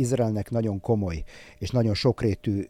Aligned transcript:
Izraelnek 0.00 0.50
nagyon 0.50 0.80
komoly 0.80 1.24
és 1.58 1.70
nagyon 1.70 1.94
sokrétű 1.94 2.66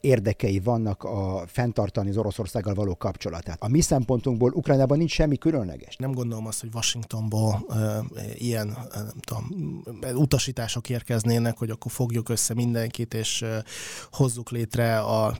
érdekei 0.00 0.60
vannak 0.60 1.02
a 1.02 1.44
fenntartani 1.46 2.08
az 2.08 2.16
Oroszországgal 2.16 2.74
való 2.74 2.96
kapcsolatát. 2.96 3.56
A 3.60 3.68
mi 3.68 3.80
szempontunkból 3.80 4.52
Ukrajnában 4.52 4.98
nincs 4.98 5.12
semmi 5.12 5.36
különleges. 5.36 5.96
Nem 5.96 6.12
gondolom 6.12 6.46
azt, 6.46 6.60
hogy 6.60 6.70
Washingtonból 6.74 7.66
e, 7.68 8.00
ilyen 8.34 8.66
nem 8.94 9.20
tudom, 9.20 9.82
utasítások 10.14 10.88
érkeznének, 10.88 11.58
hogy 11.58 11.70
akkor 11.70 11.90
fogjuk 11.90 12.28
össze 12.28 12.54
mindenkit, 12.54 13.14
és 13.14 13.42
e, 13.42 13.64
hozzuk 14.10 14.50
létre 14.50 14.98
a 14.98 15.36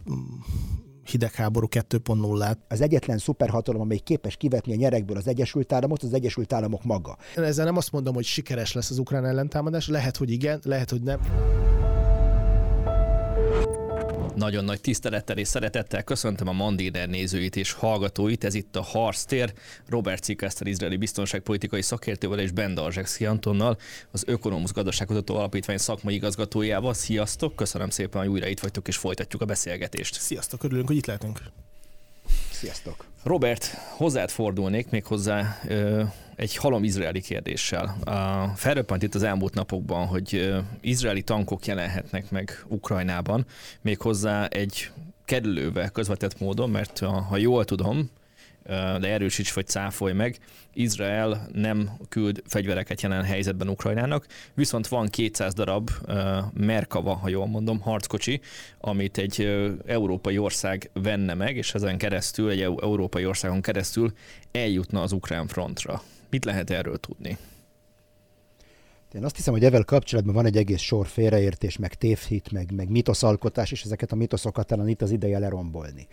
hidegháború 1.11 1.67
2.0-át. 1.71 2.59
Az 2.69 2.81
egyetlen 2.81 3.19
szuperhatalom, 3.19 3.81
amely 3.81 3.99
képes 3.99 4.37
kivetni 4.37 4.73
a 4.73 4.77
nyerekből 4.77 5.17
az 5.17 5.29
Egyesült 5.29 5.73
Államot, 5.73 6.03
az 6.03 6.15
Egyesült 6.15 6.53
Államok 6.53 6.85
maga. 6.85 7.17
Ezzel 7.37 7.65
nem 7.65 7.77
azt 7.77 7.93
mondom, 7.93 8.15
hogy 8.15 8.25
sikeres 8.25 8.73
lesz 8.73 8.91
az 8.91 8.99
ukrán 8.99 9.27
ellentámadás, 9.27 9.89
lehet, 9.89 10.17
hogy 10.17 10.31
igen, 10.31 10.61
lehet, 10.65 10.91
hogy 10.91 11.03
nem. 11.03 11.21
Nagyon 14.35 14.65
nagy 14.65 14.81
tisztelettel 14.81 15.39
és 15.39 15.49
szeretettel 15.49 16.03
köszöntöm 16.03 16.49
a 16.49 16.53
Mandiner 16.53 17.09
nézőit 17.09 17.57
és 17.57 17.73
hallgatóit. 17.73 18.45
Ez 18.45 18.55
itt 18.55 18.77
a 18.77 18.83
Harctér. 18.83 19.53
Robert 19.89 20.23
Cikaszter, 20.23 20.67
izraeli 20.67 20.97
biztonságpolitikai 20.97 21.83
szakértővel 21.83 22.39
és 22.39 22.51
Ben 22.51 22.75
Darzsek 22.75 23.29
Antonnal, 23.29 23.79
az 24.11 24.25
Ökonomusz 24.27 24.73
Gazdaságkutató 24.73 25.37
Alapítvány 25.37 25.79
szakmai 25.79 26.15
igazgatójával. 26.15 26.95
Sziasztok! 26.95 27.57
Köszönöm 27.57 27.91
szépen, 27.91 28.21
hogy 28.21 28.31
újra 28.31 28.47
itt 28.47 28.61
vagytok 28.61 28.89
és 28.89 28.97
folytatjuk 28.97 29.43
a 29.43 29.45
beszélgetést. 29.45 30.21
Sziasztok, 30.21 30.63
örülünk, 30.63 30.87
hogy 30.87 30.97
itt 30.97 31.07
lehetünk. 31.07 31.41
Sziasztok! 32.65 33.07
Robert, 33.23 33.65
hozzád 33.97 34.31
fordulnék 34.31 34.91
még 34.91 35.05
hozzá 35.05 35.59
ö, 35.69 36.03
egy 36.37 36.57
halom 36.57 36.85
izraeli 36.85 37.21
kérdéssel. 37.21 37.97
Felröppant 38.57 39.03
itt 39.03 39.15
az 39.15 39.23
elmúlt 39.23 39.55
napokban, 39.55 40.07
hogy 40.07 40.35
ö, 40.35 40.59
izraeli 40.81 41.23
tankok 41.23 41.67
jelenhetnek 41.67 42.31
meg 42.31 42.65
Ukrajnában, 42.69 43.47
méghozzá 43.81 44.47
egy 44.47 44.91
kerülővel 45.25 45.91
közvetett 45.91 46.39
módon, 46.41 46.71
mert 46.71 46.99
ha 46.99 47.37
jól 47.37 47.65
tudom, 47.65 48.11
de 48.67 49.09
erősíts 49.09 49.53
vagy 49.53 49.67
cáfolj 49.67 50.13
meg, 50.13 50.39
Izrael 50.73 51.49
nem 51.53 51.91
küld 52.09 52.43
fegyvereket 52.47 53.03
jelen 53.03 53.25
helyzetben 53.25 53.69
Ukrajnának, 53.69 54.27
viszont 54.55 54.89
van 54.89 55.09
200 55.09 55.55
darab 55.55 55.91
Merkava, 56.55 57.15
ha 57.15 57.29
jól 57.29 57.47
mondom, 57.47 57.81
harckocsi, 57.81 58.41
amit 58.79 59.19
egy 59.19 59.41
európai 59.87 60.39
ország 60.39 60.91
venne 60.93 61.35
meg, 61.35 61.57
és 61.57 61.75
ezen 61.75 61.99
keresztül, 61.99 62.51
egy 62.51 62.61
európai 62.61 63.27
országon 63.27 63.61
keresztül 63.61 64.13
eljutna 64.53 65.03
az 65.03 65.13
ukrán 65.13 65.47
frontra. 65.47 66.03
Mit 66.31 66.45
lehet 66.45 66.71
erről 66.71 66.99
tudni? 66.99 67.39
Én 69.15 69.25
azt 69.25 69.37
hiszem, 69.37 69.53
hogy 69.53 69.65
ezzel 69.65 69.85
kapcsolatban 69.85 70.35
van 70.35 70.47
egy 70.47 70.57
egész 70.57 70.81
sor 70.81 71.07
félreértés, 71.07 71.77
meg 71.77 71.95
tévhit, 71.95 72.53
meg, 72.53 72.73
meg 72.73 72.89
mitoszalkotás, 72.91 73.73
és 73.73 73.83
ezeket 73.83 74.13
a 74.13 74.17
mitoszokat 74.17 74.67
talán 74.67 74.89
itt 74.89 75.03
az 75.03 75.11
ideje 75.11 75.39
lerombolni 75.39 76.07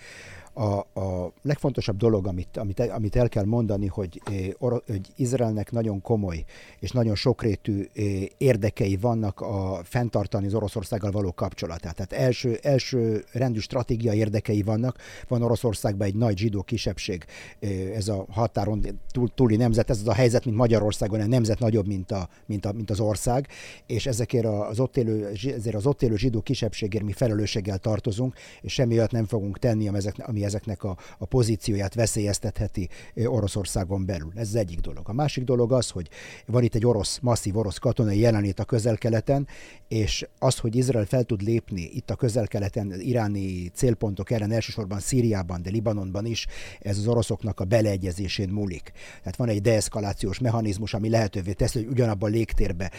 a, 0.54 1.00
a 1.00 1.34
legfontosabb 1.42 1.98
dolog, 1.98 2.28
amit, 2.28 2.58
amit, 2.58 2.80
amit 2.80 3.16
el 3.16 3.30
kell 3.30 3.46
mondani, 3.46 3.88
hogy, 3.88 4.22
eh, 4.26 4.48
hogy 4.60 5.02
Izraelnek 5.16 5.72
nagyon 5.72 6.02
komoly 6.02 6.46
és 6.80 6.92
nagyon 6.92 7.16
sokrétű 7.16 7.88
eh, 7.94 8.04
érdekei 8.38 8.98
vannak 8.98 9.40
a 9.40 9.80
fenntartani 9.84 10.46
az 10.46 10.54
Oroszországgal 10.54 11.12
való 11.12 11.34
kapcsolatát. 11.34 11.96
Tehát 11.96 12.14
első, 12.14 12.60
első 12.62 13.24
rendű 13.32 13.60
stratégiai 13.60 14.18
érdekei 14.18 14.62
vannak. 14.62 14.98
Van 15.28 15.42
Oroszországban 15.42 16.08
egy 16.08 16.16
nagy 16.16 16.38
zsidó 16.38 16.62
kisebbség, 16.62 17.26
eh, 17.60 17.70
ez 17.96 18.08
a 18.08 18.26
határon 18.30 19.02
túl, 19.12 19.30
túli 19.36 19.56
nemzet, 19.56 19.90
ez 19.90 20.00
az 20.00 20.08
a 20.08 20.14
helyzet, 20.14 20.46
mint 20.46 20.58
Magyarországon, 20.58 21.20
a 21.20 21.28
nemzet 21.28 21.60
nagyobb, 21.60 21.88
mint, 21.88 22.12
a, 22.12 22.30
mint, 22.46 22.66
a, 22.66 22.72
mint 22.72 22.90
az 22.90 23.00
ország, 23.00 23.48
és 23.86 24.06
ezekért 24.06 24.46
az 24.46 24.80
ott 24.80 24.98
élő, 24.98 25.28
ezért 25.28 25.76
az 25.76 25.86
ott 25.86 26.02
élő 26.02 26.16
zsidó 26.16 26.42
kisebbségért 26.42 27.04
mi 27.04 27.12
felelősséggel 27.12 27.78
tartozunk, 27.78 28.36
és 28.62 28.74
semmi 28.74 28.98
olyat 28.98 29.12
nem 29.12 29.26
fogunk 29.26 29.60
tenni, 29.60 29.88
ami 29.88 30.41
ami 30.41 30.41
ezeknek 30.44 30.84
a, 30.84 30.98
a 31.18 31.26
pozícióját 31.26 31.94
veszélyeztetheti 31.94 32.90
Oroszországon 33.26 34.06
belül. 34.06 34.32
Ez 34.36 34.48
az 34.48 34.56
egyik 34.56 34.80
dolog. 34.80 35.10
A 35.10 35.14
másik 35.14 35.44
dolog 35.44 35.72
az, 35.72 35.90
hogy 35.90 36.10
van 36.46 36.64
itt 36.64 36.76
egy 36.76 36.86
orosz, 36.86 37.20
masszív 37.20 37.58
orosz 37.58 37.78
katonai 37.78 38.20
jelenlét 38.20 38.60
a 38.60 38.66
közel-keleten, 38.66 39.48
és 39.88 40.28
az, 40.40 40.58
hogy 40.58 40.76
Izrael 40.76 41.06
fel 41.06 41.24
tud 41.24 41.42
lépni 41.42 41.90
itt 41.94 42.10
a 42.10 42.16
közel-keleten, 42.16 42.94
iráni 43.00 43.68
célpontok 43.74 44.32
ellen, 44.32 44.52
elsősorban 44.52 45.00
Szíriában, 45.00 45.62
de 45.62 45.70
Libanonban 45.70 46.26
is, 46.26 46.48
ez 46.80 46.98
az 46.98 47.08
oroszoknak 47.08 47.60
a 47.60 47.66
beleegyezésén 47.66 48.50
múlik. 48.50 48.92
Tehát 49.18 49.36
van 49.36 49.50
egy 49.50 49.62
deeszkalációs 49.62 50.40
mechanizmus, 50.40 50.94
ami 50.94 51.10
lehetővé 51.10 51.54
teszi, 51.54 51.80
hogy 51.80 51.92
ugyanabban 51.92 52.30
a 52.30 52.34
légtérbe 52.34 52.92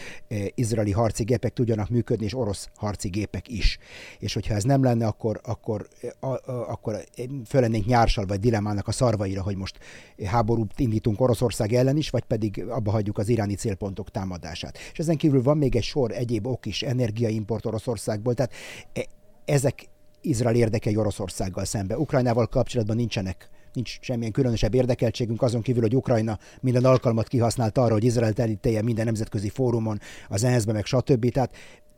izraeli 0.55 0.91
harci 0.91 1.23
gépek 1.23 1.53
tudjanak 1.53 1.89
működni, 1.89 2.25
és 2.25 2.35
orosz 2.35 2.69
harci 2.75 3.09
gépek 3.09 3.47
is. 3.47 3.77
És 4.19 4.33
hogyha 4.33 4.53
ez 4.53 4.63
nem 4.63 4.83
lenne, 4.83 5.05
akkor, 5.05 5.39
akkor, 5.43 5.87
akkor 6.67 7.03
föl 7.45 7.67
nyársal 7.67 8.25
vagy 8.25 8.39
dilemának 8.39 8.87
a 8.87 8.91
szarvaira, 8.91 9.41
hogy 9.41 9.55
most 9.55 9.77
háborút 10.25 10.79
indítunk 10.79 11.21
Oroszország 11.21 11.73
ellen 11.73 11.97
is, 11.97 12.09
vagy 12.09 12.23
pedig 12.23 12.63
abba 12.69 12.91
hagyjuk 12.91 13.17
az 13.17 13.29
iráni 13.29 13.55
célpontok 13.55 14.09
támadását. 14.09 14.77
És 14.91 14.99
ezen 14.99 15.17
kívül 15.17 15.43
van 15.43 15.57
még 15.57 15.75
egy 15.75 15.83
sor 15.83 16.11
egyéb 16.11 16.47
ok 16.47 16.65
is, 16.65 16.81
energiaimport 16.81 17.65
Oroszországból, 17.65 18.33
tehát 18.33 18.53
e, 18.93 19.05
ezek 19.45 19.87
Izrael 20.21 20.55
érdekei 20.55 20.97
Oroszországgal 20.97 21.65
szembe. 21.65 21.97
Ukrajnával 21.97 22.47
kapcsolatban 22.47 22.95
nincsenek 22.95 23.49
nincs 23.73 23.97
semmilyen 24.01 24.31
különösebb 24.31 24.73
érdekeltségünk, 24.73 25.41
azon 25.41 25.61
kívül, 25.61 25.81
hogy 25.81 25.95
Ukrajna 25.95 26.39
minden 26.61 26.85
alkalmat 26.85 27.27
kihasznált 27.27 27.77
arra, 27.77 27.93
hogy 27.93 28.03
Izrael 28.03 28.33
elítélje 28.35 28.81
minden 28.81 29.05
nemzetközi 29.05 29.49
fórumon, 29.49 29.99
az 30.27 30.43
ENSZ-be, 30.43 30.73
meg 30.73 30.85
stb. 30.85 31.31
Tehát 31.31 31.55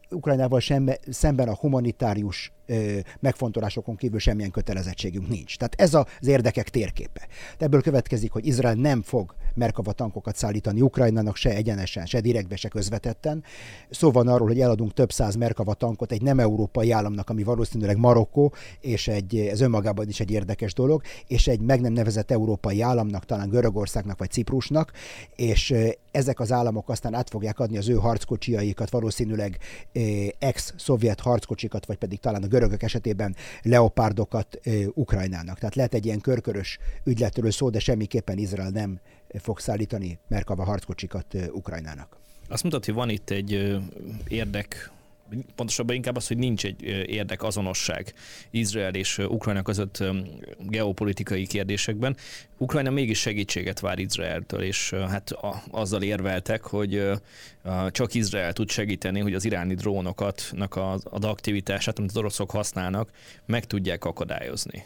Ukrajnával 0.09 0.59
sembe, 0.59 0.99
szemben 1.09 1.47
a 1.47 1.55
humanitárius 1.55 2.51
megfontolásokon 3.19 3.95
kívül 3.95 4.19
semmilyen 4.19 4.51
kötelezettségünk 4.51 5.27
nincs. 5.27 5.57
Tehát 5.57 5.73
ez 5.77 5.93
az 5.93 6.27
érdekek 6.27 6.69
térképe. 6.69 7.27
Ebből 7.57 7.81
következik, 7.81 8.31
hogy 8.31 8.45
Izrael 8.45 8.73
nem 8.73 9.01
fog 9.01 9.35
Merkava 9.53 9.91
tankokat 9.91 10.35
szállítani 10.35 10.81
Ukrajnának 10.81 11.35
se 11.35 11.49
egyenesen, 11.49 12.05
se 12.05 12.19
direktbe, 12.19 12.55
se 12.55 12.67
közvetetten. 12.67 13.43
Szó 13.89 14.11
van 14.11 14.27
arról, 14.27 14.47
hogy 14.47 14.61
eladunk 14.61 14.93
több 14.93 15.11
száz 15.11 15.35
Merkava 15.35 15.73
tankot 15.73 16.11
egy 16.11 16.21
nem 16.21 16.39
európai 16.39 16.91
államnak, 16.91 17.29
ami 17.29 17.43
valószínűleg 17.43 17.97
Marokkó, 17.97 18.53
és 18.79 19.07
egy, 19.07 19.35
ez 19.35 19.61
önmagában 19.61 20.07
is 20.07 20.19
egy 20.19 20.31
érdekes 20.31 20.73
dolog, 20.73 21.01
és 21.27 21.47
egy 21.47 21.59
meg 21.59 21.81
nem 21.81 21.93
nevezett 21.93 22.31
európai 22.31 22.81
államnak, 22.81 23.25
talán 23.25 23.49
Görögországnak 23.49 24.17
vagy 24.17 24.31
Ciprusnak, 24.31 24.91
és 25.35 25.73
ezek 26.11 26.39
az 26.39 26.51
államok 26.51 26.89
aztán 26.89 27.13
át 27.13 27.29
fogják 27.29 27.59
adni 27.59 27.77
az 27.77 27.89
ő 27.89 27.93
harckocsiaikat, 27.93 28.89
valószínűleg 28.89 29.57
ex-szovjet 30.39 31.19
harckocsikat, 31.19 31.85
vagy 31.85 31.97
pedig 31.97 32.19
talán 32.19 32.43
a 32.43 32.47
görögök 32.55 32.83
esetében 32.83 33.35
leopárdokat 33.61 34.59
Ukrajnának. 34.93 35.59
Tehát 35.59 35.75
lehet 35.75 35.93
egy 35.93 36.05
ilyen 36.05 36.21
körkörös 36.21 36.77
ügyletről 37.03 37.51
szó, 37.51 37.69
de 37.69 37.79
semmiképpen 37.79 38.37
Izrael 38.37 38.69
nem 38.69 38.99
fog 39.39 39.59
szállítani 39.59 40.19
Merkava 40.27 40.63
harckocsikat 40.63 41.35
Ukrajnának. 41.51 42.17
Azt 42.49 42.63
mutatja, 42.63 42.93
hogy 42.93 43.03
van 43.03 43.11
itt 43.13 43.29
egy 43.29 43.79
érdek 44.27 44.91
pontosabban 45.55 45.95
inkább 45.95 46.15
az, 46.15 46.27
hogy 46.27 46.37
nincs 46.37 46.65
egy 46.65 46.83
érdek 47.07 47.43
azonosság 47.43 48.13
Izrael 48.51 48.93
és 48.93 49.17
Ukrajna 49.17 49.61
között 49.61 50.03
geopolitikai 50.59 51.47
kérdésekben. 51.47 52.15
Ukrajna 52.57 52.89
mégis 52.89 53.19
segítséget 53.19 53.79
vár 53.79 53.99
Izraeltől, 53.99 54.61
és 54.61 54.89
hát 54.89 55.31
azzal 55.71 56.01
érveltek, 56.01 56.63
hogy 56.63 57.11
csak 57.89 58.13
Izrael 58.13 58.53
tud 58.53 58.69
segíteni, 58.69 59.19
hogy 59.19 59.33
az 59.33 59.45
iráni 59.45 59.73
drónokat, 59.73 60.53
az 60.69 61.23
aktivitását, 61.23 61.97
amit 61.97 62.09
az 62.09 62.17
oroszok 62.17 62.51
használnak, 62.51 63.11
meg 63.45 63.65
tudják 63.65 64.05
akadályozni. 64.05 64.85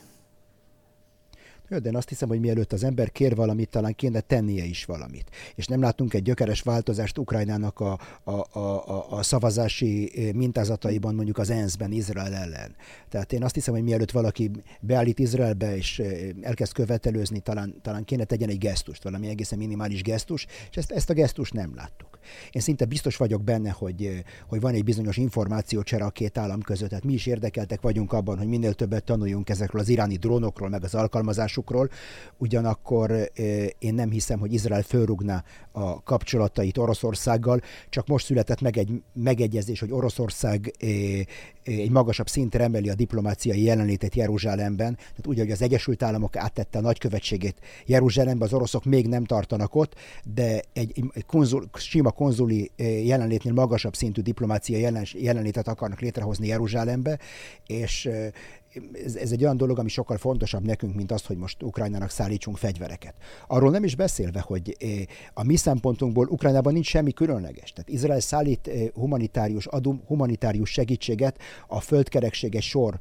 Jó, 1.69 1.79
de 1.79 1.89
én 1.89 1.95
azt 1.95 2.09
hiszem, 2.09 2.27
hogy 2.27 2.39
mielőtt 2.39 2.73
az 2.73 2.83
ember 2.83 3.11
kér 3.11 3.35
valamit, 3.35 3.69
talán 3.69 3.95
kéne 3.95 4.19
tennie 4.19 4.63
is 4.63 4.85
valamit. 4.85 5.29
És 5.55 5.65
nem 5.65 5.81
látunk 5.81 6.13
egy 6.13 6.23
gyökeres 6.23 6.61
változást 6.61 7.17
Ukrajnának 7.17 7.79
a, 7.79 7.99
a, 8.23 8.59
a, 8.59 9.11
a 9.11 9.23
szavazási 9.23 10.11
mintázataiban, 10.35 11.15
mondjuk 11.15 11.37
az 11.37 11.49
ENSZ-ben 11.49 11.91
Izrael 11.91 12.33
ellen. 12.33 12.75
Tehát 13.09 13.33
én 13.33 13.43
azt 13.43 13.53
hiszem, 13.53 13.73
hogy 13.73 13.83
mielőtt 13.83 14.11
valaki 14.11 14.51
beállít 14.79 15.19
Izraelbe 15.19 15.75
és 15.75 16.01
elkezd 16.41 16.73
követelőzni, 16.73 17.39
talán, 17.39 17.75
talán 17.81 18.03
kéne 18.05 18.23
tegyen 18.23 18.49
egy 18.49 18.57
gesztust, 18.57 19.03
valami 19.03 19.27
egészen 19.27 19.57
minimális 19.57 20.01
gesztus, 20.01 20.45
és 20.69 20.77
ezt, 20.77 20.91
ezt 20.91 21.09
a 21.09 21.13
gesztust 21.13 21.53
nem 21.53 21.75
láttuk. 21.75 22.19
Én 22.51 22.61
szinte 22.61 22.85
biztos 22.85 23.17
vagyok 23.17 23.43
benne, 23.43 23.69
hogy, 23.69 24.23
hogy 24.47 24.61
van 24.61 24.73
egy 24.73 24.83
bizonyos 24.83 25.17
információcsere 25.17 26.05
a 26.05 26.09
két 26.09 26.37
állam 26.37 26.61
között. 26.61 26.89
Tehát 26.89 27.03
mi 27.03 27.13
is 27.13 27.25
érdekeltek 27.25 27.81
vagyunk 27.81 28.13
abban, 28.13 28.37
hogy 28.37 28.47
minél 28.47 28.73
többet 28.73 29.03
tanuljunk 29.03 29.49
ezekről 29.49 29.81
az 29.81 29.89
iráni 29.89 30.15
drónokról, 30.15 30.69
meg 30.69 30.83
az 30.83 30.95
alkalmazásokról, 30.95 31.58
állásukról, 31.59 31.89
ugyanakkor 32.37 33.31
én 33.79 33.93
nem 33.93 34.09
hiszem, 34.09 34.39
hogy 34.39 34.53
Izrael 34.53 34.81
fölrugná 34.81 35.43
a 35.71 36.03
kapcsolatait 36.03 36.77
Oroszországgal, 36.77 37.61
csak 37.89 38.07
most 38.07 38.25
született 38.25 38.61
meg 38.61 38.77
egy 38.77 39.01
megegyezés, 39.13 39.79
hogy 39.79 39.91
Oroszország 39.91 40.73
egy 41.63 41.89
magasabb 41.91 42.27
szintre 42.27 42.63
emeli 42.63 42.89
a 42.89 42.95
diplomáciai 42.95 43.63
jelenlétet 43.63 44.15
Jeruzsálemben, 44.15 44.95
tehát 44.95 45.27
úgy, 45.27 45.37
hogy 45.37 45.51
az 45.51 45.61
Egyesült 45.61 46.03
Államok 46.03 46.35
áttette 46.35 46.77
a 46.77 46.81
nagykövetségét 46.81 47.55
Jeruzsálembe, 47.85 48.45
az 48.45 48.53
oroszok 48.53 48.85
még 48.85 49.07
nem 49.07 49.23
tartanak 49.23 49.75
ott, 49.75 49.95
de 50.33 50.61
egy, 50.73 51.03
egy 51.13 51.25
konzul, 51.25 51.69
sima 51.73 52.11
konzuli 52.11 52.71
jelenlétnél 53.03 53.53
magasabb 53.53 53.95
szintű 53.95 54.21
diplomáciai 54.21 54.87
jelenlétet 55.13 55.67
akarnak 55.67 55.99
létrehozni 55.99 56.47
Jeruzsálembe, 56.47 57.19
és 57.67 58.09
ez, 59.05 59.15
ez 59.15 59.31
egy 59.31 59.43
olyan 59.43 59.57
dolog, 59.57 59.79
ami 59.79 59.89
sokkal 59.89 60.17
fontosabb 60.17 60.65
nekünk, 60.65 60.95
mint 60.95 61.11
az, 61.11 61.25
hogy 61.25 61.37
most 61.37 61.63
Ukrajnának 61.63 62.09
szállítsunk 62.09 62.57
fegyvereket. 62.57 63.13
Arról 63.47 63.71
nem 63.71 63.83
is 63.83 63.95
beszélve, 63.95 64.39
hogy 64.39 64.77
a 65.33 65.43
mi 65.43 65.55
szempontunkból 65.55 66.27
Ukrajnában 66.27 66.73
nincs 66.73 66.87
semmi 66.87 67.11
különleges. 67.11 67.73
Tehát 67.73 67.89
Izrael 67.89 68.19
szállít 68.19 68.69
humanitárius, 68.93 69.65
adum, 69.65 70.01
humanitárius 70.07 70.69
segítséget 70.69 71.39
a 71.67 71.79
földkerekséges 71.79 72.67
sor 72.67 72.99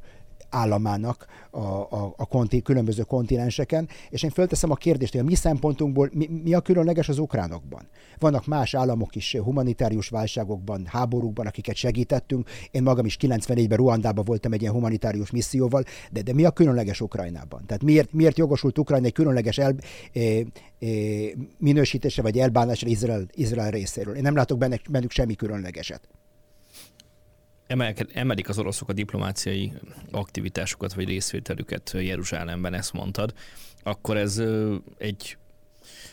államának 0.49 1.25
a, 1.51 1.59
a, 1.59 2.13
a 2.17 2.25
konti, 2.25 2.61
különböző 2.61 3.03
kontinenseken, 3.03 3.89
és 4.09 4.23
én 4.23 4.29
fölteszem 4.29 4.71
a 4.71 4.75
kérdést, 4.75 5.11
hogy 5.11 5.21
a 5.21 5.23
mi 5.23 5.35
szempontunkból 5.35 6.09
mi, 6.13 6.29
mi 6.43 6.53
a 6.53 6.59
különleges 6.59 7.09
az 7.09 7.19
ukránokban. 7.19 7.87
Vannak 8.19 8.45
más 8.45 8.73
államok 8.73 9.15
is 9.15 9.35
humanitárius 9.35 10.09
válságokban, 10.09 10.85
háborúkban, 10.85 11.47
akiket 11.47 11.75
segítettünk. 11.75 12.49
Én 12.71 12.83
magam 12.83 13.05
is 13.05 13.17
94-ben 13.21 13.77
Ruandában 13.77 14.25
voltam 14.25 14.53
egy 14.53 14.61
ilyen 14.61 14.73
humanitárius 14.73 15.31
misszióval, 15.31 15.83
de, 16.11 16.21
de 16.21 16.33
mi 16.33 16.45
a 16.45 16.51
különleges 16.51 17.01
Ukrajnában? 17.01 17.65
Tehát 17.65 17.83
miért, 17.83 18.13
miért 18.13 18.37
jogosult 18.37 18.77
Ukrajna 18.77 19.05
egy 19.05 19.13
különleges 19.13 19.57
el, 19.57 19.75
e, 20.13 20.19
e, 20.19 20.45
minősítése 21.57 22.21
vagy 22.21 22.39
elbánásra 22.39 22.87
Izrael, 22.87 23.25
Izrael 23.31 23.71
részéről? 23.71 24.15
Én 24.15 24.21
nem 24.21 24.35
látok 24.35 24.57
benne, 24.57 24.79
bennük 24.89 25.11
semmi 25.11 25.35
különlegeset 25.35 26.18
emelik 28.13 28.49
az 28.49 28.59
oroszok 28.59 28.89
a 28.89 28.93
diplomáciai 28.93 29.73
aktivitásokat 30.11 30.93
vagy 30.93 31.07
részvételüket 31.07 31.91
Jeruzsálemben, 31.99 32.73
ezt 32.73 32.93
mondtad, 32.93 33.33
akkor 33.83 34.17
ez 34.17 34.41
egy 34.97 35.37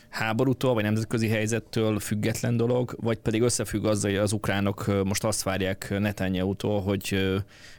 háborútól 0.09 0.73
vagy 0.73 0.83
nemzetközi 0.83 1.27
helyzettől 1.27 1.99
független 1.99 2.57
dolog, 2.57 2.95
vagy 3.01 3.17
pedig 3.17 3.41
összefügg 3.41 3.85
azzal, 3.85 4.11
hogy 4.11 4.19
az 4.19 4.31
ukránok 4.31 5.03
most 5.03 5.23
azt 5.23 5.43
várják 5.43 5.99
Netanyahu-tól, 5.99 6.81
hogy 6.81 7.33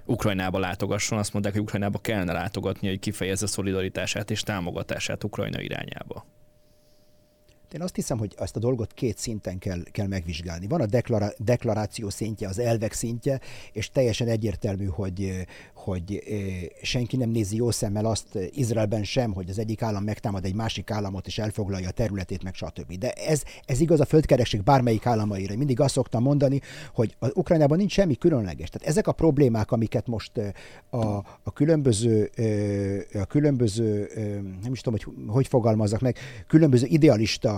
Ukrajnába 0.04 0.58
látogasson, 0.58 1.18
azt 1.18 1.32
mondják, 1.32 1.54
hogy 1.54 1.62
Ukrajnába 1.62 1.98
kellene 1.98 2.32
látogatni, 2.32 2.88
hogy 2.88 2.98
kifejezze 2.98 3.46
szolidaritását 3.46 4.30
és 4.30 4.40
támogatását 4.40 5.24
Ukrajna 5.24 5.60
irányába. 5.60 6.26
Én 7.72 7.82
azt 7.82 7.94
hiszem, 7.94 8.18
hogy 8.18 8.34
ezt 8.38 8.56
a 8.56 8.58
dolgot 8.58 8.92
két 8.92 9.18
szinten 9.18 9.58
kell, 9.58 9.82
kell 9.82 10.06
megvizsgálni. 10.06 10.66
Van 10.66 10.80
a 10.80 10.86
deklara, 10.86 11.28
deklaráció 11.38 12.10
szintje, 12.10 12.48
az 12.48 12.58
elvek 12.58 12.92
szintje, 12.92 13.40
és 13.72 13.90
teljesen 13.90 14.28
egyértelmű, 14.28 14.84
hogy, 14.84 15.46
hogy 15.74 16.22
senki 16.82 17.16
nem 17.16 17.30
nézi 17.30 17.56
jó 17.56 17.70
szemmel 17.70 18.04
azt 18.04 18.38
Izraelben 18.50 19.04
sem, 19.04 19.32
hogy 19.32 19.50
az 19.50 19.58
egyik 19.58 19.82
állam 19.82 20.04
megtámad 20.04 20.44
egy 20.44 20.54
másik 20.54 20.90
államot, 20.90 21.26
és 21.26 21.38
elfoglalja 21.38 21.88
a 21.88 21.90
területét, 21.90 22.42
meg 22.42 22.54
stb. 22.54 22.92
De 22.98 23.12
ez, 23.12 23.42
ez 23.64 23.80
igaz 23.80 24.00
a 24.00 24.04
földkerekség 24.04 24.62
bármelyik 24.62 25.06
államaira. 25.06 25.56
Mindig 25.56 25.80
azt 25.80 25.94
szoktam 25.94 26.22
mondani, 26.22 26.60
hogy 26.94 27.16
az 27.18 27.30
Ukrajnában 27.34 27.78
nincs 27.78 27.92
semmi 27.92 28.16
különleges. 28.16 28.68
Tehát 28.68 28.88
ezek 28.88 29.06
a 29.06 29.12
problémák, 29.12 29.70
amiket 29.70 30.06
most 30.06 30.32
a, 30.90 30.98
a 31.42 31.52
különböző, 31.54 32.30
a 33.14 33.24
különböző, 33.24 34.08
nem 34.62 34.72
is 34.72 34.80
tudom, 34.80 34.98
hogy 35.04 35.26
hogy 35.26 35.46
fogalmazzak 35.46 36.00
meg, 36.00 36.16
különböző 36.46 36.86
idealista 36.86 37.57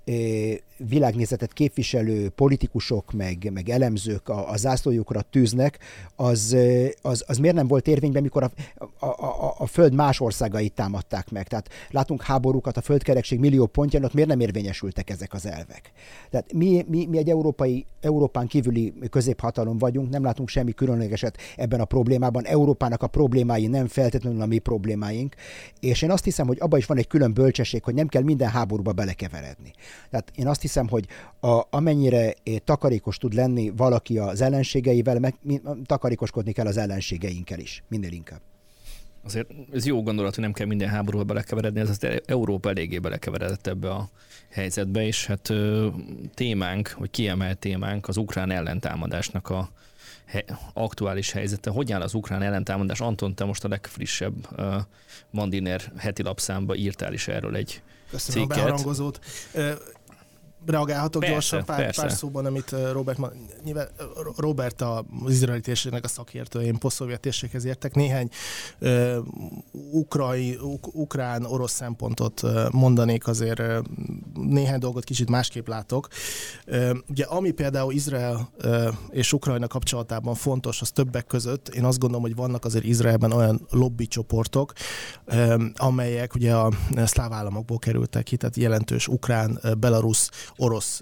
világnézetet 0.89 1.53
képviselő 1.53 2.29
politikusok, 2.29 3.11
meg, 3.11 3.49
meg 3.53 3.69
elemzők 3.69 4.29
a, 4.29 4.49
a 4.49 4.57
zászlójukra 4.57 5.21
tűznek, 5.21 5.79
az, 6.15 6.57
az, 7.01 7.23
az 7.27 7.37
miért 7.37 7.55
nem 7.55 7.67
volt 7.67 7.87
érvényben, 7.87 8.21
mikor 8.21 8.43
a, 8.43 8.51
a, 8.99 9.05
a, 9.05 9.55
a 9.57 9.65
Föld 9.65 9.93
más 9.93 10.19
országait 10.19 10.73
támadták 10.73 11.31
meg. 11.31 11.47
Tehát 11.47 11.69
látunk 11.89 12.21
háborúkat 12.21 12.77
a 12.77 12.81
földkerekség 12.81 13.39
millió 13.39 13.65
pontján, 13.65 14.03
ott 14.03 14.13
miért 14.13 14.29
nem 14.29 14.39
érvényesültek 14.39 15.09
ezek 15.09 15.33
az 15.33 15.45
elvek. 15.45 15.91
Tehát 16.29 16.53
mi, 16.53 16.85
mi, 16.87 17.05
mi 17.05 17.17
egy 17.17 17.29
európai, 17.29 17.85
Európán 18.01 18.47
kívüli 18.47 18.93
középhatalom 19.09 19.77
vagyunk, 19.77 20.09
nem 20.09 20.23
látunk 20.23 20.49
semmi 20.49 20.71
különlegeset 20.71 21.37
ebben 21.55 21.79
a 21.79 21.85
problémában. 21.85 22.45
Európának 22.45 23.03
a 23.03 23.07
problémái 23.07 23.67
nem 23.67 23.87
feltétlenül 23.87 24.41
a 24.41 24.45
mi 24.45 24.57
problémáink, 24.57 25.35
és 25.79 26.01
én 26.01 26.11
azt 26.11 26.23
hiszem, 26.23 26.47
hogy 26.47 26.57
abban 26.59 26.79
is 26.79 26.85
van 26.85 26.97
egy 26.97 27.07
külön 27.07 27.33
bölcsesség, 27.33 27.83
hogy 27.83 27.93
nem 27.93 28.07
kell 28.07 28.23
minden 28.23 28.49
háborúba 28.49 28.91
belekeveredni. 28.91 29.73
Tehát 30.09 30.31
én 30.35 30.47
azt 30.47 30.61
hiszem, 30.61 30.87
hogy 30.87 31.07
a, 31.39 31.61
amennyire 31.69 32.33
takarékos 32.63 33.17
tud 33.17 33.33
lenni 33.33 33.69
valaki 33.77 34.17
az 34.17 34.41
ellenségeivel, 34.41 35.19
meg 35.19 35.35
takarékoskodni 35.85 36.51
kell 36.51 36.65
az 36.65 36.77
ellenségeinkkel 36.77 37.59
is, 37.59 37.83
minél 37.87 38.11
inkább. 38.11 38.41
Azért 39.23 39.49
ez 39.73 39.85
jó 39.85 40.03
gondolat, 40.03 40.35
hogy 40.35 40.43
nem 40.43 40.53
kell 40.53 40.67
minden 40.67 40.89
háborúba 40.89 41.23
belekeveredni, 41.23 41.79
ez 41.79 41.89
az 41.89 42.07
Európa 42.25 42.69
eléggé 42.69 42.99
belekeveredett 42.99 43.67
ebbe 43.67 43.89
a 43.89 44.09
helyzetbe, 44.49 45.05
és 45.05 45.25
hát 45.25 45.53
témánk, 46.33 46.95
vagy 46.97 47.09
kiemelt 47.09 47.57
témánk 47.57 48.07
az 48.07 48.17
ukrán 48.17 48.51
ellentámadásnak 48.51 49.49
a 49.49 49.69
aktuális 50.73 51.31
helyzete. 51.31 51.69
Hogy 51.69 51.91
áll 51.91 52.01
az 52.01 52.13
ukrán 52.13 52.41
ellentámadás? 52.41 53.01
Anton, 53.01 53.35
te 53.35 53.45
most 53.45 53.63
a 53.63 53.67
legfrissebb 53.67 54.47
uh, 54.57 54.75
Mandiner 55.29 55.81
heti 55.97 56.23
lapszámba 56.23 56.75
írtál 56.75 57.13
is 57.13 57.27
erről 57.27 57.55
egy 57.55 57.81
Köszönöm 58.11 58.41
cikket. 58.41 58.57
a 58.57 58.63
beharangozót 58.63 59.19
reagálhatok 60.65 61.21
persze, 61.21 61.33
gyorsan 61.33 61.65
pár, 61.65 61.77
persze. 61.77 62.01
pár 62.01 62.11
szóban, 62.11 62.45
amit 62.45 62.75
Robert 62.91 63.17
ma, 63.17 63.29
nyilván 63.63 63.87
Robert 64.37 64.81
az 64.81 65.03
izraeli 65.31 65.61
térségnek 65.61 66.03
a 66.03 66.07
szakértő, 66.07 66.61
én 66.61 66.77
posztszovjet 66.77 67.19
térséghez 67.19 67.65
értek. 67.65 67.95
Néhány 67.95 68.29
uh, 68.79 69.17
ukrai, 69.91 70.57
uk, 70.61 70.95
ukrán, 70.95 71.45
orosz 71.45 71.71
szempontot 71.71 72.41
mondanék 72.71 73.27
azért, 73.27 73.61
néhány 74.47 74.79
dolgot 74.79 75.03
kicsit 75.03 75.29
másképp 75.29 75.67
látok. 75.67 76.07
Ugye 77.09 77.25
ami 77.25 77.51
például 77.51 77.93
Izrael 77.93 78.49
és 79.09 79.33
Ukrajna 79.33 79.67
kapcsolatában 79.67 80.35
fontos, 80.35 80.81
az 80.81 80.91
többek 80.91 81.25
között, 81.25 81.67
én 81.69 81.83
azt 81.83 81.99
gondolom, 81.99 82.23
hogy 82.23 82.35
vannak 82.35 82.65
azért 82.65 82.83
Izraelben 82.83 83.31
olyan 83.31 83.67
lobby 83.69 84.07
csoportok, 84.07 84.73
amelyek 85.75 86.35
ugye 86.35 86.55
a 86.55 86.71
szláv 87.05 87.33
államokból 87.33 87.79
kerültek 87.79 88.23
ki, 88.23 88.37
tehát 88.37 88.55
jelentős 88.55 89.07
ukrán, 89.07 89.59
belarusz, 89.79 90.29
orosz 90.57 91.01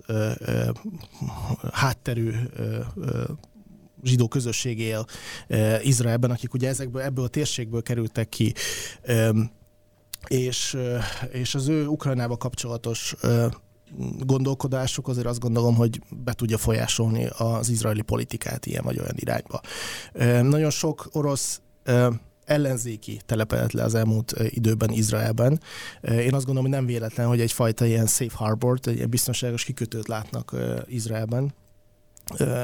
hátterű 1.72 2.32
zsidó 4.04 4.28
közösség 4.28 4.80
él 4.80 5.06
Izraelben, 5.82 6.32
akik 6.32 6.54
ugye 6.54 6.68
ezekből, 6.68 7.02
ebből 7.02 7.26
a 7.26 7.28
térségből 7.28 7.82
kerültek 7.82 8.30
ki, 8.30 8.54
és, 10.28 10.78
és 11.32 11.56
az 11.56 11.68
ő 11.68 11.88
Ukrajnába 11.88 12.38
kapcsolatos 12.38 13.16
gondolkodásuk 14.20 15.08
azért 15.08 15.28
azt 15.28 15.40
gondolom, 15.40 15.76
hogy 15.76 16.02
be 16.10 16.34
tudja 16.34 16.58
folyásolni 16.58 17.28
az 17.38 17.70
izraeli 17.70 18.02
politikát 18.02 18.66
ilyen 18.66 18.84
vagy 18.84 19.00
olyan 19.00 19.16
irányba. 19.16 19.62
Nagyon 20.50 20.70
sok 20.70 21.10
orosz 21.12 21.62
ellenzéki 22.46 23.22
telepedett 23.26 23.72
le 23.72 23.84
az 23.84 23.96
elmúlt 23.96 24.34
időben 24.50 24.90
Izraelben. 24.90 25.62
Én 26.02 26.34
azt 26.34 26.46
gondolom, 26.46 26.62
hogy 26.62 26.80
nem 26.80 26.86
véletlen, 26.86 27.28
hogy 27.28 27.42
egyfajta 27.42 27.86
ilyen 27.86 28.08
safe 28.08 28.36
harbor 28.36 28.80
egy 28.84 28.96
ilyen 28.96 29.10
biztonságos 29.10 29.64
kikötőt 29.64 30.08
látnak 30.08 30.56
Izraelben. 30.88 31.54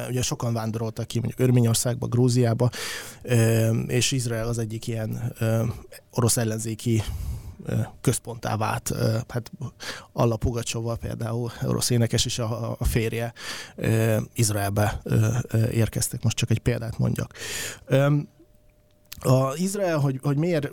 Ugye 0.09 0.21
sokan 0.21 0.53
vándoroltak 0.53 1.07
ki 1.07 1.19
mondjuk 1.19 1.39
Örményországba, 1.39 2.07
Grúziába, 2.07 2.69
és 3.87 4.11
Izrael 4.11 4.47
az 4.47 4.57
egyik 4.57 4.87
ilyen 4.87 5.33
orosz 6.11 6.37
ellenzéki 6.37 7.03
központtá 8.01 8.57
vált. 8.57 8.93
Hát 9.27 9.51
Alla 10.13 10.37
Pugacsova 10.37 10.95
például, 10.95 11.51
orosz 11.63 11.89
énekes 11.89 12.25
is 12.25 12.39
a, 12.39 12.75
a 12.79 12.85
férje 12.85 13.33
Izraelbe 14.33 15.01
érkeztek, 15.71 16.23
most 16.23 16.37
csak 16.37 16.49
egy 16.49 16.59
példát 16.59 16.97
mondjak. 16.97 17.33
A 19.19 19.55
Izrael, 19.55 19.97
hogy, 19.97 20.19
hogy 20.23 20.37
miért, 20.37 20.69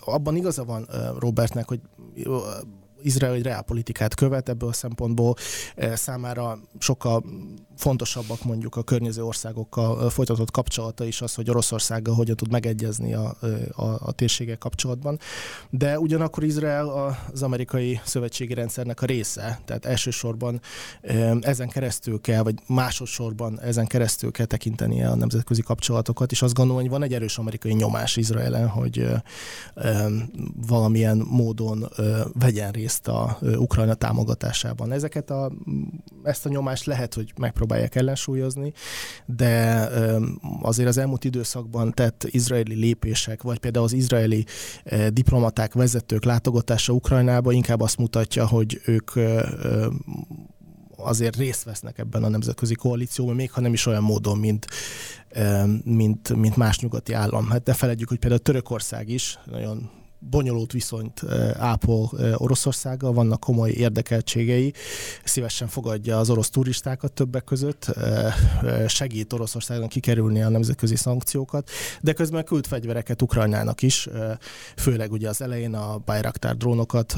abban 0.00 0.36
igaza 0.36 0.64
van 0.64 0.88
Robertnek, 1.18 1.68
hogy 1.68 1.80
Izrael 3.02 3.34
egy 3.34 3.42
reálpolitikát 3.42 4.14
követ, 4.14 4.48
ebből 4.48 4.68
a 4.68 4.72
szempontból 4.72 5.34
számára 5.94 6.58
sokkal 6.78 7.24
fontosabbak 7.76 8.44
mondjuk 8.44 8.76
a 8.76 8.82
környező 8.82 9.24
országokkal 9.24 10.10
folytatott 10.10 10.50
kapcsolata 10.50 11.04
is 11.04 11.20
az, 11.20 11.34
hogy 11.34 11.50
Oroszországgal 11.50 12.14
hogyan 12.14 12.36
tud 12.36 12.50
megegyezni 12.50 13.14
a, 13.14 13.36
a, 13.70 13.84
a 13.84 14.12
térségek 14.12 14.58
kapcsolatban. 14.58 15.18
De 15.70 15.98
ugyanakkor 15.98 16.44
Izrael 16.44 17.16
az 17.32 17.42
amerikai 17.42 18.00
szövetségi 18.04 18.54
rendszernek 18.54 19.02
a 19.02 19.06
része, 19.06 19.60
tehát 19.64 19.84
elsősorban 19.84 20.60
ezen 21.40 21.68
keresztül 21.68 22.20
kell, 22.20 22.42
vagy 22.42 22.54
másodszorban 22.66 23.60
ezen 23.60 23.86
keresztül 23.86 24.30
kell 24.30 24.46
tekintenie 24.46 25.08
a 25.10 25.14
nemzetközi 25.14 25.62
kapcsolatokat, 25.62 26.30
és 26.30 26.42
azt 26.42 26.54
gondolom, 26.54 26.80
hogy 26.80 26.90
van 26.90 27.02
egy 27.02 27.14
erős 27.14 27.38
amerikai 27.38 27.72
nyomás 27.72 28.16
Izraelen, 28.16 28.68
hogy 28.68 29.06
valamilyen 30.66 31.26
módon 31.28 31.88
vegyen 32.32 32.72
részt 32.72 32.87
a 33.08 33.38
Ukrajna 33.40 33.94
támogatásában. 33.94 34.92
Ezeket 34.92 35.30
a, 35.30 35.52
ezt 36.22 36.46
a 36.46 36.48
nyomást 36.48 36.84
lehet, 36.84 37.14
hogy 37.14 37.32
megpróbálják 37.38 37.94
ellensúlyozni, 37.94 38.72
de 39.26 39.88
azért 40.62 40.88
az 40.88 40.98
elmúlt 40.98 41.24
időszakban 41.24 41.92
tett 41.92 42.24
izraeli 42.30 42.74
lépések, 42.74 43.42
vagy 43.42 43.58
például 43.58 43.84
az 43.84 43.92
izraeli 43.92 44.46
diplomaták, 45.12 45.72
vezetők 45.72 46.24
látogatása 46.24 46.92
Ukrajnába 46.92 47.52
inkább 47.52 47.80
azt 47.80 47.98
mutatja, 47.98 48.46
hogy 48.46 48.80
ők 48.84 49.10
azért 50.96 51.36
részt 51.36 51.64
vesznek 51.64 51.98
ebben 51.98 52.24
a 52.24 52.28
nemzetközi 52.28 52.74
koalícióban, 52.74 53.34
még 53.34 53.50
ha 53.50 53.60
nem 53.60 53.72
is 53.72 53.86
olyan 53.86 54.02
módon, 54.02 54.38
mint, 54.38 54.66
mint, 55.84 56.36
mint 56.36 56.56
más 56.56 56.78
nyugati 56.78 57.12
állam. 57.12 57.48
Hát 57.48 57.66
ne 57.66 57.72
felejtjük, 57.72 58.08
hogy 58.08 58.18
például 58.18 58.42
Törökország 58.42 59.08
is 59.08 59.38
nagyon 59.44 59.90
bonyolult 60.18 60.72
viszonyt 60.72 61.22
ápol 61.58 62.10
Oroszországgal, 62.34 63.12
vannak 63.12 63.40
komoly 63.40 63.70
érdekeltségei, 63.70 64.72
szívesen 65.24 65.68
fogadja 65.68 66.18
az 66.18 66.30
orosz 66.30 66.50
turistákat 66.50 67.12
többek 67.12 67.44
között, 67.44 67.86
segít 68.86 69.32
Oroszországnak 69.32 69.88
kikerülni 69.88 70.42
a 70.42 70.48
nemzetközi 70.48 70.96
szankciókat, 70.96 71.70
de 72.00 72.12
közben 72.12 72.44
küld 72.44 72.66
fegyvereket 72.66 73.22
Ukrajnának 73.22 73.82
is, 73.82 74.08
főleg 74.76 75.12
ugye 75.12 75.28
az 75.28 75.42
elején 75.42 75.74
a 75.74 75.98
Bayraktar 76.04 76.56
drónokat 76.56 77.16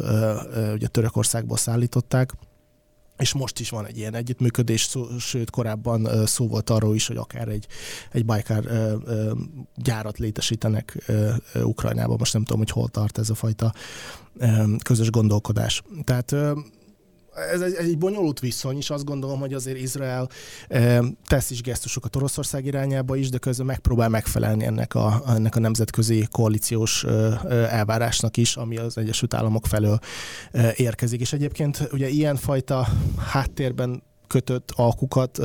ugye 0.72 0.86
Törökországból 0.86 1.56
szállították, 1.56 2.32
és 3.20 3.32
most 3.32 3.60
is 3.60 3.70
van 3.70 3.86
egy 3.86 3.98
ilyen 3.98 4.14
együttműködés, 4.14 4.82
szó, 4.82 5.18
sőt 5.18 5.50
korábban 5.50 6.26
szó 6.26 6.48
volt 6.48 6.70
arról 6.70 6.94
is, 6.94 7.06
hogy 7.06 7.16
akár 7.16 7.48
egy, 7.48 7.66
egy 8.12 8.24
Bajkár 8.24 8.64
gyárat 9.76 10.18
létesítenek 10.18 11.10
Ukrajnában. 11.62 12.16
Most 12.18 12.32
nem 12.32 12.44
tudom, 12.44 12.58
hogy 12.58 12.70
hol 12.70 12.88
tart 12.88 13.18
ez 13.18 13.30
a 13.30 13.34
fajta 13.34 13.72
közös 14.82 15.10
gondolkodás. 15.10 15.82
Tehát 16.04 16.34
ez 17.34 17.60
egy, 17.60 17.74
egy 17.74 17.98
bonyolult 17.98 18.40
viszony, 18.40 18.76
és 18.76 18.90
azt 18.90 19.04
gondolom, 19.04 19.40
hogy 19.40 19.54
azért 19.54 19.78
Izrael 19.78 20.28
e, 20.68 21.02
tesz 21.26 21.50
is 21.50 21.62
gesztusokat 21.62 22.16
Oroszország 22.16 22.64
irányába 22.64 23.16
is, 23.16 23.28
de 23.28 23.38
közben 23.38 23.66
megpróbál 23.66 24.08
megfelelni 24.08 24.64
ennek 24.64 24.94
a, 24.94 25.22
ennek 25.28 25.56
a 25.56 25.60
nemzetközi 25.60 26.26
koalíciós 26.30 27.04
e, 27.04 27.10
elvárásnak 27.50 28.36
is, 28.36 28.56
ami 28.56 28.76
az 28.76 28.98
Egyesült 28.98 29.34
Államok 29.34 29.66
felől 29.66 29.98
e, 30.52 30.72
érkezik. 30.76 31.20
És 31.20 31.32
egyébként 31.32 31.88
ugye 31.92 32.08
ilyenfajta 32.08 32.88
háttérben 33.18 34.02
kötött 34.26 34.72
alkukat 34.76 35.38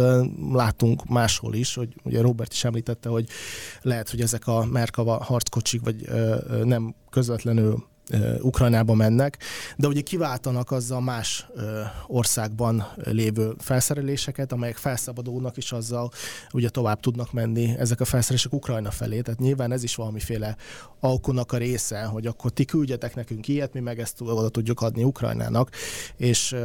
látunk 0.51 1.05
máshol 1.05 1.53
is, 1.53 1.75
hogy 1.75 1.95
ugye 2.03 2.21
Robert 2.21 2.53
is 2.53 2.63
említette, 2.63 3.09
hogy 3.09 3.27
lehet, 3.81 4.09
hogy 4.09 4.21
ezek 4.21 4.47
a 4.47 4.65
Merkava 4.65 5.23
harckocsik, 5.23 5.81
vagy 5.81 6.09
nem 6.63 6.95
közvetlenül 7.09 7.83
Ukrajnába 8.41 8.93
mennek, 8.93 9.37
de 9.77 9.87
ugye 9.87 10.01
kiváltanak 10.01 10.71
azzal 10.71 11.01
más 11.01 11.47
országban 12.07 12.87
lévő 13.03 13.53
felszereléseket, 13.57 14.51
amelyek 14.51 14.75
felszabadulnak, 14.75 15.57
és 15.57 15.71
azzal 15.71 16.11
ugye 16.51 16.69
tovább 16.69 16.99
tudnak 16.99 17.33
menni 17.33 17.75
ezek 17.77 17.99
a 17.99 18.05
felszerelések 18.05 18.53
Ukrajna 18.53 18.91
felé. 18.91 19.21
Tehát 19.21 19.39
nyilván 19.39 19.71
ez 19.71 19.83
is 19.83 19.95
valamiféle 19.95 20.55
alkunak 20.99 21.51
a 21.51 21.57
része, 21.57 22.03
hogy 22.03 22.25
akkor 22.25 22.51
ti 22.51 22.65
küldjetek 22.65 23.15
nekünk 23.15 23.47
ilyet, 23.47 23.73
mi 23.73 23.79
meg 23.79 23.99
ezt 23.99 24.21
oda 24.21 24.49
tudjuk 24.49 24.81
adni 24.81 25.03
Ukrajnának, 25.03 25.69
és 26.17 26.55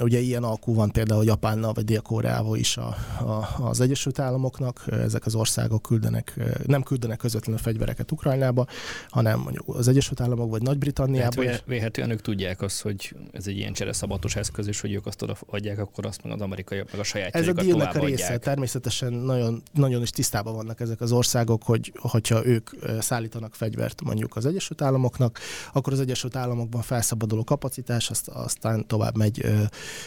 ugye 0.00 0.18
ilyen 0.18 0.42
alkú 0.42 0.74
van 0.74 0.90
például 0.90 1.24
Japánnal 1.24 1.72
vagy 1.72 1.84
Dél-Koreával 1.84 2.56
is 2.56 2.76
a, 2.76 2.96
a, 3.20 3.48
az 3.60 3.80
Egyesült 3.80 4.18
Államoknak, 4.18 4.84
ezek 4.90 5.26
az 5.26 5.34
országok 5.34 5.82
küldenek, 5.82 6.40
nem 6.66 6.82
küldenek 6.82 7.18
közvetlenül 7.18 7.60
fegyvereket 7.60 8.12
Ukrajnába, 8.12 8.66
hanem 9.08 9.40
mondjuk 9.40 9.68
az 9.68 9.88
Egyesült 9.88 10.20
Államok 10.20 10.50
vagy 10.50 10.62
nagy 10.62 10.78
britanniában 10.88 11.48
is. 11.48 11.62
Véhetően 11.66 12.10
ők 12.10 12.20
tudják 12.20 12.62
azt, 12.62 12.80
hogy 12.80 13.14
ez 13.32 13.46
egy 13.46 13.56
ilyen 13.56 13.72
csereszabatos 13.72 14.36
eszköz, 14.36 14.66
és 14.66 14.80
hogy 14.80 14.92
ők 14.92 15.06
azt 15.06 15.24
adják, 15.46 15.78
akkor 15.78 16.06
azt 16.06 16.22
meg 16.22 16.32
az 16.32 16.40
amerikaiak, 16.40 16.90
meg 16.90 17.00
a 17.00 17.04
saját 17.04 17.34
Ez 17.34 17.48
a 17.48 17.52
dílnek 17.52 17.94
a 17.94 17.98
része. 17.98 18.24
Adják. 18.24 18.42
Természetesen 18.42 19.12
nagyon, 19.12 19.62
nagyon 19.72 20.02
is 20.02 20.10
tisztában 20.10 20.54
vannak 20.54 20.80
ezek 20.80 21.00
az 21.00 21.12
országok, 21.12 21.62
hogy 21.62 21.92
hogyha 21.96 22.46
ők 22.46 22.70
szállítanak 23.00 23.54
fegyvert 23.54 24.02
mondjuk 24.02 24.36
az 24.36 24.46
Egyesült 24.46 24.82
Államoknak, 24.82 25.38
akkor 25.72 25.92
az 25.92 26.00
Egyesült 26.00 26.36
Államokban 26.36 26.82
felszabaduló 26.82 27.44
kapacitás 27.44 28.10
azt, 28.10 28.28
aztán 28.28 28.86
tovább 28.86 29.16
megy 29.16 29.40
ö, 29.44 29.62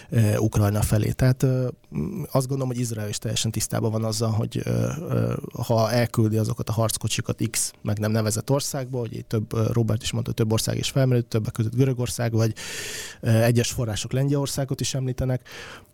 ö, 0.10 0.38
Ukrajna 0.38 0.82
felé. 0.82 1.12
Tehát 1.12 1.44
ö, 1.44 1.68
azt 2.32 2.48
gondolom, 2.48 2.68
hogy 2.68 2.80
Izrael 2.80 3.10
is 3.10 3.18
teljesen 3.18 3.52
tisztában 3.52 3.92
van 3.92 4.04
azzal, 4.04 4.30
hogy 4.30 4.62
ö, 4.64 4.88
ö, 5.10 5.34
ha 5.66 5.92
elküldi 5.92 6.38
azokat 6.38 6.70
a 6.70 6.72
harckocsikat 6.72 7.42
X 7.50 7.74
meg 7.82 8.00
nem 8.00 8.12
nevezett 8.12 8.50
országból, 8.50 9.00
hogy 9.00 9.26
több, 9.26 9.74
Robert 9.74 10.02
is 10.02 10.12
mondta, 10.12 10.32
több 10.32 10.52
ország 10.52 10.71
ország 10.72 10.78
is 10.78 10.92
felmerült, 10.92 11.26
többek 11.26 11.54
között 11.54 11.76
Görögország, 11.76 12.32
vagy 12.32 12.54
egyes 13.22 13.72
források 13.72 14.12
Lengyelországot 14.12 14.82
is 14.82 14.94
említenek, 14.94 15.50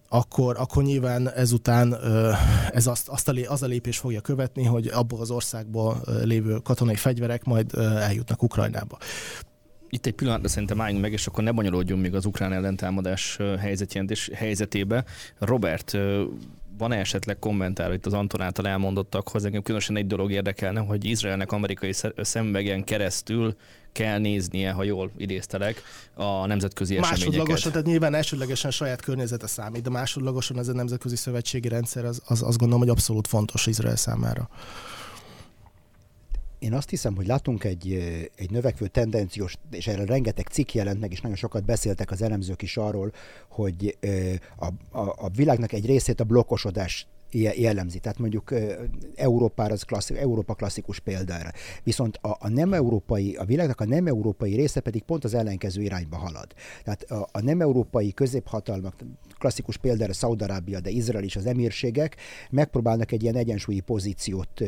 akkor, 0.10 0.56
akkor 0.60 0.84
nyilván 0.84 1.30
ezután 1.30 1.96
ez 2.72 2.88
azt, 2.88 3.08
azt 3.08 3.30
a, 3.30 3.34
az 3.48 3.64
a 3.64 3.66
lépés 3.66 3.98
fogja 3.98 4.22
követni, 4.22 4.64
hogy 4.64 4.88
abból 4.88 5.20
az 5.20 5.32
országból 5.32 6.02
lévő 6.24 6.58
katonai 6.64 6.96
fegyverek 6.96 7.44
majd 7.44 7.74
eljutnak 7.78 8.44
Ukrajnába. 8.44 8.98
Itt 9.90 10.06
egy 10.06 10.14
pillanatra 10.14 10.48
szerintem 10.48 10.82
álljunk 10.82 11.02
meg, 11.02 11.12
és 11.12 11.28
akkor 11.28 11.44
ne 11.44 11.52
bonyolódjunk 11.52 12.02
még 12.02 12.16
az 12.16 12.26
ukrán 12.26 12.54
ellentámadás 12.54 13.38
helyzetébe. 14.34 15.06
Robert, 15.40 15.98
van-e 16.78 16.98
esetleg 16.98 17.40
kommentár 17.40 17.94
itt 17.94 18.06
az 18.06 18.14
Anton 18.14 18.42
által 18.42 18.68
elmondottakhoz? 18.68 19.46
Engem 19.46 19.62
különösen 19.62 19.98
egy 19.98 20.08
dolog 20.08 20.32
érdekelne, 20.32 20.80
hogy 20.80 21.06
Izraelnek 21.06 21.52
amerikai 21.52 21.94
szemüvegen 22.18 22.84
keresztül 22.84 23.56
kell 23.92 24.18
néznie, 24.20 24.72
ha 24.72 24.84
jól 24.84 25.12
idéztelek, 25.18 25.82
a 26.14 26.46
nemzetközi 26.46 26.98
eseményeket. 26.98 27.28
Másodlagosan, 27.28 27.72
tehát 27.72 27.88
nyilván 27.88 28.14
elsődlegesen 28.14 28.72
saját 28.72 29.02
környezete 29.02 29.48
számít, 29.48 29.82
de 29.82 29.90
másodlagosan 29.90 30.60
ez 30.60 30.68
a 30.68 30.74
nemzetközi 30.74 31.16
szövetségi 31.16 31.68
rendszer, 31.68 32.06
az, 32.06 32.22
az 32.26 32.42
azt 32.42 32.58
gondolom, 32.58 32.80
hogy 32.80 32.90
abszolút 32.90 33.28
fontos 33.28 33.66
Izrael 33.66 33.96
számára. 33.96 34.50
Én 36.60 36.74
azt 36.74 36.90
hiszem, 36.90 37.16
hogy 37.16 37.28
látunk 37.28 37.64
egy, 37.64 37.94
egy 38.36 38.52
növekvő 38.52 38.88
tendenciós, 38.88 39.56
és 39.72 39.88
erre 39.88 40.06
rengeteg 40.06 40.48
cikk 40.48 40.74
jelent 40.74 41.00
meg, 41.00 41.12
és 41.12 41.22
nagyon 41.22 41.38
sokat 41.38 41.66
beszéltek 41.66 42.12
az 42.12 42.22
elemzők 42.22 42.62
is 42.62 42.78
arról, 42.78 43.12
hogy 43.50 43.98
a, 44.58 44.66
a, 45.00 45.16
a 45.18 45.30
világnak 45.36 45.74
egy 45.74 45.86
részét 45.86 46.20
a 46.20 46.24
blokkosodás 46.24 47.08
jellemzi. 47.32 48.00
Tehát 48.00 48.18
mondjuk 48.18 48.54
Európára 49.16 49.74
az 49.74 49.84
klasszik, 49.84 50.18
Európa 50.18 50.54
klasszikus 50.54 51.00
példára. 51.00 51.52
Viszont 51.84 52.18
a, 52.22 52.38
a 52.40 52.50
nem 52.50 52.74
európai, 52.74 53.36
a 53.36 53.46
világnak 53.46 53.82
a 53.82 53.86
nem 53.86 54.08
európai 54.08 54.56
része 54.56 54.80
pedig 54.80 55.04
pont 55.04 55.24
az 55.24 55.34
ellenkező 55.34 55.82
irányba 55.82 56.18
halad. 56.18 56.54
Tehát 56.84 57.04
a, 57.04 57.28
a 57.32 57.42
nem 57.42 57.62
európai 57.62 58.14
középhatalmak, 58.14 58.96
klasszikus 59.38 59.78
példára 59.78 60.14
Szaudarábia, 60.14 60.80
de 60.80 60.90
Izrael 60.90 61.24
is 61.24 61.36
az 61.36 61.46
emírségek 61.46 62.16
megpróbálnak 62.50 63.12
egy 63.12 63.24
ilyen 63.24 63.36
egyensúlyi 63.36 63.80
pozíciót 63.80 64.62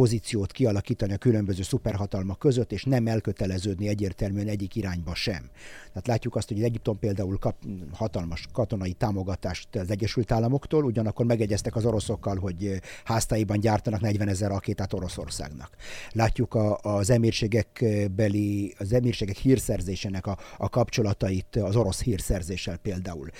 pozíciót 0.00 0.52
kialakítani 0.52 1.12
a 1.12 1.16
különböző 1.16 1.62
szuperhatalmak 1.62 2.38
között, 2.38 2.72
és 2.72 2.84
nem 2.84 3.06
elköteleződni 3.06 3.88
egyértelműen 3.88 4.46
egyik 4.46 4.74
irányba 4.74 5.14
sem. 5.14 5.50
Tehát 5.88 6.06
látjuk 6.06 6.36
azt, 6.36 6.48
hogy 6.48 6.62
Egyiptom 6.62 6.98
például 6.98 7.38
kap 7.38 7.56
hatalmas 7.92 8.46
katonai 8.52 8.92
támogatást 8.92 9.76
az 9.76 9.90
Egyesült 9.90 10.32
Államoktól, 10.32 10.84
ugyanakkor 10.84 11.26
megegyeztek 11.26 11.76
az 11.76 11.84
oroszokkal, 11.84 12.36
hogy 12.36 12.80
háztáiban 13.04 13.60
gyártanak 13.60 14.00
40 14.00 14.28
ezer 14.28 14.50
rakétát 14.50 14.92
Oroszországnak. 14.92 15.76
Látjuk 16.12 16.54
a, 16.54 16.78
az 16.78 17.10
emírségek 17.10 17.84
beli, 18.16 18.74
az 18.78 18.92
emírségek 18.92 19.36
hírszerzésének 19.36 20.26
a, 20.26 20.38
a 20.58 20.68
kapcsolatait 20.68 21.56
az 21.56 21.76
orosz 21.76 22.02
hírszerzéssel 22.02 22.76
például. 22.76 23.30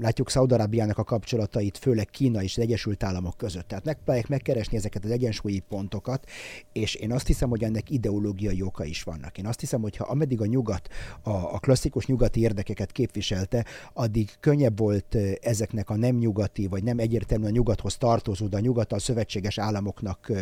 Látjuk 0.00 0.30
Szaudarábiának 0.30 0.98
a 0.98 1.04
kapcsolatait, 1.04 1.78
főleg 1.78 2.06
Kína 2.10 2.42
és 2.42 2.56
az 2.56 2.62
Egyesült 2.62 3.02
Államok 3.02 3.36
között. 3.36 3.68
Tehát 3.68 3.84
megpróbálják 3.84 4.28
megkeresni 4.28 4.76
ezeket 4.76 5.04
az 5.04 5.10
egyensúlyi 5.44 5.58
pontokat, 5.68 6.28
és 6.72 6.94
én 6.94 7.12
azt 7.12 7.26
hiszem, 7.26 7.48
hogy 7.48 7.64
ennek 7.64 7.90
ideológiai 7.90 8.62
oka 8.62 8.84
is 8.84 9.02
vannak. 9.02 9.38
Én 9.38 9.46
azt 9.46 9.60
hiszem, 9.60 9.80
hogy 9.80 9.96
ha 9.96 10.04
ameddig 10.04 10.40
a 10.40 10.46
nyugat 10.46 10.88
a, 11.22 11.30
a 11.30 11.58
klasszikus 11.58 12.06
nyugati 12.06 12.40
érdekeket 12.40 12.92
képviselte, 12.92 13.64
addig 13.92 14.30
könnyebb 14.40 14.78
volt 14.78 15.16
ezeknek 15.40 15.90
a 15.90 15.96
nem 15.96 16.16
nyugati, 16.16 16.66
vagy 16.66 16.82
nem 16.82 16.98
egyértelműen 16.98 17.50
a 17.50 17.54
nyugathoz 17.54 17.96
tartozó, 17.96 18.46
de 18.46 18.56
a 18.56 18.60
nyugat 18.60 18.92
a 18.92 18.98
szövetséges 18.98 19.58
államoknak 19.58 20.32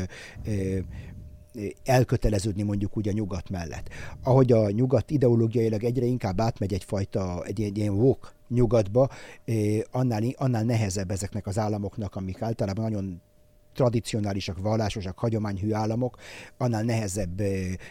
elköteleződni 1.85 2.63
mondjuk 2.63 2.97
úgy 2.97 3.09
a 3.09 3.13
nyugat 3.13 3.51
mellett. 3.51 3.89
Ahogy 4.23 4.53
a 4.53 4.71
nyugat 4.71 5.11
ideológiailag 5.11 5.85
egyre 5.85 6.05
inkább 6.05 6.41
átmegy 6.41 6.73
egyfajta, 6.73 7.45
egy, 7.45 7.63
egy 7.63 7.79
ilyen 7.79 7.93
woke 7.93 8.29
nyugatba, 8.49 9.09
annál, 9.91 10.23
annál 10.37 10.65
nehezebb 10.65 11.11
ezeknek 11.11 11.47
az 11.47 11.59
államoknak, 11.59 12.17
amik 12.17 12.43
általában 12.43 12.85
nagyon 12.85 13.21
tradicionálisak, 13.75 14.59
vallásosak, 14.59 15.19
hagyományhű 15.19 15.73
államok, 15.73 16.17
annál 16.57 16.83
nehezebb 16.83 17.41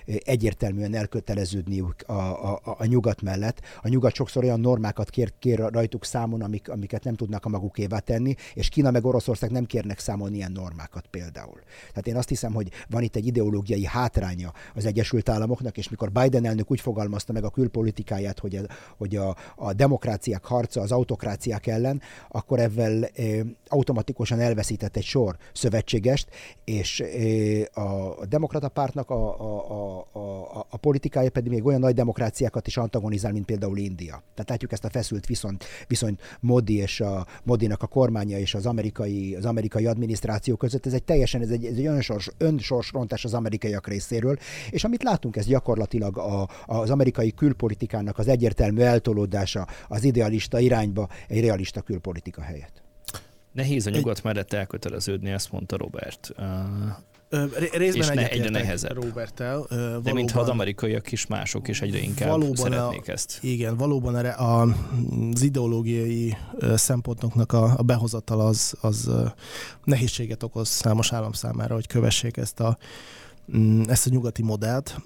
egyértelműen 0.05 0.95
elköteleződniük 0.95 1.95
a, 2.05 2.53
a, 2.53 2.61
a 2.63 2.85
nyugat 2.85 3.21
mellett. 3.21 3.61
A 3.81 3.87
nyugat 3.87 4.13
sokszor 4.13 4.43
olyan 4.43 4.59
normákat 4.59 5.09
kér, 5.09 5.33
kér 5.39 5.59
rajtuk 5.59 6.05
számon, 6.05 6.41
amik, 6.41 6.69
amiket 6.69 7.03
nem 7.03 7.15
tudnak 7.15 7.45
a 7.45 7.49
magukévá 7.49 7.99
tenni, 7.99 8.35
és 8.53 8.69
Kína 8.69 8.91
meg 8.91 9.05
Oroszország 9.05 9.51
nem 9.51 9.65
kérnek 9.65 9.99
számon 9.99 10.33
ilyen 10.33 10.51
normákat 10.51 11.07
például. 11.07 11.59
Tehát 11.89 12.07
én 12.07 12.15
azt 12.15 12.29
hiszem, 12.29 12.53
hogy 12.53 12.71
van 12.89 13.03
itt 13.03 13.15
egy 13.15 13.25
ideológiai 13.25 13.85
hátránya 13.85 14.53
az 14.75 14.85
Egyesült 14.85 15.29
Államoknak, 15.29 15.77
és 15.77 15.89
mikor 15.89 16.11
Biden 16.11 16.45
elnök 16.45 16.71
úgy 16.71 16.81
fogalmazta 16.81 17.33
meg 17.33 17.43
a 17.43 17.49
külpolitikáját, 17.49 18.39
hogy 18.39 18.55
a, 18.55 18.61
hogy 18.97 19.15
a, 19.15 19.35
a 19.55 19.73
demokráciák 19.73 20.45
harca 20.45 20.81
az 20.81 20.91
autokráciák 20.91 21.67
ellen, 21.67 22.01
akkor 22.29 22.59
ezzel 22.59 23.03
e, 23.03 23.23
automatikusan 23.67 24.39
elveszített 24.39 24.95
egy 24.95 25.03
sor 25.03 25.37
szövetségest, 25.71 26.27
és 26.63 27.03
a 27.73 28.25
demokrata 28.25 28.69
pártnak 28.69 29.09
a, 29.09 29.39
a, 29.39 29.71
a, 29.71 30.19
a, 30.19 30.65
a 30.69 30.77
politikája 30.77 31.29
pedig 31.29 31.51
még 31.51 31.65
olyan 31.65 31.79
nagy 31.79 31.93
demokráciákat 31.93 32.67
is 32.67 32.77
antagonizál, 32.77 33.31
mint 33.31 33.45
például 33.45 33.77
India. 33.77 34.23
Tehát 34.33 34.49
látjuk 34.49 34.71
ezt 34.71 34.85
a 34.85 34.89
feszült 34.89 35.25
viszont, 35.25 35.65
viszont 35.87 36.21
Modi 36.39 36.77
és 36.77 37.01
a 37.01 37.25
Modinak 37.43 37.83
a 37.83 37.87
kormánya 37.87 38.37
és 38.37 38.53
az 38.53 38.65
amerikai, 38.65 39.35
az 39.35 39.45
amerikai 39.45 39.85
adminisztráció 39.85 40.55
között. 40.55 40.85
Ez 40.85 40.93
egy 40.93 41.03
teljesen 41.03 41.41
ez 41.41 41.49
egy, 41.49 41.65
ez 41.65 41.77
egy 41.77 41.85
önsors, 41.85 42.29
önsorsrontás 42.37 43.25
az 43.25 43.33
amerikaiak 43.33 43.87
részéről, 43.87 44.37
és 44.69 44.83
amit 44.83 45.03
látunk, 45.03 45.35
ez 45.35 45.45
gyakorlatilag 45.45 46.17
a, 46.17 46.47
az 46.65 46.89
amerikai 46.89 47.33
külpolitikának 47.33 48.17
az 48.17 48.27
egyértelmű 48.27 48.81
eltolódása 48.81 49.67
az 49.87 50.03
idealista 50.03 50.59
irányba 50.59 51.09
egy 51.27 51.41
realista 51.41 51.81
külpolitika 51.81 52.41
helyett. 52.41 52.80
Nehéz 53.51 53.87
a 53.87 53.89
nyugat 53.89 54.23
mellett 54.23 54.53
elköteleződni, 54.53 55.29
ezt 55.29 55.51
mondta 55.51 55.77
Robert. 55.77 56.31
Ö, 57.29 57.45
részben 57.71 58.01
és 58.01 58.07
ne, 58.07 58.29
egyre 58.29 58.49
nehezebb. 58.49 59.03
Robertel. 59.03 59.59
Uh, 59.59 59.67
valóban, 59.69 60.03
De 60.03 60.13
mintha 60.13 60.39
az 60.39 60.49
amerikaiak 60.49 61.11
is 61.11 61.27
mások, 61.27 61.67
és 61.67 61.81
egyre 61.81 61.97
inkább 61.97 62.29
valóban 62.29 62.55
szeretnék 62.55 63.07
a, 63.07 63.11
ezt. 63.11 63.37
Igen, 63.41 63.77
valóban 63.77 64.17
erre 64.17 64.29
a, 64.29 64.61
az 65.33 65.41
ideológiai 65.41 66.37
szempontoknak 66.75 67.53
a, 67.53 67.73
a 67.77 67.81
behozatal 67.81 68.39
az, 68.39 68.73
az 68.81 69.11
nehézséget 69.83 70.43
okoz 70.43 70.67
számos 70.67 71.13
állam 71.13 71.31
számára, 71.31 71.73
hogy 71.73 71.87
kövessék 71.87 72.37
ezt 72.37 72.59
a, 72.59 72.77
mm, 73.57 73.81
ezt 73.87 74.07
a 74.07 74.09
nyugati 74.09 74.41
modellt. 74.41 75.01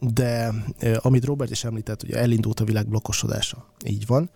De 0.00 0.52
amit 0.96 1.24
Robert 1.24 1.50
is 1.50 1.64
említett, 1.64 2.02
ugye 2.02 2.16
elindult 2.16 2.60
a 2.60 2.64
világ 2.64 2.88
blokkosodása. 2.88 3.66
Így 3.86 4.06
van 4.06 4.30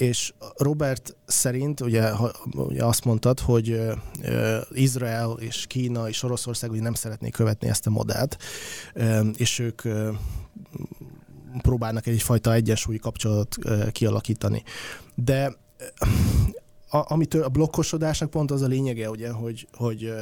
és 0.00 0.32
Robert 0.56 1.16
szerint, 1.26 1.80
ugye, 1.80 2.10
ha, 2.10 2.32
ugye 2.52 2.84
azt 2.84 3.04
mondtad, 3.04 3.40
hogy 3.40 3.70
uh, 3.70 3.96
Izrael 4.72 5.36
és 5.38 5.66
Kína 5.66 6.08
és 6.08 6.22
Oroszország 6.22 6.70
ugye 6.70 6.80
nem 6.80 6.94
szeretnék 6.94 7.32
követni 7.32 7.68
ezt 7.68 7.86
a 7.86 7.90
modellt, 7.90 8.36
uh, 8.94 9.26
és 9.36 9.58
ők 9.58 9.84
uh, 9.84 10.08
próbálnak 11.62 12.06
egyfajta 12.06 12.52
egyensúlyi 12.52 12.98
kapcsolatot 12.98 13.56
uh, 13.64 13.90
kialakítani. 13.90 14.62
De 15.14 15.56
a, 16.90 17.12
amitől 17.12 17.42
a 17.42 17.48
blokkosodásnak 17.48 18.30
pont 18.30 18.50
az 18.50 18.62
a 18.62 18.66
lényege, 18.66 19.10
ugye, 19.10 19.30
hogy, 19.30 19.68
hogy 19.72 20.12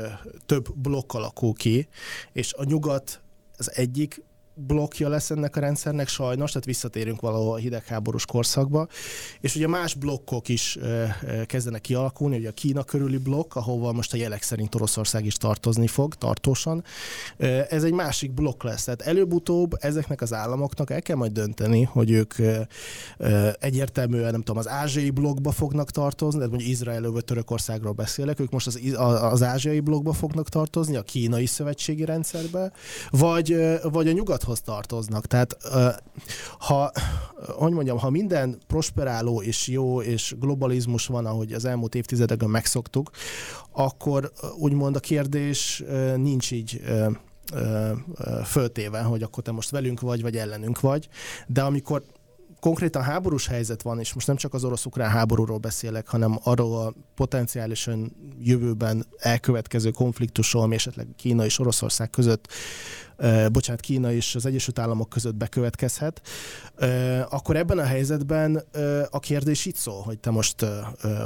több 0.47 0.75
blokk 0.75 1.15
alakul 1.15 1.55
ki, 1.55 1.89
és 2.33 2.53
a 2.53 2.65
nyugat 2.65 3.21
az 3.57 3.73
egyik 3.75 4.23
blokkja 4.67 5.09
lesz 5.09 5.31
ennek 5.31 5.57
a 5.57 5.61
rendszernek 5.61 6.09
sajnos, 6.09 6.51
tehát 6.51 6.67
visszatérünk 6.67 7.21
valahol 7.21 7.55
a 7.55 7.57
hidegháborús 7.57 8.27
korszakba, 8.27 8.89
és 9.41 9.57
ugye 9.57 9.67
más 9.69 9.95
blokkok 9.95 10.49
is 10.49 10.79
kezdenek 11.47 11.81
kialakulni, 11.81 12.37
ugye 12.37 12.49
a 12.49 12.53
Kína 12.53 12.83
körüli 12.83 13.17
blokk, 13.17 13.55
ahova 13.55 13.93
most 13.93 14.13
a 14.13 14.17
jelek 14.17 14.43
szerint 14.43 14.75
Oroszország 14.75 15.25
is 15.25 15.35
tartozni 15.35 15.87
fog, 15.87 16.15
tartósan. 16.15 16.85
Ez 17.69 17.85
egy 17.85 17.93
másik 17.93 18.33
blokk 18.33 18.63
lesz, 18.63 18.85
tehát 18.85 19.03
előbb-utóbb 19.03 19.77
ezeknek 19.81 20.21
az 20.21 20.33
államoknak 20.33 20.91
el 20.91 21.03
kell 21.03 21.17
majd 21.17 21.33
dönteni, 21.33 21.83
hogy 21.83 22.11
ők 22.11 22.35
egyértelműen, 23.61 24.31
nem 24.31 24.43
tudom, 24.43 24.57
az 24.57 24.69
ázsiai 24.69 25.11
blokkba 25.11 25.51
fognak 25.51 25.91
tartozni, 25.91 26.39
tehát 26.39 26.51
mondjuk 26.51 26.73
Izraelről 26.73 27.13
vagy 27.13 27.25
Törökországról 27.25 27.93
beszélek, 27.93 28.41
ők 28.41 28.51
most 28.51 28.67
az, 28.67 28.81
az 29.21 29.43
ázsiai 29.43 29.81
blokkba 29.81 30.13
fognak 30.13 30.49
tartozni, 30.49 30.97
a 30.97 31.03
kínai 31.03 31.47
szövetségi 31.47 32.05
rendszerbe, 32.05 32.73
vagy, 33.11 33.57
vagy 33.83 34.09
a 34.09 34.13
nyugat 34.13 34.43
családhoz 34.49 34.61
tartoznak. 34.61 35.27
Tehát 35.27 35.57
ha, 36.59 36.93
hogy 37.39 37.73
mondjam, 37.73 37.99
ha 37.99 38.11
minden 38.11 38.59
prosperáló 38.67 39.43
és 39.43 39.69
jó 39.69 40.03
és 40.03 40.35
globalizmus 40.39 41.07
van, 41.07 41.27
ahogy 41.27 41.53
az 41.53 41.65
elmúlt 41.65 41.95
évtizedekben 41.95 42.51
megszoktuk, 42.51 43.11
akkor 43.73 44.33
úgymond 44.59 44.97
a 44.97 45.01
kérdés 45.01 45.83
nincs 46.17 46.51
így 46.51 46.83
föltéve, 48.45 49.01
hogy 49.01 49.23
akkor 49.23 49.43
te 49.43 49.53
most 49.53 49.71
velünk 49.71 50.01
vagy, 50.01 50.23
vagy 50.23 50.37
ellenünk 50.37 50.81
vagy, 50.81 51.09
de 51.47 51.63
amikor 51.63 52.03
konkrétan 52.61 53.03
háborús 53.03 53.47
helyzet 53.47 53.83
van, 53.83 54.01
és 54.01 54.15
most 54.15 54.27
nem 54.27 54.37
csak 54.37 54.55
az 54.55 54.65
orosz-ukrán 54.65 55.11
háborúról 55.11 55.59
beszélek, 55.59 56.09
hanem 56.09 56.39
arról 56.43 56.79
a 56.79 56.95
potenciálisan 57.15 58.13
jövőben 58.41 59.07
elkövetkező 59.19 59.91
konfliktusról, 59.91 60.63
ami 60.63 60.75
esetleg 60.75 61.07
Kína 61.17 61.45
és 61.45 61.59
Oroszország 61.59 62.11
között 62.11 62.49
bocsánat, 63.53 63.81
Kína 63.81 64.13
és 64.13 64.35
az 64.35 64.47
Egyesült 64.47 64.79
Államok 64.79 65.09
között 65.09 65.35
bekövetkezhet, 65.35 66.21
akkor 67.29 67.57
ebben 67.57 67.79
a 67.79 67.85
helyzetben 67.85 68.63
a 69.11 69.19
kérdés 69.19 69.67
itt 69.67 69.77
szól, 69.77 70.03
hogy 70.03 70.19
te 70.19 70.31
most 70.31 70.67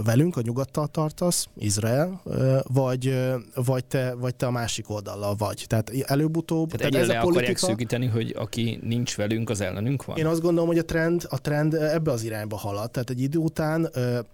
velünk, 0.05 0.37
a 0.37 0.41
nyugattal 0.41 0.89
tartasz, 0.89 1.47
Izrael, 1.59 2.23
vagy, 2.63 3.19
vagy, 3.55 3.85
te, 3.85 4.15
vagy 4.15 4.35
te 4.35 4.47
a 4.47 4.51
másik 4.51 4.91
oldallal 4.91 5.35
vagy. 5.35 5.65
Tehát 5.69 5.91
előbb-utóbb... 5.91 6.71
Tehát, 6.71 6.93
tehát 6.93 7.09
ez 7.09 7.15
a 7.15 7.21
politika, 7.21 7.31
akarják 7.31 7.57
szűkíteni, 7.57 8.07
hogy 8.07 8.35
aki 8.39 8.79
nincs 8.83 9.17
velünk, 9.17 9.51
az 9.51 9.61
ellenünk 9.61 10.05
van? 10.05 10.17
Én 10.17 10.27
azt 10.27 10.41
gondolom, 10.41 10.69
hogy 10.69 10.79
a 10.79 10.85
trend, 10.85 11.27
a 11.29 11.41
trend 11.41 11.75
ebbe 11.75 12.11
az 12.11 12.23
irányba 12.23 12.57
halad. 12.57 12.91
Tehát 12.91 13.11
egy 13.11 13.21
idő 13.21 13.39
után 13.39 13.91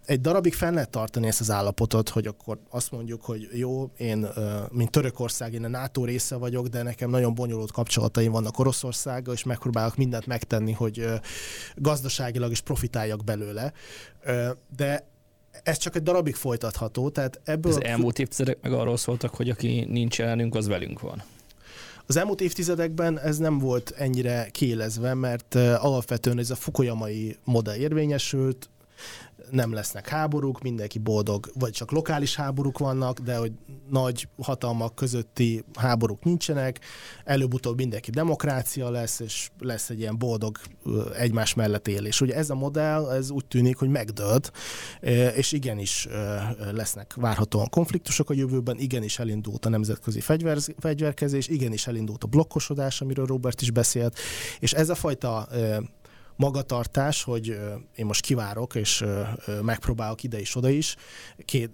egy 0.07 0.21
darabig 0.21 0.55
fenn 0.55 0.75
lehet 0.75 0.91
tartani 0.91 1.27
ezt 1.27 1.41
az 1.41 1.51
állapotot, 1.51 2.09
hogy 2.09 2.27
akkor 2.27 2.59
azt 2.71 2.91
mondjuk, 2.91 3.23
hogy 3.23 3.49
jó, 3.53 3.91
én, 3.97 4.27
mint 4.71 4.91
Törökország, 4.91 5.53
én 5.53 5.65
a 5.65 5.69
NATO 5.69 6.05
része 6.05 6.37
vagyok, 6.37 6.67
de 6.67 6.83
nekem 6.83 7.11
nagyon 7.11 7.35
bonyolult 7.35 7.48
bonyolult 7.49 7.73
kapcsolataim 7.73 8.33
vannak 8.33 8.59
Oroszországgal, 8.59 9.35
és 9.35 9.43
megpróbálok 9.43 9.97
mindent 9.97 10.27
megtenni, 10.27 10.73
hogy 10.73 11.07
gazdaságilag 11.77 12.51
is 12.51 12.61
profitáljak 12.61 13.25
belőle. 13.25 13.73
De 14.77 15.07
ez 15.63 15.79
csak 15.79 15.97
egy 15.97 16.03
darabig 16.03 16.35
folytatható, 16.35 17.09
tehát 17.09 17.41
ebből... 17.45 17.73
Az 17.73 17.85
elmúlt 17.85 18.19
évtizedek 18.19 18.59
meg 18.63 18.73
arról 18.73 18.97
szóltak, 18.97 19.35
hogy 19.35 19.51
aki 19.51 19.85
nincs 19.89 20.21
ellenünk, 20.21 20.55
az 20.55 20.67
velünk 20.67 21.01
van. 21.01 21.23
Az 22.07 22.17
elmúlt 22.17 22.41
évtizedekben 22.41 23.19
ez 23.19 23.39
nem 23.39 23.59
volt 23.59 23.91
ennyire 23.97 24.49
kiélezve, 24.51 25.15
mert 25.15 25.55
alapvetően 25.55 26.39
ez 26.39 26.51
a 26.51 26.55
Fukuyamai 26.55 27.37
modell 27.45 27.77
érvényesült, 27.77 28.69
nem 29.51 29.73
lesznek 29.73 30.09
háborúk, 30.09 30.63
mindenki 30.63 30.99
boldog, 30.99 31.51
vagy 31.55 31.73
csak 31.73 31.91
lokális 31.91 32.37
háborúk 32.37 32.79
vannak, 32.79 33.19
de 33.19 33.37
hogy 33.37 33.53
nagy 33.91 34.29
hatalmak 34.43 34.95
közötti 34.95 35.65
háborúk 35.79 36.25
nincsenek, 36.25 36.81
előbb-utóbb 37.25 37.77
mindenki 37.77 38.11
demokrácia 38.11 38.91
lesz, 38.91 39.21
és 39.21 39.51
lesz 39.59 39.91
egy 39.91 39.99
ilyen 39.99 40.19
boldog 40.19 40.59
egymás 41.17 41.55
mellett 41.55 41.89
élés. 41.89 42.21
Ugye 42.21 42.35
ez 42.35 42.51
a 42.51 42.55
modell, 42.55 43.11
ez 43.11 43.31
úgy 43.31 43.47
tűnik, 43.47 43.77
hogy 43.77 43.89
megdőlt, 43.89 44.53
és 45.37 45.53
igenis 45.53 46.09
lesznek 46.73 47.15
várhatóan 47.15 47.69
konfliktusok 47.69 48.31
a 48.31 48.35
jövőben, 48.35 48.79
igenis 48.79 49.19
elindult 49.19 49.67
a 49.67 49.69
nemzetközi 49.69 50.21
fegyver, 50.21 50.59
fegyverkezés, 50.79 51.49
igenis 51.49 51.87
elindult 51.87 52.25
a 52.25 52.27
blokkosodás, 52.27 53.01
amiről 53.01 53.27
Robert 53.27 53.61
is 53.61 53.71
beszélt, 53.71 54.19
és 54.59 54.73
ez 54.73 54.89
a 54.89 54.95
fajta 54.95 55.49
magatartás, 56.39 57.23
hogy 57.23 57.59
én 57.97 58.07
most 58.07 58.21
kivárok, 58.21 58.75
és 58.75 59.05
megpróbálok 59.63 60.23
ide 60.23 60.41
is, 60.41 60.57
oda 60.57 60.69
is, 60.69 60.97
két, 61.45 61.71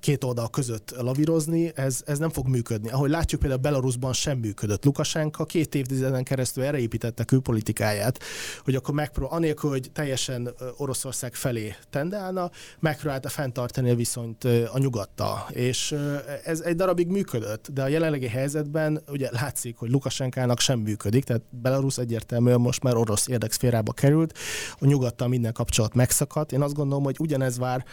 két 0.00 0.24
oldal 0.24 0.50
között 0.50 0.94
lavírozni, 0.98 1.72
ez, 1.74 2.02
ez 2.06 2.18
nem 2.18 2.30
fog 2.30 2.48
működni. 2.48 2.90
Ahogy 2.90 3.10
látjuk, 3.10 3.40
például 3.40 3.60
Belarusban 3.60 4.12
sem 4.12 4.38
működött. 4.38 4.84
Lukasenka 4.84 5.44
két 5.44 5.74
évtizeden 5.74 6.24
keresztül 6.24 6.64
erre 6.64 6.78
építette 6.78 7.24
külpolitikáját, 7.24 8.22
hogy 8.64 8.74
akkor 8.74 8.94
megpróbál, 8.94 9.36
anélkül, 9.36 9.70
hogy 9.70 9.90
teljesen 9.92 10.54
Oroszország 10.76 11.34
felé 11.34 11.74
tendálna, 11.90 12.50
megpróbálta 12.80 13.28
fenntartani 13.28 13.90
a 13.90 13.94
viszonyt 13.94 14.44
a 14.44 14.78
nyugattal. 14.78 15.46
És 15.50 15.96
ez 16.44 16.60
egy 16.60 16.76
darabig 16.76 17.06
működött, 17.06 17.68
de 17.72 17.82
a 17.82 17.88
jelenlegi 17.88 18.28
helyzetben 18.28 19.02
ugye 19.08 19.28
látszik, 19.30 19.76
hogy 19.76 19.90
Lukasenkának 19.90 20.60
sem 20.60 20.78
működik, 20.78 21.24
tehát 21.24 21.42
Belarus 21.50 21.98
egyértelműen 21.98 22.60
most 22.60 22.82
már 22.82 22.96
orosz 22.96 23.28
érdekszférába 23.28 23.91
került, 23.92 24.38
a 24.78 24.86
nyugattal 24.86 25.28
minden 25.28 25.52
kapcsolat 25.52 25.94
megszakadt. 25.94 26.52
Én 26.52 26.62
azt 26.62 26.74
gondolom, 26.74 27.04
hogy 27.04 27.16
ugyanez 27.18 27.58
vár 27.58 27.84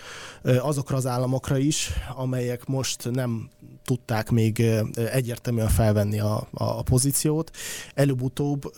azokra 0.43 0.97
az 0.97 1.05
államokra 1.05 1.57
is, 1.57 1.89
amelyek 2.15 2.65
most 2.65 3.12
nem 3.12 3.49
tudták 3.83 4.29
még 4.29 4.63
egyértelműen 5.12 5.67
felvenni 5.67 6.19
a, 6.19 6.47
a 6.51 6.81
pozíciót. 6.81 7.51
Előbb-utóbb 7.93 8.73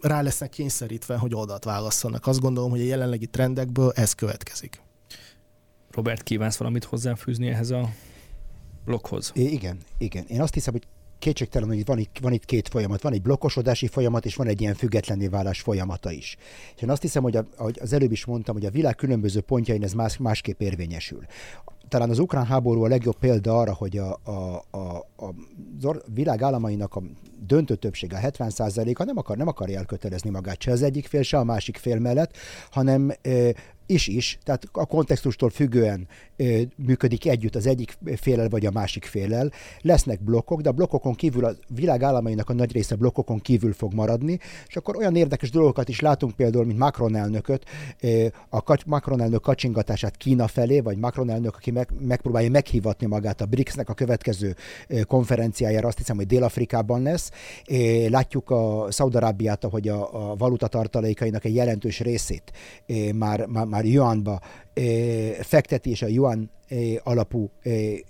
rá 0.00 0.20
lesznek 0.20 0.50
kényszerítve, 0.50 1.16
hogy 1.16 1.34
oldalt 1.34 1.64
válasszanak. 1.64 2.26
Azt 2.26 2.40
gondolom, 2.40 2.70
hogy 2.70 2.80
a 2.80 2.84
jelenlegi 2.84 3.26
trendekből 3.26 3.92
ez 3.94 4.12
következik. 4.12 4.82
Robert, 5.90 6.22
kívánsz 6.22 6.56
valamit 6.56 6.84
hozzáfűzni 6.84 7.48
ehhez 7.48 7.70
a 7.70 7.90
blokkhoz? 8.84 9.30
Igen, 9.34 9.78
igen. 9.98 10.24
Én 10.28 10.40
azt 10.40 10.54
hiszem, 10.54 10.72
hogy 10.72 10.86
kétségtelen, 11.18 11.68
hogy 11.68 11.84
van 11.84 12.08
van 12.20 12.32
itt 12.32 12.44
két 12.44 12.68
folyamat. 12.68 13.02
Van 13.02 13.12
egy 13.12 13.22
blokkosodási 13.22 13.86
folyamat, 13.86 14.24
és 14.24 14.34
van 14.34 14.46
egy 14.46 14.60
ilyen 14.60 14.74
függetlenné 14.74 15.26
válás 15.26 15.60
folyamata 15.60 16.12
is. 16.12 16.36
És 16.76 16.82
én 16.82 16.90
azt 16.90 17.02
hiszem, 17.02 17.22
hogy 17.22 17.36
a, 17.36 17.46
ahogy 17.56 17.78
az 17.80 17.92
előbb 17.92 18.12
is 18.12 18.24
mondtam, 18.24 18.54
hogy 18.54 18.66
a 18.66 18.70
világ 18.70 18.94
különböző 18.94 19.40
pontjain 19.40 19.82
ez 19.82 19.92
más, 19.92 20.16
másképp 20.16 20.60
érvényesül 20.60 21.26
talán 21.88 22.10
az 22.10 22.18
ukrán 22.18 22.46
háború 22.46 22.84
a 22.84 22.88
legjobb 22.88 23.18
példa 23.18 23.58
arra, 23.58 23.72
hogy 23.72 23.98
a, 23.98 24.18
a, 24.24 24.64
a, 24.70 24.96
a 25.16 25.34
világ 26.14 26.42
államainak 26.42 26.94
a 26.94 27.02
döntő 27.46 27.74
többsége, 27.74 28.16
a 28.16 28.30
70%-a 28.30 29.04
nem, 29.04 29.18
akar, 29.18 29.36
nem 29.36 29.48
akarja 29.48 29.78
elkötelezni 29.78 30.30
magát 30.30 30.62
se 30.62 30.70
az 30.70 30.82
egyik 30.82 31.06
fél, 31.06 31.22
se 31.22 31.38
a 31.38 31.44
másik 31.44 31.76
fél 31.76 31.98
mellett, 31.98 32.36
hanem 32.70 33.12
is 33.86 34.06
is, 34.06 34.38
tehát 34.42 34.68
a 34.72 34.86
kontextustól 34.86 35.50
függően 35.50 36.06
ö, 36.36 36.60
működik 36.76 37.26
együtt 37.26 37.54
az 37.54 37.66
egyik 37.66 37.96
félel 38.16 38.48
vagy 38.48 38.66
a 38.66 38.70
másik 38.70 39.04
félel. 39.04 39.50
Lesznek 39.80 40.22
blokkok, 40.22 40.60
de 40.60 40.68
a 40.68 40.72
blokkokon 40.72 41.14
kívül 41.14 41.44
a 41.44 41.52
világ 41.68 42.02
államainak 42.02 42.50
a 42.50 42.52
nagy 42.52 42.72
része 42.72 42.94
blokkokon 42.94 43.38
kívül 43.38 43.72
fog 43.72 43.94
maradni, 43.94 44.38
és 44.66 44.76
akkor 44.76 44.96
olyan 44.96 45.16
érdekes 45.16 45.50
dolgokat 45.50 45.88
is 45.88 46.00
látunk 46.00 46.32
például, 46.32 46.64
mint 46.64 46.78
Macron 46.78 47.16
elnököt, 47.16 47.64
ö, 48.00 48.26
a 48.50 48.78
Macron 48.86 49.20
elnök 49.20 49.42
kacsingatását 49.42 50.16
Kína 50.16 50.46
felé, 50.46 50.80
vagy 50.80 50.98
Macron 50.98 51.30
elnök, 51.30 51.56
aki 51.56 51.70
meg, 51.70 51.88
megpróbálja 51.98 52.50
meghívatni 52.50 53.06
magát 53.06 53.40
a 53.40 53.46
BRICS-nek 53.46 53.88
a 53.88 53.94
következő 53.94 54.56
ö, 54.88 55.02
konferenciájára, 55.02 55.88
azt 55.88 55.98
hiszem, 55.98 56.16
hogy 56.16 56.26
Dél-Afrikában 56.26 57.02
lesz. 57.02 57.30
Ö, 57.68 58.08
látjuk 58.08 58.50
a 58.50 58.86
Szaudarábiát, 58.88 59.64
hogy 59.64 59.88
a, 59.88 60.30
a 60.30 60.36
valuta 60.36 60.66
tartalékainak 60.66 61.44
egy 61.44 61.54
jelentős 61.54 62.00
részét 62.00 62.52
ö, 62.86 63.12
már, 63.12 63.46
már 63.46 63.73
már 63.74 63.84
yuanba 63.84 64.40
fekteti, 65.40 65.90
és 65.90 66.02
a 66.02 66.06
yuan 66.06 66.50
alapú 67.02 67.50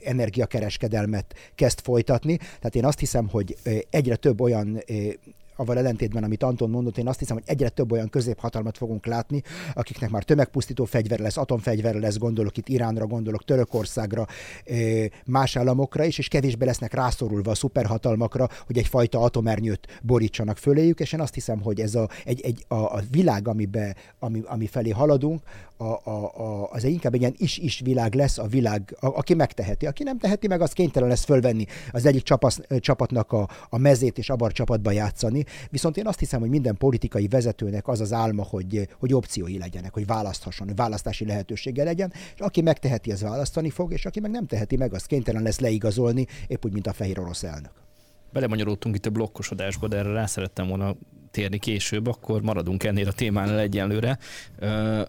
energiakereskedelmet 0.02 1.34
kezd 1.54 1.80
folytatni. 1.80 2.36
Tehát 2.36 2.74
én 2.74 2.84
azt 2.84 2.98
hiszem, 2.98 3.28
hogy 3.28 3.56
egyre 3.90 4.16
több 4.16 4.40
olyan 4.40 4.82
avval 5.56 5.78
ellentétben, 5.78 6.24
amit 6.24 6.42
Anton 6.42 6.70
mondott, 6.70 6.98
én 6.98 7.08
azt 7.08 7.18
hiszem, 7.18 7.36
hogy 7.36 7.44
egyre 7.46 7.68
több 7.68 7.92
olyan 7.92 8.08
középhatalmat 8.08 8.76
fogunk 8.76 9.06
látni, 9.06 9.42
akiknek 9.74 10.10
már 10.10 10.22
tömegpusztító 10.22 10.84
fegyver 10.84 11.18
lesz, 11.18 11.36
atomfegyver 11.36 11.94
lesz, 11.94 12.16
gondolok 12.16 12.56
itt 12.56 12.68
Iránra, 12.68 13.06
gondolok 13.06 13.44
Törökországra, 13.44 14.26
más 15.26 15.56
államokra 15.56 16.04
is, 16.04 16.18
és 16.18 16.28
kevésbé 16.28 16.64
lesznek 16.64 16.94
rászorulva 16.94 17.50
a 17.50 17.54
szuperhatalmakra, 17.54 18.48
hogy 18.66 18.78
egyfajta 18.78 19.20
atomernyőt 19.20 20.00
borítsanak 20.02 20.56
föléjük, 20.56 21.00
és 21.00 21.12
én 21.12 21.20
azt 21.20 21.34
hiszem, 21.34 21.60
hogy 21.60 21.80
ez 21.80 21.94
a, 21.94 22.08
egy, 22.24 22.40
egy, 22.40 22.64
a, 22.68 22.74
a 22.74 23.00
világ, 23.10 23.48
amibe, 23.48 23.96
ami, 24.18 24.42
ami 24.46 24.66
felé 24.66 24.90
haladunk, 24.90 25.42
a, 25.76 26.10
a, 26.10 26.32
a, 26.36 26.68
az 26.70 26.84
inkább 26.84 27.14
egy 27.14 27.20
ilyen 27.20 27.34
is-is 27.36 27.80
világ 27.80 28.14
lesz, 28.14 28.38
a 28.38 28.46
világ, 28.46 28.96
a, 29.00 29.06
aki 29.06 29.34
megteheti. 29.34 29.86
Aki 29.86 30.02
nem 30.02 30.18
teheti 30.18 30.46
meg, 30.46 30.60
az 30.60 30.72
kénytelen 30.72 31.08
lesz 31.08 31.24
fölvenni 31.24 31.66
az 31.92 32.06
egyik 32.06 32.22
csapasz, 32.22 32.60
csapatnak 32.78 33.32
a, 33.32 33.48
a 33.68 33.78
mezét 33.78 34.18
és 34.18 34.30
abar 34.30 34.52
csapatba 34.52 34.90
játszani. 34.90 35.43
Viszont 35.70 35.96
én 35.96 36.06
azt 36.06 36.18
hiszem, 36.18 36.40
hogy 36.40 36.48
minden 36.48 36.76
politikai 36.76 37.28
vezetőnek 37.28 37.88
az 37.88 38.00
az 38.00 38.12
álma, 38.12 38.42
hogy, 38.42 38.88
hogy 38.98 39.14
opciói 39.14 39.58
legyenek, 39.58 39.92
hogy 39.92 40.06
választhasson, 40.06 40.66
hogy 40.66 40.76
választási 40.76 41.24
lehetősége 41.24 41.84
legyen, 41.84 42.12
és 42.34 42.40
aki 42.40 42.60
megteheti, 42.60 43.12
az 43.12 43.22
választani 43.22 43.70
fog, 43.70 43.92
és 43.92 44.06
aki 44.06 44.20
meg 44.20 44.30
nem 44.30 44.46
teheti 44.46 44.76
meg, 44.76 44.94
az 44.94 45.04
kénytelen 45.04 45.42
lesz 45.42 45.60
leigazolni, 45.60 46.26
épp 46.46 46.64
úgy, 46.64 46.72
mint 46.72 46.86
a 46.86 46.92
fehér 46.92 47.18
orosz 47.18 47.42
elnök. 47.42 47.83
Belemanyolódtunk 48.34 48.94
itt 48.94 49.06
a 49.06 49.10
blokkosodásba, 49.10 49.88
de 49.88 49.96
erre 49.96 50.12
rá 50.12 50.26
szerettem 50.26 50.66
volna 50.66 50.94
térni 51.30 51.58
később, 51.58 52.06
akkor 52.06 52.42
maradunk 52.42 52.84
ennél 52.84 53.08
a 53.08 53.12
témánál 53.12 53.58
egyenlőre. 53.58 54.18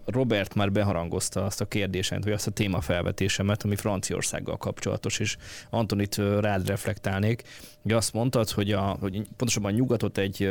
Robert 0.05 0.53
már 0.53 0.71
beharangozta 0.71 1.45
azt 1.45 1.61
a 1.61 1.65
kérdésemet, 1.65 2.23
vagy 2.23 2.33
azt 2.33 2.47
a 2.47 2.51
témafelvetésemet, 2.51 3.63
ami 3.63 3.75
Franciaországgal 3.75 4.57
kapcsolatos, 4.57 5.19
és 5.19 5.37
Antonit 5.69 6.15
rád 6.39 6.67
reflektálnék. 6.67 7.43
Ugye 7.81 7.95
azt 7.95 8.13
mondtad, 8.13 8.49
hogy, 8.49 8.71
a, 8.71 8.81
hogy 8.81 9.21
pontosabban 9.37 9.73
nyugatot 9.73 10.17
egy 10.17 10.49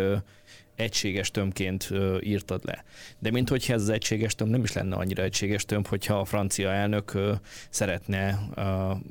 egységes 0.76 1.30
tömbként 1.30 1.90
írtad 2.20 2.64
le. 2.64 2.84
De 3.18 3.30
mint 3.30 3.48
hogyha 3.48 3.72
ez 3.72 3.82
az 3.82 3.88
egységes 3.88 4.34
tömb 4.34 4.50
nem 4.50 4.62
is 4.62 4.72
lenne 4.72 4.96
annyira 4.96 5.22
egységes 5.22 5.64
tömb, 5.64 5.86
hogyha 5.86 6.18
a 6.18 6.24
francia 6.24 6.70
elnök 6.70 7.18
szeretne 7.70 8.28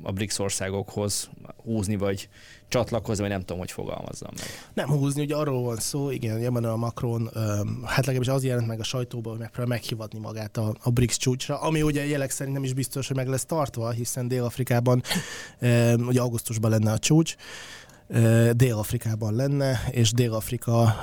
a 0.02 0.12
BRICS 0.12 0.38
országokhoz 0.38 1.30
húzni, 1.56 1.96
vagy 1.96 2.28
csatlakozni, 2.68 3.22
vagy 3.22 3.32
nem 3.32 3.40
tudom, 3.40 3.58
hogy 3.58 3.70
fogalmazzam 3.70 4.30
meg. 4.36 4.46
Nem 4.74 4.88
húzni, 4.88 5.22
ugye 5.22 5.34
arról 5.34 5.62
van 5.62 5.76
szó, 5.76 6.10
igen, 6.10 6.44
Emmanuel 6.44 6.76
Macron, 6.76 7.30
hát 7.84 8.06
legalábbis 8.06 8.28
az 8.28 8.44
jelent 8.44 8.66
meg 8.66 8.80
a 8.80 8.84
sajtóban, 8.84 9.32
hogy 9.32 9.40
megpróbál 9.40 9.68
meghivatni 9.68 10.18
magát 10.18 10.56
a, 10.56 10.74
a 10.82 10.90
BRICS 10.90 11.16
csúcsra, 11.16 11.60
ami 11.60 11.82
ugye 11.82 12.06
jelek 12.06 12.30
szerint 12.30 12.54
nem 12.54 12.64
is 12.64 12.72
biztos, 12.72 13.06
hogy 13.06 13.16
meg 13.16 13.28
lesz 13.28 13.44
tartva, 13.44 13.90
hiszen 13.90 14.28
Dél-Afrikában 14.28 15.02
ugye 15.98 16.20
augusztusban 16.20 16.70
lenne 16.70 16.92
a 16.92 16.98
csúcs, 16.98 17.36
Dél-Afrikában 18.52 19.34
lenne, 19.34 19.80
és 19.90 20.12
Dél-Afrika 20.12 20.98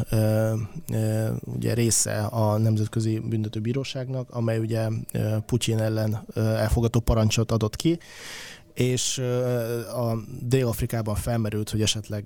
ugye 1.43 1.73
része 1.73 2.23
a 2.23 2.57
Nemzetközi 2.57 3.19
Büntetőbíróságnak, 3.19 4.29
amely 4.29 4.59
ugye 4.59 4.87
Putyin 5.45 5.79
ellen 5.79 6.25
elfogadó 6.35 6.99
parancsot 6.99 7.51
adott 7.51 7.75
ki, 7.75 7.99
és 8.73 9.17
a 9.95 10.17
Dél-Afrikában 10.39 11.15
felmerült, 11.15 11.69
hogy 11.69 11.81
esetleg 11.81 12.25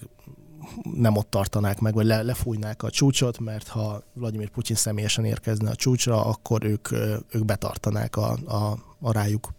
nem 0.95 1.15
ott 1.15 1.29
tartanák 1.29 1.79
meg, 1.79 1.93
vagy 1.93 2.05
le, 2.05 2.21
lefújnák 2.21 2.83
a 2.83 2.89
csúcsot, 2.89 3.39
mert 3.39 3.67
ha 3.67 4.03
Vladimir 4.13 4.49
Putyin 4.49 4.75
személyesen 4.75 5.25
érkezne 5.25 5.69
a 5.69 5.75
csúcsra, 5.75 6.25
akkor 6.25 6.63
ők, 6.63 6.91
ők 7.29 7.45
betartanák 7.45 8.15
a, 8.15 8.37
a, 8.45 8.77
a 8.99 9.11
rájuk 9.11 9.49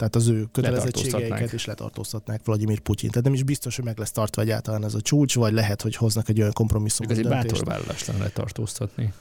tehát 0.00 0.16
az 0.16 0.28
ő 0.28 0.46
kötelezettségeiket 0.52 1.52
is 1.52 1.64
letartóztatnák 1.64 2.40
Vladimir 2.44 2.80
Putyin. 2.80 3.10
Tehát 3.10 3.24
nem 3.24 3.34
is 3.34 3.42
biztos, 3.42 3.76
hogy 3.76 3.84
meg 3.84 3.98
lesz 3.98 4.10
tartva 4.10 4.42
egyáltalán 4.42 4.84
ez 4.84 4.94
a 4.94 5.00
csúcs, 5.00 5.34
vagy 5.34 5.52
lehet, 5.52 5.82
hogy 5.82 5.96
hoznak 5.96 6.28
egy 6.28 6.40
olyan 6.40 6.52
kompromisszumot. 6.52 7.12
Ez 7.12 7.18
egy 7.18 7.28
bátor 7.28 7.64
vállalás 7.64 8.06
lenne 8.06 8.22
letartóztatni. 8.22 9.12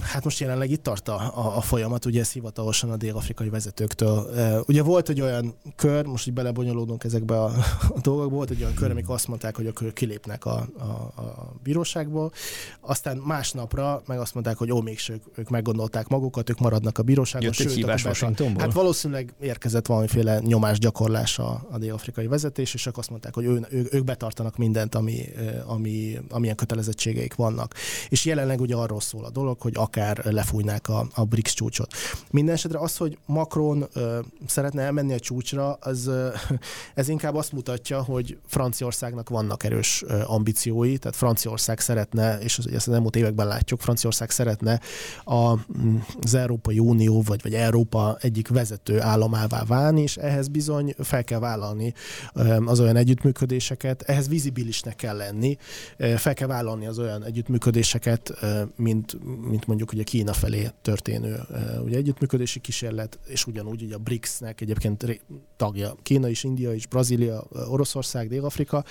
Hát 0.00 0.24
most 0.24 0.38
jelenleg 0.40 0.70
itt 0.70 0.82
tart 0.82 1.08
a, 1.08 1.32
a, 1.34 1.56
a 1.56 1.60
folyamat, 1.60 2.04
ugye 2.04 2.20
ez 2.20 2.32
hivatalosan 2.32 2.90
a 2.90 2.96
dél-afrikai 2.96 3.48
vezetőktől. 3.48 4.30
Ugye 4.66 4.82
volt 4.82 5.08
egy 5.08 5.20
olyan 5.20 5.54
kör, 5.76 6.06
most 6.06 6.26
így 6.26 6.34
belebonyolódunk 6.34 7.04
ezekbe 7.04 7.42
a, 7.42 7.52
a 7.88 8.00
dolgokba, 8.00 8.36
volt 8.36 8.50
egy 8.50 8.60
olyan 8.60 8.74
kör, 8.74 8.90
amikor 8.90 9.14
azt 9.14 9.28
mondták, 9.28 9.56
hogy 9.56 9.66
akkor 9.66 9.92
kilépnek 9.92 10.44
a, 10.44 10.68
a, 10.78 10.82
a 11.20 11.52
bíróságból, 11.62 12.32
aztán 12.80 13.16
másnapra 13.16 14.02
meg 14.06 14.18
azt 14.18 14.34
mondták, 14.34 14.56
hogy 14.56 14.72
ó, 14.72 14.80
mégse 14.80 15.12
ők, 15.12 15.22
ők 15.38 15.48
meggondolták 15.48 16.08
magukat, 16.08 16.50
ők 16.50 16.58
maradnak 16.58 16.98
a 16.98 17.02
bíróságon. 17.02 17.50
Jött 17.58 17.66
egy 17.66 17.74
hívás 17.74 18.04
Washingtonból? 18.04 18.62
Hát 18.62 18.72
valószínűleg 18.72 19.34
érkezett 19.40 19.86
valamiféle 19.86 20.38
nyomásgyakorlás 20.40 21.38
a, 21.38 21.66
a 21.70 21.78
dél-afrikai 21.78 22.26
vezetés, 22.26 22.74
és 22.74 22.82
csak 22.82 22.98
azt 22.98 23.10
mondták, 23.10 23.34
hogy 23.34 23.44
ő, 23.44 23.66
ő, 23.70 23.88
ők 23.90 24.04
betartanak 24.04 24.56
mindent, 24.56 24.94
ami, 24.94 25.24
ami, 25.66 26.18
amilyen 26.30 26.56
kötelezettségeik 26.56 27.34
vannak. 27.34 27.74
És 28.08 28.24
jelenleg 28.24 28.60
ugye 28.60 28.74
arról 28.74 29.00
szól 29.00 29.24
a 29.24 29.30
dolog, 29.30 29.57
hogy 29.60 29.72
akár 29.76 30.24
lefújnák 30.24 30.88
a, 30.88 31.06
a 31.14 31.24
BRICS 31.24 31.54
csúcsot. 31.54 31.92
Mindenesetre 32.30 32.78
az, 32.78 32.96
hogy 32.96 33.18
Macron 33.26 33.86
ö, 33.92 34.18
szeretne 34.46 34.82
elmenni 34.82 35.12
a 35.12 35.18
csúcsra, 35.18 35.72
az, 35.72 36.06
ö, 36.06 36.28
ez 36.94 37.08
inkább 37.08 37.34
azt 37.34 37.52
mutatja, 37.52 38.02
hogy 38.02 38.38
Franciaországnak 38.46 39.28
vannak 39.28 39.64
erős 39.64 40.02
ö, 40.06 40.22
ambíciói, 40.26 40.98
tehát 40.98 41.16
Franciaország 41.16 41.80
szeretne, 41.80 42.38
és 42.38 42.58
ezt 42.58 42.88
az 42.88 42.94
elmúlt 42.94 43.16
években 43.16 43.46
látjuk, 43.46 43.80
Franciaország 43.80 44.30
szeretne 44.30 44.80
a, 45.24 45.52
az 46.20 46.34
Európai 46.34 46.78
Unió, 46.78 47.22
vagy, 47.22 47.42
vagy 47.42 47.54
Európa 47.54 48.16
egyik 48.20 48.48
vezető 48.48 49.00
államává 49.00 49.64
válni, 49.64 50.02
és 50.02 50.16
ehhez 50.16 50.48
bizony 50.48 50.94
fel 50.98 51.24
kell 51.24 51.38
vállalni 51.38 51.94
az 52.64 52.80
olyan 52.80 52.96
együttműködéseket, 52.96 54.02
ehhez 54.02 54.28
vizibilisnek 54.28 54.96
kell 54.96 55.16
lenni, 55.16 55.56
fel 56.16 56.34
kell 56.34 56.48
vállalni 56.48 56.86
az 56.86 56.98
olyan 56.98 57.24
együttműködéseket, 57.24 58.32
mint, 58.76 59.18
mint 59.40 59.66
mondjuk 59.66 59.92
ugye 59.92 60.02
Kína 60.02 60.32
felé 60.32 60.68
történő 60.82 61.40
ugye 61.84 61.96
együttműködési 61.96 62.60
kísérlet, 62.60 63.18
és 63.26 63.46
ugyanúgy 63.46 63.82
ugye 63.82 63.94
a 63.94 63.98
BRICS-nek 63.98 64.60
egyébként 64.60 65.22
tagja 65.56 65.94
Kína 66.02 66.28
is, 66.28 66.44
India 66.44 66.72
is, 66.72 66.86
Brazília, 66.86 67.46
Oroszország, 67.68 68.28
Dél-Afrika. 68.28 68.84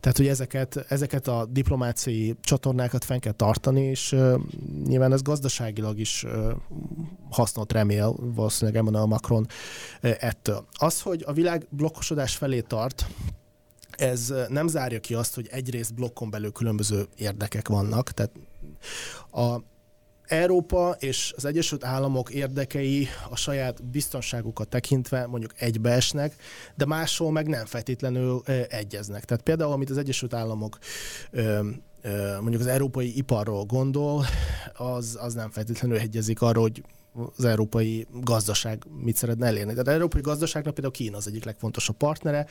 Tehát, 0.00 0.16
hogy 0.16 0.26
ezeket, 0.26 0.76
ezeket 0.88 1.28
a 1.28 1.46
diplomáciai 1.50 2.36
csatornákat 2.40 3.04
fenn 3.04 3.18
kell 3.18 3.32
tartani, 3.32 3.82
és 3.82 4.16
nyilván 4.84 5.12
ez 5.12 5.22
gazdaságilag 5.22 5.98
is 5.98 6.26
hasznot 7.30 7.72
remél 7.72 8.14
valószínűleg 8.18 8.80
Emmanuel 8.80 9.06
Macron 9.06 9.46
ettől. 10.00 10.66
Az, 10.72 11.00
hogy 11.00 11.24
a 11.26 11.32
világ 11.32 11.66
blokkosodás 11.70 12.36
felé 12.36 12.60
tart, 12.60 13.06
ez 13.90 14.34
nem 14.48 14.66
zárja 14.66 15.00
ki 15.00 15.14
azt, 15.14 15.34
hogy 15.34 15.48
egyrészt 15.50 15.94
blokkon 15.94 16.30
belül 16.30 16.52
különböző 16.52 17.06
érdekek 17.16 17.68
vannak, 17.68 18.10
tehát 18.10 18.32
a 19.32 19.62
Európa 20.30 20.96
és 20.98 21.32
az 21.36 21.44
Egyesült 21.44 21.84
Államok 21.84 22.30
érdekei 22.30 23.08
a 23.30 23.36
saját 23.36 23.84
biztonságukat 23.84 24.68
tekintve 24.68 25.26
mondjuk 25.26 25.52
egybeesnek, 25.58 26.34
de 26.74 26.84
máshol 26.84 27.30
meg 27.30 27.46
nem 27.46 27.66
feltétlenül 27.66 28.42
egyeznek. 28.68 29.24
Tehát 29.24 29.42
például, 29.42 29.72
amit 29.72 29.90
az 29.90 29.98
Egyesült 29.98 30.34
Államok 30.34 30.78
mondjuk 32.40 32.60
az 32.60 32.66
európai 32.66 33.16
iparról 33.16 33.64
gondol, 33.64 34.24
az, 34.74 35.18
az 35.20 35.34
nem 35.34 35.50
feltétlenül 35.50 35.96
egyezik 35.96 36.42
arról, 36.42 36.62
hogy 36.62 36.82
az 37.36 37.44
európai 37.44 38.06
gazdaság 38.20 38.86
mit 39.02 39.16
szeretne 39.16 39.46
elérni. 39.46 39.70
Tehát 39.70 39.86
az 39.86 39.92
európai 39.92 40.20
gazdaságnak 40.20 40.74
például 40.74 40.94
Kína 40.94 41.16
az 41.16 41.26
egyik 41.26 41.44
legfontosabb 41.44 41.96
partnere, 41.96 42.46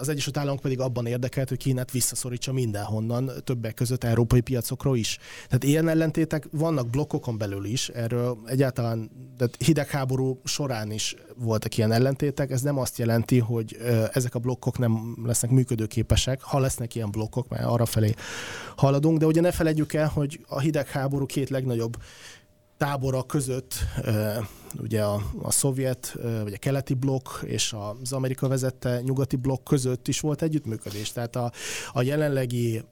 az 0.00 0.08
Egyesült 0.08 0.36
Államok 0.36 0.60
pedig 0.60 0.80
abban 0.80 1.06
érdekelt, 1.06 1.48
hogy 1.48 1.58
Kínát 1.58 1.90
visszaszorítsa 1.90 2.52
mindenhonnan, 2.52 3.30
többek 3.44 3.74
között 3.74 4.04
európai 4.04 4.40
piacokról 4.40 4.96
is. 4.96 5.18
Tehát 5.46 5.64
ilyen 5.64 5.88
ellentétek 5.88 6.48
vannak 6.50 6.90
blokkokon 6.90 7.38
belül 7.38 7.64
is, 7.64 7.88
erről 7.88 8.38
egyáltalán 8.46 9.10
tehát 9.36 9.56
hidegháború 9.58 10.40
során 10.44 10.90
is 10.90 11.16
voltak 11.36 11.76
ilyen 11.76 11.92
ellentétek, 11.92 12.50
ez 12.50 12.62
nem 12.62 12.78
azt 12.78 12.98
jelenti, 12.98 13.38
hogy 13.38 13.76
ezek 14.12 14.34
a 14.34 14.38
blokkok 14.38 14.78
nem 14.78 15.16
lesznek 15.24 15.50
működőképesek, 15.50 16.42
ha 16.42 16.58
lesznek 16.58 16.94
ilyen 16.94 17.10
blokkok, 17.10 17.48
mert 17.48 17.64
arra 17.64 17.86
felé 17.86 18.14
haladunk, 18.76 19.18
de 19.18 19.26
ugye 19.26 19.40
ne 19.40 19.52
felejtjük 19.52 19.92
el, 19.92 20.08
hogy 20.08 20.44
a 20.48 20.60
hidegháború 20.60 21.26
két 21.26 21.50
legnagyobb 21.50 21.96
tábora 22.84 23.22
között 23.22 23.74
ugye 24.80 25.02
a, 25.02 25.22
a 25.42 25.50
szovjet, 25.50 26.16
vagy 26.42 26.52
a 26.52 26.58
keleti 26.58 26.94
blokk 26.94 27.28
és 27.42 27.74
az 28.02 28.12
Amerika 28.12 28.48
vezette 28.48 29.00
nyugati 29.00 29.36
blokk 29.36 29.64
között 29.64 30.08
is 30.08 30.20
volt 30.20 30.42
együttműködés. 30.42 31.12
Tehát 31.12 31.36
a, 31.36 31.52
a 31.92 32.02
jelenlegi 32.02 32.84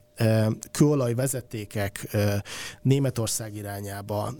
kőolaj 0.71 1.13
vezetékek 1.13 2.17
Németország 2.81 3.55
irányába, 3.55 4.33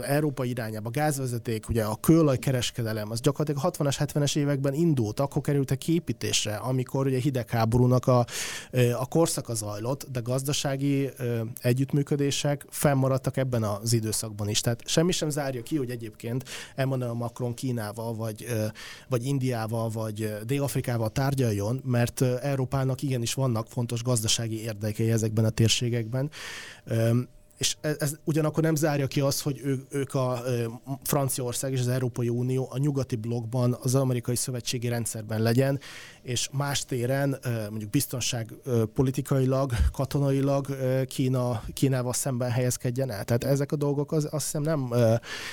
Európa 0.00 0.44
irányába, 0.44 0.90
gázvezeték, 0.90 1.68
ugye 1.68 1.84
a 1.84 1.96
kőolaj 1.96 2.38
kereskedelem, 2.38 3.10
az 3.10 3.20
gyakorlatilag 3.20 3.74
60-as, 3.74 3.96
70-es 3.98 4.36
években 4.36 4.74
indult, 4.74 5.20
akkor 5.20 5.42
kerültek 5.42 5.78
kiépítésre, 5.78 6.56
amikor 6.56 7.06
ugye 7.06 7.18
hidegháborúnak 7.18 8.06
a, 8.06 8.26
a 8.98 9.06
korszaka 9.06 9.54
zajlott, 9.54 10.06
de 10.10 10.20
gazdasági 10.20 11.10
együttműködések 11.60 12.66
fennmaradtak 12.70 13.36
ebben 13.36 13.62
az 13.62 13.92
időszakban 13.92 14.48
is. 14.48 14.60
Tehát 14.60 14.82
semmi 14.86 15.12
sem 15.12 15.30
zárja 15.30 15.62
ki, 15.62 15.76
hogy 15.76 15.90
egyébként 15.90 16.44
Emmanuel 16.74 17.12
Macron 17.12 17.54
Kínával, 17.54 18.14
vagy, 18.14 18.46
vagy 19.08 19.24
Indiával, 19.24 19.88
vagy 19.88 20.36
Dél-Afrikával 20.46 21.10
tárgyaljon, 21.10 21.80
mert 21.84 22.22
Európának 22.22 23.02
igenis 23.02 23.34
vannak 23.34 23.66
fontos 23.68 24.02
gazdasági 24.02 24.67
érdekei 24.68 25.10
ezekben 25.10 25.44
a 25.44 25.50
térségekben. 25.50 26.30
És 27.58 27.76
ez, 27.80 27.96
ez 27.98 28.16
ugyanakkor 28.24 28.62
nem 28.62 28.74
zárja 28.74 29.06
ki 29.06 29.20
azt, 29.20 29.42
hogy 29.42 29.60
ő, 29.64 29.86
ők 29.90 30.14
a 30.14 30.42
Franciaország 31.02 31.72
és 31.72 31.80
az 31.80 31.88
Európai 31.88 32.28
Unió 32.28 32.68
a 32.70 32.78
nyugati 32.78 33.16
blokkban, 33.16 33.76
az 33.82 33.94
amerikai 33.94 34.36
szövetségi 34.36 34.88
rendszerben 34.88 35.42
legyen, 35.42 35.80
és 36.22 36.48
más 36.52 36.84
téren, 36.84 37.38
mondjuk 37.70 37.90
biztonság 37.90 38.54
politikailag, 38.94 39.72
katonailag 39.92 40.66
Kína, 41.06 41.62
Kínával 41.72 42.12
szemben 42.12 42.50
helyezkedjen 42.50 43.10
el. 43.10 43.24
Tehát 43.24 43.44
ezek 43.44 43.72
a 43.72 43.76
dolgok 43.76 44.12
az, 44.12 44.28
azt 44.30 44.44
hiszem 44.44 44.62
nem, 44.62 44.92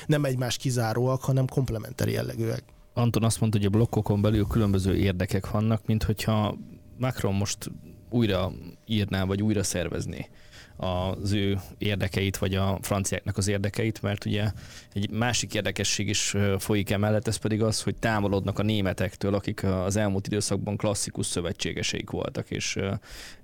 nem 0.06 0.25
egymás 0.25 0.58
kizáróak, 0.58 1.21
hanem 1.21 1.47
komplementeri 1.47 2.12
jellegűek. 2.12 2.63
Anton 2.93 3.23
azt 3.23 3.39
mondta, 3.39 3.58
hogy 3.58 3.67
a 3.67 3.69
blokkokon 3.69 4.21
belül 4.21 4.45
különböző 4.47 4.95
érdekek 4.95 5.51
vannak, 5.51 5.86
mint 5.86 6.04
hogyha 6.04 6.58
Macron 6.97 7.34
most 7.34 7.71
újra 8.10 8.52
írná, 8.86 9.24
vagy 9.24 9.41
újra 9.41 9.63
szervezné 9.63 10.30
az 10.78 11.32
ő 11.32 11.60
érdekeit, 11.78 12.38
vagy 12.38 12.56
a 12.56 12.78
franciáknak 12.82 13.38
az 13.38 13.48
érdekeit, 13.48 14.02
mert 14.02 14.26
ugye 14.26 14.52
egy 14.94 15.10
másik 15.10 15.54
érdekesség 15.54 16.08
is 16.08 16.36
folyik 16.58 16.89
emellett, 16.89 17.28
ez 17.28 17.36
pedig 17.36 17.62
az, 17.62 17.82
hogy 17.82 17.96
távolodnak 17.96 18.60
a 18.60 18.63
németektől, 18.63 19.34
akik 19.34 19.63
az 19.63 19.96
elmúlt 19.96 20.28
időszakban 20.28 20.78
klasszikus 20.78 21.26
szövetségeseik 21.26 22.10
voltak, 22.10 22.52
és 22.52 22.80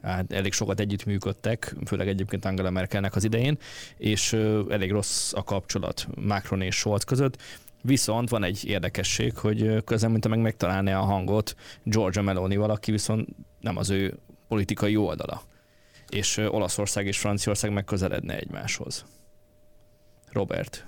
hát 0.01 0.33
elég 0.33 0.53
sokat 0.53 0.79
együttműködtek, 0.79 1.75
főleg 1.85 2.07
egyébként 2.07 2.45
Angela 2.45 2.69
Merkelnek 2.69 3.15
az 3.15 3.23
idején, 3.23 3.57
és 3.97 4.33
elég 4.69 4.91
rossz 4.91 5.33
a 5.33 5.43
kapcsolat 5.43 6.07
Macron 6.15 6.61
és 6.61 6.75
Scholz 6.75 7.03
között, 7.03 7.37
Viszont 7.83 8.29
van 8.29 8.43
egy 8.43 8.65
érdekesség, 8.65 9.37
hogy 9.37 9.83
közben, 9.83 10.11
mint 10.11 10.27
meg 10.27 10.39
megtalálni 10.39 10.91
a 10.91 10.99
hangot 10.99 11.55
Georgia 11.83 12.21
Meloni 12.21 12.55
valaki, 12.55 12.91
viszont 12.91 13.27
nem 13.59 13.77
az 13.77 13.89
ő 13.89 14.19
politikai 14.51 14.95
oldala. 14.95 15.41
És 16.09 16.37
Olaszország 16.37 17.05
és 17.05 17.19
Franciaország 17.19 17.71
megközeledne 17.71 18.37
egymáshoz. 18.37 19.05
Robert. 20.31 20.85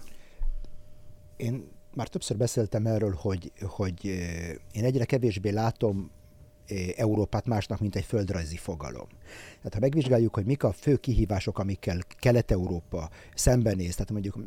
Én 1.37 1.67
már 1.93 2.07
többször 2.07 2.37
beszéltem 2.37 2.85
erről, 2.85 3.13
hogy, 3.13 3.51
hogy 3.61 4.05
én 4.71 4.83
egyre 4.83 5.05
kevésbé 5.05 5.49
látom 5.49 6.11
Európát 6.95 7.45
másnak, 7.45 7.79
mint 7.79 7.95
egy 7.95 8.03
földrajzi 8.03 8.57
fogalom. 8.57 9.07
Tehát 9.57 9.73
ha 9.73 9.79
megvizsgáljuk, 9.79 10.33
hogy 10.33 10.45
mik 10.45 10.63
a 10.63 10.71
fő 10.71 10.95
kihívások, 10.95 11.59
amikkel 11.59 11.99
Kelet-Európa 12.19 13.09
szembenéz, 13.35 13.93
tehát 13.95 14.11
mondjuk 14.11 14.37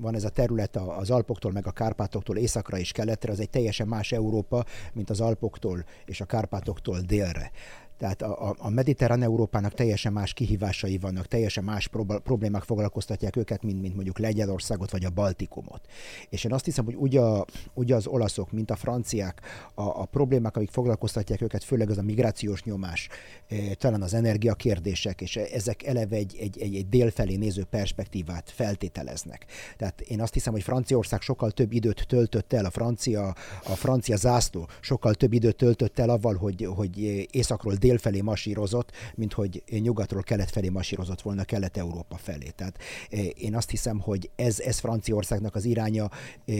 van 0.00 0.14
ez 0.14 0.24
a 0.24 0.28
terület 0.28 0.76
az 0.76 1.10
Alpoktól, 1.10 1.52
meg 1.52 1.66
a 1.66 1.70
Kárpátoktól 1.70 2.36
északra 2.36 2.78
és 2.78 2.92
keletre, 2.92 3.32
az 3.32 3.40
egy 3.40 3.50
teljesen 3.50 3.88
más 3.88 4.12
Európa, 4.12 4.64
mint 4.92 5.10
az 5.10 5.20
Alpoktól 5.20 5.84
és 6.04 6.20
a 6.20 6.24
Kárpátoktól 6.24 7.00
délre. 7.00 7.50
Tehát 7.98 8.22
a, 8.22 8.54
a 8.58 8.70
mediterrán 8.70 9.22
Európának 9.22 9.74
teljesen 9.74 10.12
más 10.12 10.32
kihívásai 10.32 10.98
vannak, 10.98 11.26
teljesen 11.26 11.64
más 11.64 11.88
problémák 12.22 12.62
foglalkoztatják 12.62 13.36
őket, 13.36 13.62
mint, 13.62 13.80
mint 13.80 13.94
mondjuk 13.94 14.18
Lengyelországot 14.18 14.90
vagy 14.90 15.04
a 15.04 15.10
Baltikumot. 15.10 15.80
És 16.28 16.44
én 16.44 16.52
azt 16.52 16.64
hiszem, 16.64 16.84
hogy 16.84 16.94
úgy, 16.94 17.16
a, 17.16 17.44
úgy 17.74 17.92
az 17.92 18.06
olaszok, 18.06 18.52
mint 18.52 18.70
a 18.70 18.76
franciák, 18.76 19.40
a, 19.74 19.82
a 19.82 20.04
problémák, 20.04 20.56
amik 20.56 20.70
foglalkoztatják 20.70 21.40
őket, 21.40 21.64
főleg 21.64 21.90
az 21.90 21.98
a 21.98 22.02
migrációs 22.02 22.62
nyomás, 22.62 23.08
e, 23.48 23.74
talán 23.74 24.02
az 24.02 24.14
energiakérdések, 24.14 25.20
és 25.20 25.36
ezek 25.36 25.82
eleve 25.82 26.16
egy, 26.16 26.36
egy, 26.40 26.60
egy, 26.60 26.74
egy 26.74 26.88
délfelé 26.88 27.36
néző 27.36 27.64
perspektívát 27.64 28.50
feltételeznek. 28.50 29.46
Tehát 29.76 30.00
én 30.00 30.20
azt 30.20 30.34
hiszem, 30.34 30.52
hogy 30.52 30.62
Franciaország 30.62 31.20
sokkal 31.20 31.50
több 31.50 31.72
időt 31.72 32.06
töltött 32.06 32.52
el, 32.52 32.64
a 32.64 32.70
francia, 32.70 33.34
a 33.64 33.74
francia 33.74 34.16
zászló 34.16 34.68
sokkal 34.80 35.14
több 35.14 35.32
időt 35.32 35.56
töltött 35.56 35.98
el 35.98 36.08
avval, 36.08 36.34
hogy, 36.34 36.68
hogy 36.74 36.98
északról 37.30 37.74
dél 37.86 37.98
felé 37.98 38.20
masírozott, 38.20 38.90
mint 39.14 39.32
hogy 39.32 39.62
nyugatról 39.68 40.22
kelet 40.22 40.50
felé 40.50 40.68
masírozott 40.68 41.22
volna 41.22 41.44
Kelet-Európa 41.44 42.16
felé. 42.16 42.48
Tehát 42.56 42.78
eh, 43.10 43.26
én 43.34 43.56
azt 43.56 43.70
hiszem, 43.70 44.00
hogy 44.00 44.30
ez, 44.36 44.60
ez 44.60 44.78
Franciaországnak 44.78 45.54
az 45.54 45.64
iránya 45.64 46.10
eh, 46.44 46.56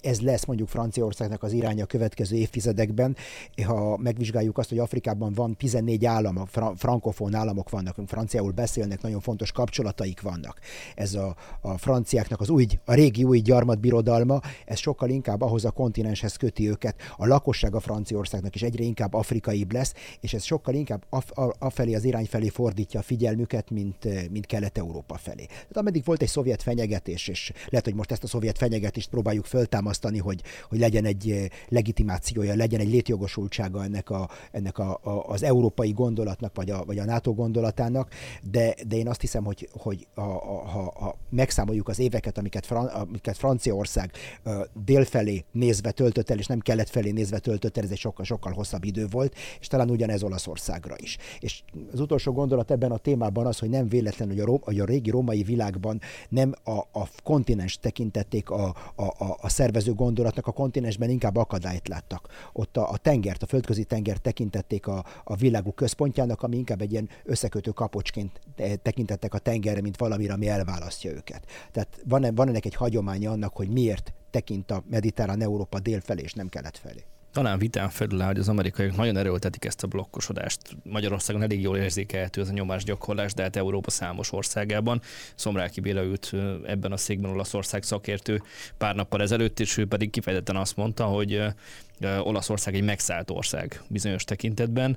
ez 0.00 0.20
lesz 0.20 0.44
mondjuk 0.44 0.68
Franciaországnak 0.68 1.42
az 1.42 1.52
iránya 1.52 1.82
a 1.82 1.86
következő 1.86 2.36
évtizedekben. 2.36 3.16
Ha 3.66 3.96
megvizsgáljuk 3.96 4.58
azt, 4.58 4.68
hogy 4.68 4.78
Afrikában 4.78 5.32
van 5.32 5.56
14 5.56 6.04
állam, 6.04 6.38
a 6.38 6.72
frankofón 6.76 7.34
államok 7.34 7.70
vannak, 7.70 7.96
franciául 8.06 8.50
beszélnek, 8.50 9.02
nagyon 9.02 9.20
fontos 9.20 9.52
kapcsolataik 9.52 10.20
vannak. 10.20 10.58
Ez 10.94 11.14
a, 11.14 11.36
a 11.60 11.78
franciáknak 11.78 12.40
az 12.40 12.48
új, 12.48 12.66
a 12.84 12.94
régi 12.94 13.24
új 13.24 13.38
gyarmatbirodalma, 13.38 14.40
ez 14.64 14.78
sokkal 14.78 15.08
inkább 15.08 15.40
ahhoz 15.40 15.64
a 15.64 15.70
kontinenshez 15.70 16.36
köti 16.36 16.68
őket. 16.68 16.96
A 17.16 17.26
lakosság 17.26 17.74
a 17.74 17.80
Franciaországnak 17.80 18.54
is 18.54 18.62
egyre 18.62 18.84
inkább 18.84 19.14
afrikaibb 19.14 19.72
lesz, 19.72 19.94
és 20.20 20.34
ez 20.34 20.44
sokkal 20.44 20.74
inkább 20.74 21.04
afelé 21.58 21.94
az 21.94 22.04
irány 22.04 22.26
felé 22.26 22.48
fordítja 22.48 23.00
a 23.00 23.02
figyelmüket, 23.02 23.70
mint, 23.70 24.30
mint 24.30 24.46
Kelet-Európa 24.46 25.16
felé. 25.16 25.44
Tehát 25.44 25.76
ameddig 25.76 26.04
volt 26.04 26.22
egy 26.22 26.28
szovjet 26.28 26.62
fenyegetés, 26.62 27.28
és 27.28 27.52
lehet, 27.68 27.84
hogy 27.84 27.94
most 27.94 28.12
ezt 28.12 28.24
a 28.24 28.26
szovjet 28.26 28.58
fenyegetést 28.58 29.10
próbáljuk 29.10 29.44
föl 29.44 29.61
föltámasztani, 29.62 30.18
hogy, 30.18 30.42
hogy 30.68 30.78
legyen 30.78 31.04
egy 31.04 31.30
eh, 31.30 31.46
legitimációja, 31.68 32.54
legyen 32.54 32.80
egy 32.80 32.90
létjogosultsága 32.90 33.84
ennek, 33.84 34.10
a, 34.10 34.28
ennek 34.52 34.78
a, 34.78 35.00
a, 35.02 35.28
az 35.28 35.42
európai 35.42 35.92
gondolatnak, 35.92 36.54
vagy 36.54 36.70
a, 36.70 36.84
vagy 36.84 36.98
a 36.98 37.04
NATO 37.04 37.32
gondolatának, 37.34 38.10
de, 38.50 38.74
de 38.88 38.96
én 38.96 39.08
azt 39.08 39.20
hiszem, 39.20 39.44
hogy, 39.44 39.68
hogy 39.72 40.06
a, 40.14 40.20
a, 40.20 40.66
ha, 40.66 40.92
ha 40.96 41.16
megszámoljuk 41.30 41.88
az 41.88 41.98
éveket, 41.98 42.38
amiket, 42.38 42.66
Fran, 42.66 42.86
amiket 42.86 43.36
Franciaország 43.36 44.10
délfelé 44.84 45.44
nézve 45.52 45.90
töltött 45.90 46.30
el, 46.30 46.38
és 46.38 46.46
nem 46.46 46.60
kelet 46.60 46.90
felé 46.90 47.10
nézve 47.10 47.38
töltött 47.38 47.76
el, 47.76 47.84
ez 47.84 47.90
egy 47.90 47.98
sokkal-sokkal 47.98 48.52
hosszabb 48.52 48.84
idő 48.84 49.06
volt, 49.10 49.34
és 49.60 49.66
talán 49.66 49.90
ugyanez 49.90 50.22
Olaszországra 50.22 50.94
is. 50.98 51.16
És 51.40 51.62
az 51.92 52.00
utolsó 52.00 52.32
gondolat 52.32 52.70
ebben 52.70 52.90
a 52.92 52.96
témában 52.96 53.46
az, 53.46 53.58
hogy 53.58 53.70
nem 53.70 53.88
véletlen, 53.88 54.28
hogy 54.28 54.40
a, 54.40 54.58
hogy 54.62 54.80
a 54.80 54.84
régi 54.84 55.10
római 55.10 55.42
világban 55.42 56.00
nem 56.28 56.54
a, 56.64 56.78
a 57.00 57.08
kontinens 57.22 57.78
tekintették 57.78 58.50
a, 58.50 58.74
a, 58.94 59.04
a 59.40 59.48
szervező 59.52 59.94
gondolatnak 59.94 60.46
a 60.46 60.52
kontinensben 60.52 61.10
inkább 61.10 61.36
akadályt 61.36 61.88
láttak. 61.88 62.28
Ott 62.52 62.76
a, 62.76 62.90
a 62.90 62.96
tengert, 62.96 63.42
a 63.42 63.46
földközi 63.46 63.84
tenger 63.84 64.16
tekintették 64.16 64.86
a, 64.86 65.04
a 65.24 65.36
világuk 65.36 65.74
központjának, 65.74 66.42
ami 66.42 66.56
inkább 66.56 66.80
egy 66.80 66.92
ilyen 66.92 67.08
összekötő 67.24 67.70
kapocsként 67.70 68.40
tekintettek 68.82 69.34
a 69.34 69.38
tengerre, 69.38 69.80
mint 69.80 69.96
valamire, 69.96 70.32
ami 70.32 70.48
elválasztja 70.48 71.10
őket. 71.10 71.46
Tehát 71.72 72.00
van, 72.08 72.34
van 72.34 72.48
ennek 72.48 72.64
egy 72.64 72.74
hagyománya 72.74 73.30
annak, 73.30 73.56
hogy 73.56 73.68
miért 73.68 74.12
tekint 74.30 74.70
a 74.70 74.82
mediterrán 74.90 75.42
Európa 75.42 75.80
dél 75.80 76.00
felé, 76.00 76.22
és 76.22 76.32
nem 76.32 76.48
kelet 76.48 76.78
felé. 76.78 77.04
Talán 77.32 77.58
vitán 77.58 77.88
felül 77.88 78.20
áll, 78.20 78.26
hogy 78.26 78.38
az 78.38 78.48
amerikaiak 78.48 78.96
nagyon 78.96 79.16
erőltetik 79.16 79.64
ezt 79.64 79.82
a 79.82 79.86
blokkosodást. 79.86 80.60
Magyarországon 80.82 81.42
elég 81.42 81.60
jól 81.60 81.76
érzékelhető 81.76 82.40
ez 82.40 82.48
a 82.48 82.52
nyomásgyakorlás, 82.52 83.34
de 83.34 83.42
hát 83.42 83.56
Európa 83.56 83.90
számos 83.90 84.32
országában. 84.32 85.00
Szomráki 85.34 85.80
Béla 85.80 86.02
ült 86.02 86.32
ebben 86.66 86.92
a 86.92 86.96
székben 86.96 87.30
Olaszország 87.30 87.82
szakértő 87.82 88.42
pár 88.78 88.94
nappal 88.94 89.22
ezelőtt, 89.22 89.60
és 89.60 89.76
ő 89.76 89.86
pedig 89.86 90.10
kifejezetten 90.10 90.56
azt 90.56 90.76
mondta, 90.76 91.04
hogy 91.04 91.42
Olaszország 92.22 92.74
egy 92.74 92.82
megszállt 92.82 93.30
ország 93.30 93.82
bizonyos 93.88 94.24
tekintetben, 94.24 94.96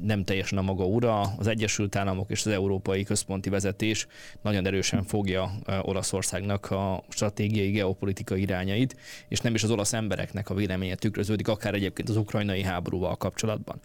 nem 0.00 0.24
teljesen 0.24 0.58
a 0.58 0.62
maga 0.62 0.84
ura. 0.84 1.20
Az 1.20 1.46
Egyesült 1.46 1.96
Államok 1.96 2.30
és 2.30 2.46
az 2.46 2.52
Európai 2.52 3.02
Központi 3.02 3.48
Vezetés 3.48 4.06
nagyon 4.42 4.66
erősen 4.66 5.04
fogja 5.04 5.52
Olaszországnak 5.82 6.70
a 6.70 7.04
stratégiai, 7.08 7.70
geopolitikai 7.70 8.40
irányait, 8.40 8.96
és 9.28 9.40
nem 9.40 9.54
is 9.54 9.62
az 9.62 9.70
olasz 9.70 9.92
embereknek 9.92 10.50
a 10.50 10.54
véleménye 10.54 10.94
tükröződik, 10.94 11.41
akár 11.48 11.74
egyébként 11.74 12.08
az 12.08 12.16
ukrajnai 12.16 12.62
háborúval 12.62 13.16
kapcsolatban 13.16 13.80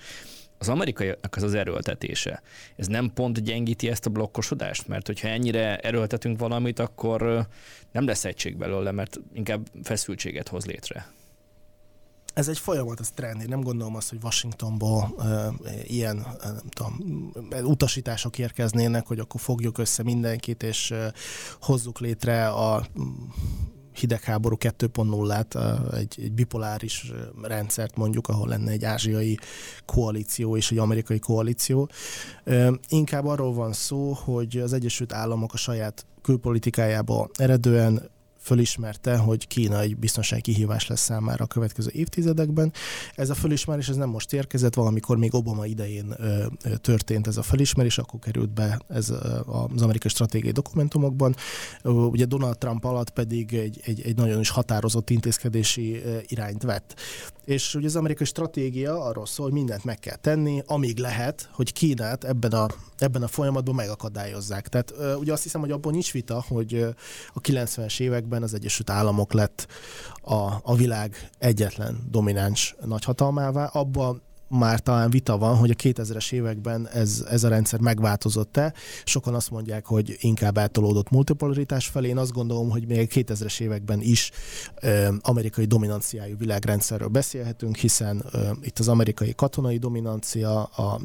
az 0.57 0.69
amerikaiak 0.69 1.35
az 1.35 1.43
az 1.43 1.53
erőltetése, 1.53 2.41
ez 2.75 2.87
nem 2.87 3.11
pont 3.13 3.43
gyengíti 3.43 3.89
ezt 3.89 4.05
a 4.05 4.09
blokkosodást? 4.09 4.87
Mert 4.87 5.07
hogyha 5.07 5.27
ennyire 5.27 5.77
erőltetünk 5.77 6.39
valamit, 6.39 6.79
akkor 6.79 7.47
nem 7.91 8.05
lesz 8.05 8.25
egység 8.25 8.57
belőle, 8.57 8.91
mert 8.91 9.19
inkább 9.33 9.67
feszültséget 9.83 10.47
hoz 10.47 10.65
létre 10.65 11.15
ez 12.37 12.47
egy 12.47 12.57
folyamat, 12.57 12.99
ez 12.99 13.11
trend. 13.11 13.41
Én 13.41 13.47
nem 13.49 13.61
gondolom 13.61 13.95
azt, 13.95 14.09
hogy 14.09 14.19
Washingtonból 14.23 15.13
uh, 15.17 15.45
ilyen 15.83 16.25
nem 16.43 16.69
tudom, 16.69 17.31
utasítások 17.63 18.37
érkeznének, 18.37 19.07
hogy 19.07 19.19
akkor 19.19 19.41
fogjuk 19.41 19.77
össze 19.77 20.03
mindenkit, 20.03 20.63
és 20.63 20.91
uh, 20.91 21.05
hozzuk 21.61 21.99
létre 21.99 22.47
a 22.47 22.85
hidegháború 23.99 24.55
2.0-át, 24.59 25.57
egy, 25.93 26.15
egy 26.21 26.31
bipoláris 26.31 27.11
rendszert 27.41 27.97
mondjuk, 27.97 28.27
ahol 28.27 28.47
lenne 28.47 28.71
egy 28.71 28.85
ázsiai 28.85 29.37
koalíció 29.85 30.57
és 30.57 30.71
egy 30.71 30.77
amerikai 30.77 31.19
koalíció. 31.19 31.89
Inkább 32.87 33.25
arról 33.25 33.53
van 33.53 33.73
szó, 33.73 34.11
hogy 34.13 34.57
az 34.57 34.73
Egyesült 34.73 35.13
Államok 35.13 35.53
a 35.53 35.57
saját 35.57 36.05
külpolitikájába 36.21 37.29
eredően 37.33 38.09
fölismerte, 38.47 39.17
hogy 39.17 39.47
Kína 39.47 39.79
egy 39.79 39.97
biztonsági 39.97 40.41
kihívás 40.41 40.87
lesz 40.87 41.01
számára 41.01 41.43
a 41.43 41.47
következő 41.47 41.89
évtizedekben. 41.93 42.73
Ez 43.15 43.29
a 43.29 43.35
fölismerés 43.35 43.89
ez 43.89 43.95
nem 43.95 44.09
most 44.09 44.33
érkezett, 44.33 44.73
valamikor 44.73 45.17
még 45.17 45.33
Obama 45.33 45.65
idején 45.65 46.13
ö, 46.17 46.45
ö, 46.63 46.75
történt 46.75 47.27
ez 47.27 47.37
a 47.37 47.41
fölismerés, 47.41 47.97
akkor 47.97 48.19
került 48.19 48.49
be 48.49 48.79
ez 48.87 49.09
az 49.45 49.81
amerikai 49.81 50.09
stratégiai 50.09 50.51
dokumentumokban. 50.51 51.35
Ugye 51.83 52.25
Donald 52.25 52.57
Trump 52.57 52.85
alatt 52.85 53.09
pedig 53.09 53.53
egy, 53.53 53.79
egy, 53.83 54.01
egy 54.01 54.15
nagyon 54.15 54.39
is 54.39 54.49
határozott 54.49 55.09
intézkedési 55.09 56.01
irányt 56.27 56.63
vett. 56.63 56.95
És 57.45 57.75
ugye 57.75 57.87
az 57.87 57.95
amerikai 57.95 58.25
stratégia 58.25 59.03
arról 59.03 59.25
szól, 59.25 59.45
hogy 59.45 59.55
mindent 59.55 59.83
meg 59.83 59.99
kell 59.99 60.15
tenni, 60.15 60.61
amíg 60.65 60.97
lehet, 60.97 61.49
hogy 61.51 61.73
Kínát 61.73 62.23
ebben 62.23 62.51
a, 62.51 62.67
ebben 62.97 63.23
a 63.23 63.27
folyamatban 63.27 63.75
megakadályozzák. 63.75 64.67
Tehát 64.67 64.93
ugye 65.19 65.31
azt 65.31 65.43
hiszem, 65.43 65.61
hogy 65.61 65.71
abban 65.71 65.91
nincs 65.91 66.11
vita, 66.11 66.45
hogy 66.47 66.85
a 67.33 67.41
90-es 67.41 67.99
években 67.99 68.36
az 68.43 68.53
Egyesült 68.53 68.89
Államok 68.89 69.33
lett 69.33 69.67
a, 70.21 70.53
a 70.63 70.75
világ 70.75 71.29
egyetlen 71.37 72.07
domináns 72.09 72.75
nagyhatalmává. 72.85 73.65
Abban 73.65 74.21
már 74.49 74.79
talán 74.79 75.09
vita 75.09 75.37
van, 75.37 75.55
hogy 75.55 75.69
a 75.69 75.73
2000-es 75.73 76.31
években 76.31 76.87
ez, 76.87 77.25
ez 77.29 77.43
a 77.43 77.49
rendszer 77.49 77.79
megváltozott-e. 77.79 78.73
Sokan 79.03 79.33
azt 79.33 79.49
mondják, 79.49 79.85
hogy 79.85 80.17
inkább 80.19 80.57
eltolódott 80.57 81.09
multipolaritás 81.09 81.87
felé. 81.87 82.07
Én 82.07 82.17
azt 82.17 82.31
gondolom, 82.31 82.69
hogy 82.69 82.87
még 82.87 82.99
a 82.99 83.13
2000-es 83.19 83.59
években 83.59 84.01
is 84.01 84.31
ö, 84.81 85.07
amerikai 85.21 85.65
dominanciájú 85.65 86.37
világrendszerről 86.37 87.07
beszélhetünk, 87.07 87.75
hiszen 87.75 88.23
ö, 88.31 88.49
itt 88.61 88.79
az 88.79 88.87
amerikai 88.87 89.33
katonai 89.35 89.77
dominancia, 89.77 90.63
a 90.63 90.99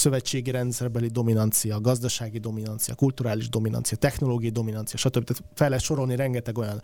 szövetségi 0.00 0.50
rendszerbeli 0.50 1.08
dominancia, 1.08 1.80
gazdasági 1.80 2.38
dominancia, 2.38 2.94
kulturális 2.94 3.48
dominancia, 3.48 3.96
technológiai 3.96 4.52
dominancia, 4.52 4.98
stb. 4.98 5.24
Tehát 5.24 5.42
fel 5.54 5.68
lehet 5.68 5.84
sorolni 5.84 6.16
rengeteg 6.16 6.58
olyan 6.58 6.82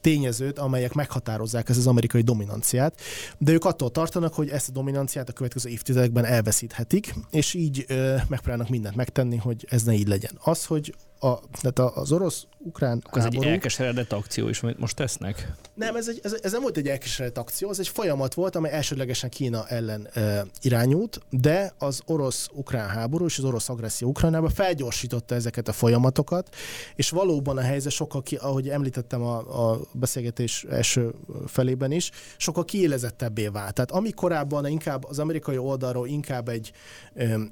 tényezőt, 0.00 0.58
amelyek 0.58 0.92
meghatározzák 0.92 1.68
ezt 1.68 1.78
az 1.78 1.86
amerikai 1.86 2.22
dominanciát, 2.22 3.00
de 3.38 3.52
ők 3.52 3.64
attól 3.64 3.90
tartanak, 3.90 4.34
hogy 4.34 4.48
ezt 4.48 4.68
a 4.68 4.72
dominanciát 4.72 5.28
a 5.28 5.32
következő 5.32 5.68
évtizedekben 5.70 6.24
elveszíthetik, 6.24 7.14
és 7.30 7.54
így 7.54 7.84
ö, 7.88 8.16
megpróbálnak 8.28 8.68
mindent 8.68 8.96
megtenni, 8.96 9.36
hogy 9.36 9.66
ez 9.70 9.82
ne 9.82 9.92
így 9.92 10.08
legyen. 10.08 10.38
Az, 10.42 10.64
hogy 10.64 10.94
a, 11.20 11.38
tehát 11.60 11.96
az 11.96 12.12
orosz-ukrán 12.12 13.02
Ez 13.12 13.22
háború... 13.22 13.42
egy 13.42 13.48
elkeseredett 13.48 14.12
akció 14.12 14.48
is, 14.48 14.62
amit 14.62 14.78
most 14.78 14.96
tesznek? 14.96 15.52
Nem, 15.74 15.96
ez, 15.96 16.08
egy, 16.08 16.20
ez, 16.22 16.36
ez 16.42 16.52
nem 16.52 16.62
volt 16.62 16.76
egy 16.76 16.88
elkeseredett 16.88 17.38
akció, 17.38 17.70
ez 17.70 17.78
egy 17.78 17.88
folyamat 17.88 18.34
volt, 18.34 18.56
amely 18.56 18.72
elsődlegesen 18.72 19.30
Kína 19.30 19.66
ellen 19.68 20.08
e, 20.12 20.46
irányult, 20.60 21.20
de 21.30 21.72
az 21.78 22.02
orosz-ukrán 22.06 22.88
háború 22.88 23.24
és 23.24 23.38
az 23.38 23.44
orosz 23.44 23.68
agresszió 23.68 24.08
Ukrajnában 24.08 24.50
felgyorsította 24.50 25.34
ezeket 25.34 25.68
a 25.68 25.72
folyamatokat, 25.72 26.54
és 26.94 27.10
valóban 27.10 27.56
a 27.56 27.60
helyzet 27.60 27.92
sokkal, 27.92 28.22
ki, 28.22 28.36
ahogy 28.36 28.68
említettem 28.68 29.22
a, 29.22 29.70
a 29.70 29.80
beszélgetés 29.92 30.64
első 30.70 31.14
felében 31.46 31.92
is, 31.92 32.10
sokkal 32.36 32.64
kiélezettebbé 32.64 33.46
vált. 33.46 33.74
Tehát 33.74 33.90
ami 33.90 34.10
korábban 34.10 34.66
inkább 34.66 35.04
az 35.04 35.18
amerikai 35.18 35.58
oldalról 35.58 36.08
inkább 36.08 36.48
egy, 36.48 36.72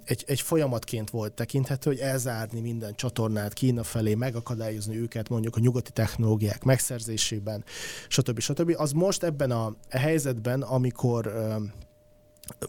egy, 0.05 0.25
egy 0.27 0.41
folyamatként 0.41 1.11
volt 1.11 1.33
tekinthető, 1.33 1.91
hogy 1.91 1.99
elzárni 1.99 2.61
minden 2.61 2.95
csatornát 2.95 3.53
Kína 3.55 3.83
felé, 3.83 4.15
megakadályozni 4.15 4.97
őket 4.97 5.29
mondjuk 5.29 5.57
a 5.57 5.61
nyugati 5.61 5.91
technológiák 5.91 6.65
megszerzésében, 6.65 7.65
stb. 8.09 8.41
stb. 8.41 8.75
Az 8.77 8.93
most 8.93 9.23
ebben 9.23 9.51
a 9.51 9.75
helyzetben, 9.91 10.63
amikor 10.63 11.33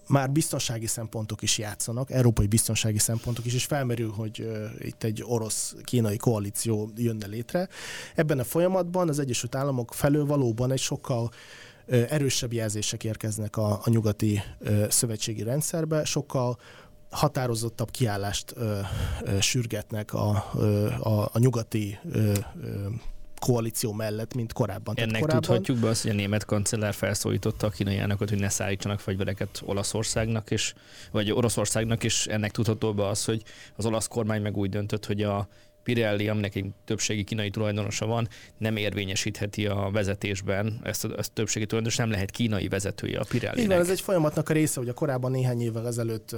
már 0.08 0.32
biztonsági 0.32 0.88
szempontok 0.88 1.42
is 1.42 1.58
játszanak, 1.58 2.12
európai 2.12 2.48
biztonsági 2.48 2.98
szempontok 2.98 3.46
is, 3.46 3.54
és 3.54 3.66
felmerül, 3.66 4.12
hogy 4.12 4.48
itt 4.80 5.04
egy 5.04 5.24
orosz-kínai 5.26 6.18
koalíció 6.18 6.90
jönne 6.96 7.28
létre. 7.28 7.68
Ebben 8.16 8.40
a 8.40 8.44
folyamatban 8.44 9.10
az 9.10 9.20
Egyesült 9.20 9.56
Államok 9.56 9.94
felől 9.94 10.26
valóban 10.26 10.72
egy 10.72 10.80
sokkal 10.80 11.32
erősebb 11.88 12.54
jelzések 12.54 13.04
érkeznek 13.04 13.58
a, 13.58 13.72
a 13.84 13.90
nyugati 13.90 14.42
szövetségi 14.90 15.44
rendszerbe, 15.44 16.06
sokkal 16.06 16.58
határozottabb 17.16 17.92
kiállást 17.92 18.54
ö, 18.56 18.80
ö, 19.22 19.40
sürgetnek 19.40 20.14
a, 20.14 20.52
ö, 20.56 20.88
a, 20.92 21.30
a 21.34 21.40
nyugati 21.40 22.00
ö, 22.12 22.34
ö, 22.62 22.88
koalíció 23.40 23.94
mellett, 23.94 24.34
mint 24.34 24.54
korábban. 24.54 24.96
Ennek 24.98 25.22
korábban... 25.22 25.42
tudhatjuk 25.42 25.78
be 25.78 25.88
azt, 25.88 26.02
hogy 26.02 26.12
a 26.12 26.14
német 26.14 26.46
kancellár 26.46 26.94
felszólította 26.94 27.68
a 27.68 27.70
kínai 27.70 27.98
elnököt, 27.98 28.30
hogy 28.30 28.40
ne 28.40 28.50
szállítsanak 28.50 29.00
fegyvereket 29.00 29.62
Olaszországnak, 29.66 30.52
és, 30.52 30.74
vagy 31.12 31.32
Oroszországnak, 31.32 32.04
és 32.04 32.28
ennek 32.28 32.52
tudható 32.52 32.94
be 32.94 33.08
az, 33.08 33.26
hogy 33.26 33.44
az 33.76 33.86
olasz 33.86 34.08
kormány 34.08 34.42
meg 34.42 34.58
úgy 34.58 34.70
döntött, 34.70 35.06
hogy 35.06 35.22
a 35.22 35.48
Pirelli, 35.86 36.28
aminek 36.28 36.56
egy 36.56 36.66
többségi 36.86 37.24
kínai 37.24 37.50
tulajdonosa 37.50 38.06
van, 38.06 38.28
nem 38.58 38.76
érvényesítheti 38.76 39.66
a 39.66 39.90
vezetésben 39.92 40.80
ezt 40.84 41.06
a, 41.06 41.18
ezt 41.18 41.30
a 41.30 41.34
többségi 41.34 41.66
tulajdonos, 41.66 41.98
nem 41.98 42.10
lehet 42.10 42.32
kínai 42.32 42.68
vezetője 42.68 43.20
a 43.20 43.26
Pirelli. 43.30 43.62
Igen, 43.62 43.80
ez 43.80 43.90
egy 43.90 44.02
folyamatnak 44.02 44.50
a 44.50 44.54
része, 44.54 44.80
hogy 44.80 44.90
a 44.90 44.94
korábban 44.94 45.32
néhány 45.32 45.62
évvel 45.62 45.88
ezelőtt 45.88 46.36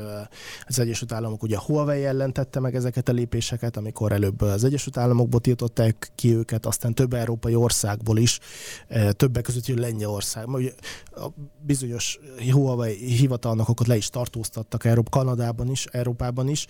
az 0.67 0.79
Egyesült 0.79 1.11
Államok 1.11 1.43
ugye 1.43 1.55
a 1.55 1.61
Huawei 1.61 2.05
ellen 2.05 2.33
tette 2.33 2.59
meg 2.59 2.75
ezeket 2.75 3.09
a 3.09 3.11
lépéseket, 3.11 3.77
amikor 3.77 4.11
előbb 4.11 4.41
az 4.41 4.63
Egyesült 4.63 4.97
Államokból 4.97 5.39
tiltották 5.39 6.11
ki 6.15 6.35
őket, 6.35 6.65
aztán 6.65 6.93
több 6.93 7.13
európai 7.13 7.55
országból 7.55 8.17
is, 8.17 8.39
többek 9.11 9.43
között 9.43 9.67
Lengyelország. 9.67 10.47
A 11.11 11.27
bizonyos 11.61 12.19
Huawei 12.51 12.95
hivatalnokokat 12.95 13.87
le 13.87 13.95
is 13.95 14.09
tartóztattak 14.09 14.85
Európa, 14.85 15.09
Kanadában 15.09 15.69
is, 15.69 15.85
Európában 15.85 16.49
is, 16.49 16.65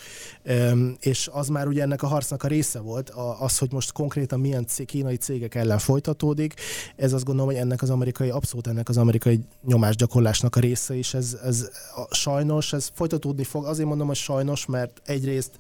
és 1.00 1.30
az 1.32 1.48
már 1.48 1.68
ugye 1.68 1.82
ennek 1.82 2.04
a 2.04 2.08
harcnak 2.08 2.44
a 2.44 2.48
része 2.48 2.67
része 2.68 2.80
volt 2.80 3.10
az, 3.40 3.58
hogy 3.58 3.72
most 3.72 3.92
konkrétan 3.92 4.40
milyen 4.40 4.66
kínai 4.86 5.16
cégek 5.16 5.56
ellen 5.56 5.78
folytatódik. 5.78 6.54
Ez 6.96 7.14
azt 7.14 7.24
gondolom, 7.24 7.52
hogy 7.52 7.62
ennek 7.62 7.82
az 7.82 7.90
amerikai, 7.90 8.30
abszolút 8.30 8.68
ennek 8.68 8.90
az 8.90 8.98
amerikai 8.98 9.40
nyomásgyakorlásnak 9.64 10.56
a 10.56 10.60
része 10.60 10.96
is. 10.96 11.14
Ez, 11.14 11.38
ez 11.44 11.70
a, 11.96 12.16
sajnos, 12.16 12.74
ez 12.74 12.90
folytatódni 12.94 13.44
fog. 13.44 13.66
Azért 13.66 13.88
mondom, 13.88 14.08
hogy 14.08 14.16
sajnos, 14.16 14.66
mert 14.66 15.02
egyrészt 15.06 15.52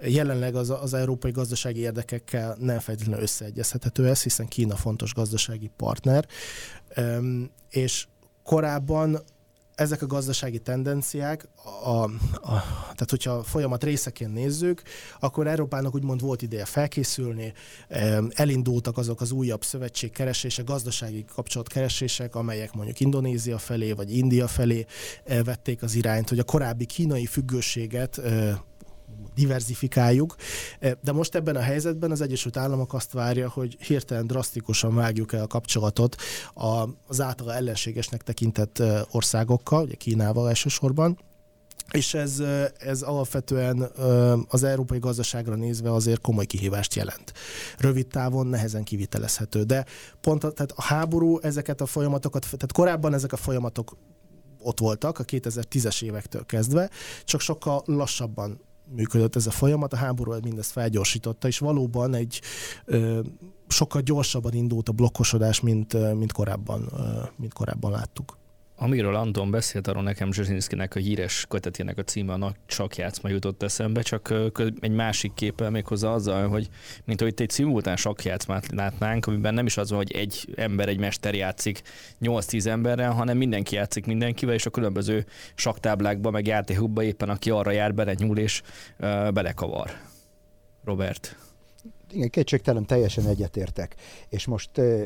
jelenleg 0.00 0.54
az, 0.54 0.70
az 0.70 0.94
európai 0.94 1.30
gazdasági 1.30 1.80
érdekekkel 1.80 2.56
nem 2.60 2.78
feltétlenül 2.78 3.22
összeegyezhethető 3.22 4.08
ez, 4.08 4.22
hiszen 4.22 4.48
Kína 4.48 4.76
fontos 4.76 5.14
gazdasági 5.14 5.70
partner, 5.76 6.26
és 7.70 8.06
korábban 8.42 9.20
ezek 9.74 10.02
a 10.02 10.06
gazdasági 10.06 10.58
tendenciák, 10.58 11.48
a, 11.84 11.88
a, 11.88 12.10
tehát 12.82 13.10
hogyha 13.10 13.30
a 13.30 13.42
folyamat 13.42 13.84
részeként 13.84 14.32
nézzük, 14.32 14.82
akkor 15.20 15.46
Európának 15.46 15.94
úgymond 15.94 16.20
volt 16.20 16.42
ideje 16.42 16.64
felkészülni, 16.64 17.52
elindultak 18.30 18.98
azok 18.98 19.20
az 19.20 19.30
újabb 19.30 19.64
szövetségkeresések, 19.64 20.64
gazdasági 20.64 21.24
kapcsolatkeresések, 21.34 22.34
amelyek 22.34 22.72
mondjuk 22.72 23.00
Indonézia 23.00 23.58
felé 23.58 23.92
vagy 23.92 24.16
India 24.16 24.46
felé 24.46 24.86
vették 25.44 25.82
az 25.82 25.94
irányt, 25.94 26.28
hogy 26.28 26.38
a 26.38 26.44
korábbi 26.44 26.84
kínai 26.84 27.26
függőséget 27.26 28.20
diversifikáljuk. 29.34 30.36
De 31.02 31.12
most 31.12 31.34
ebben 31.34 31.56
a 31.56 31.60
helyzetben 31.60 32.10
az 32.10 32.20
Egyesült 32.20 32.56
Államok 32.56 32.94
azt 32.94 33.12
várja, 33.12 33.48
hogy 33.48 33.76
hirtelen 33.80 34.26
drasztikusan 34.26 34.94
vágjuk 34.94 35.32
el 35.32 35.42
a 35.42 35.46
kapcsolatot 35.46 36.16
az 37.04 37.20
általa 37.20 37.54
ellenségesnek 37.54 38.22
tekintett 38.22 38.82
országokkal, 39.10 39.82
ugye 39.82 39.94
Kínával 39.94 40.48
elsősorban, 40.48 41.18
és 41.90 42.14
ez, 42.14 42.42
ez 42.78 43.02
alapvetően 43.02 43.82
az 44.48 44.62
európai 44.62 44.98
gazdaságra 44.98 45.54
nézve 45.54 45.92
azért 45.92 46.20
komoly 46.20 46.46
kihívást 46.46 46.94
jelent. 46.94 47.32
Rövid 47.78 48.06
távon 48.06 48.46
nehezen 48.46 48.84
kivitelezhető, 48.84 49.62
de 49.62 49.84
pont 50.20 50.44
a, 50.44 50.52
tehát 50.52 50.72
a 50.76 50.82
háború 50.82 51.38
ezeket 51.38 51.80
a 51.80 51.86
folyamatokat, 51.86 52.42
tehát 52.42 52.72
korábban 52.72 53.14
ezek 53.14 53.32
a 53.32 53.36
folyamatok 53.36 53.96
ott 54.58 54.78
voltak 54.78 55.18
a 55.18 55.24
2010-es 55.24 56.02
évektől 56.02 56.46
kezdve, 56.46 56.90
csak 57.24 57.40
sokkal 57.40 57.82
lassabban 57.86 58.60
működött 58.88 59.36
ez 59.36 59.46
a 59.46 59.50
folyamat, 59.50 59.92
a 59.92 59.96
háború 59.96 60.34
mindezt 60.42 60.70
felgyorsította, 60.70 61.48
és 61.48 61.58
valóban 61.58 62.14
egy 62.14 62.40
ö, 62.84 63.20
sokkal 63.68 64.00
gyorsabban 64.00 64.52
indult 64.52 64.88
a 64.88 64.92
blokkosodás, 64.92 65.60
mint, 65.60 66.14
mint, 66.14 66.32
korábban, 66.32 66.88
ö, 66.98 67.02
mint 67.36 67.52
korábban 67.52 67.90
láttuk. 67.90 68.36
Amiről 68.76 69.14
Anton 69.14 69.50
beszélt, 69.50 69.88
arról 69.88 70.02
nekem 70.02 70.32
Zsezinszkinek 70.32 70.94
a 70.94 70.98
híres 70.98 71.46
kötetének 71.48 71.98
a 71.98 72.02
címe 72.02 72.32
a 72.32 72.36
nagy 72.36 72.54
sakjátszma 72.66 73.28
jutott 73.28 73.62
eszembe, 73.62 74.02
csak 74.02 74.34
egy 74.80 74.90
másik 74.90 75.34
képpel 75.34 75.70
méghozzá 75.70 76.08
azzal, 76.08 76.48
hogy 76.48 76.68
mint 77.04 77.20
hogy 77.20 77.28
itt 77.28 77.40
egy 77.40 77.50
szimultán 77.50 77.96
sakjátszmát 77.96 78.70
látnánk, 78.70 79.26
amiben 79.26 79.54
nem 79.54 79.66
is 79.66 79.76
az 79.76 79.88
van, 79.88 79.98
hogy 79.98 80.12
egy 80.12 80.52
ember, 80.56 80.88
egy 80.88 80.98
mester 80.98 81.34
játszik 81.34 81.82
8-10 82.20 82.66
emberrel, 82.66 83.12
hanem 83.12 83.36
mindenki 83.36 83.74
játszik 83.74 84.06
mindenkivel, 84.06 84.54
és 84.54 84.66
a 84.66 84.70
különböző 84.70 85.26
saktáblákba, 85.54 86.30
meg 86.30 86.46
játékokba 86.46 87.02
éppen 87.02 87.28
aki 87.28 87.50
arra 87.50 87.70
jár, 87.70 87.94
bele 87.94 88.14
nyúl 88.18 88.38
és 88.38 88.62
uh, 88.98 89.32
belekavar. 89.32 89.90
Robert 90.84 91.36
igen, 92.14 92.30
kétségtelen 92.30 92.86
teljesen 92.86 93.26
egyetértek. 93.26 93.94
És 94.28 94.46
most 94.46 94.70
uh, 94.78 95.02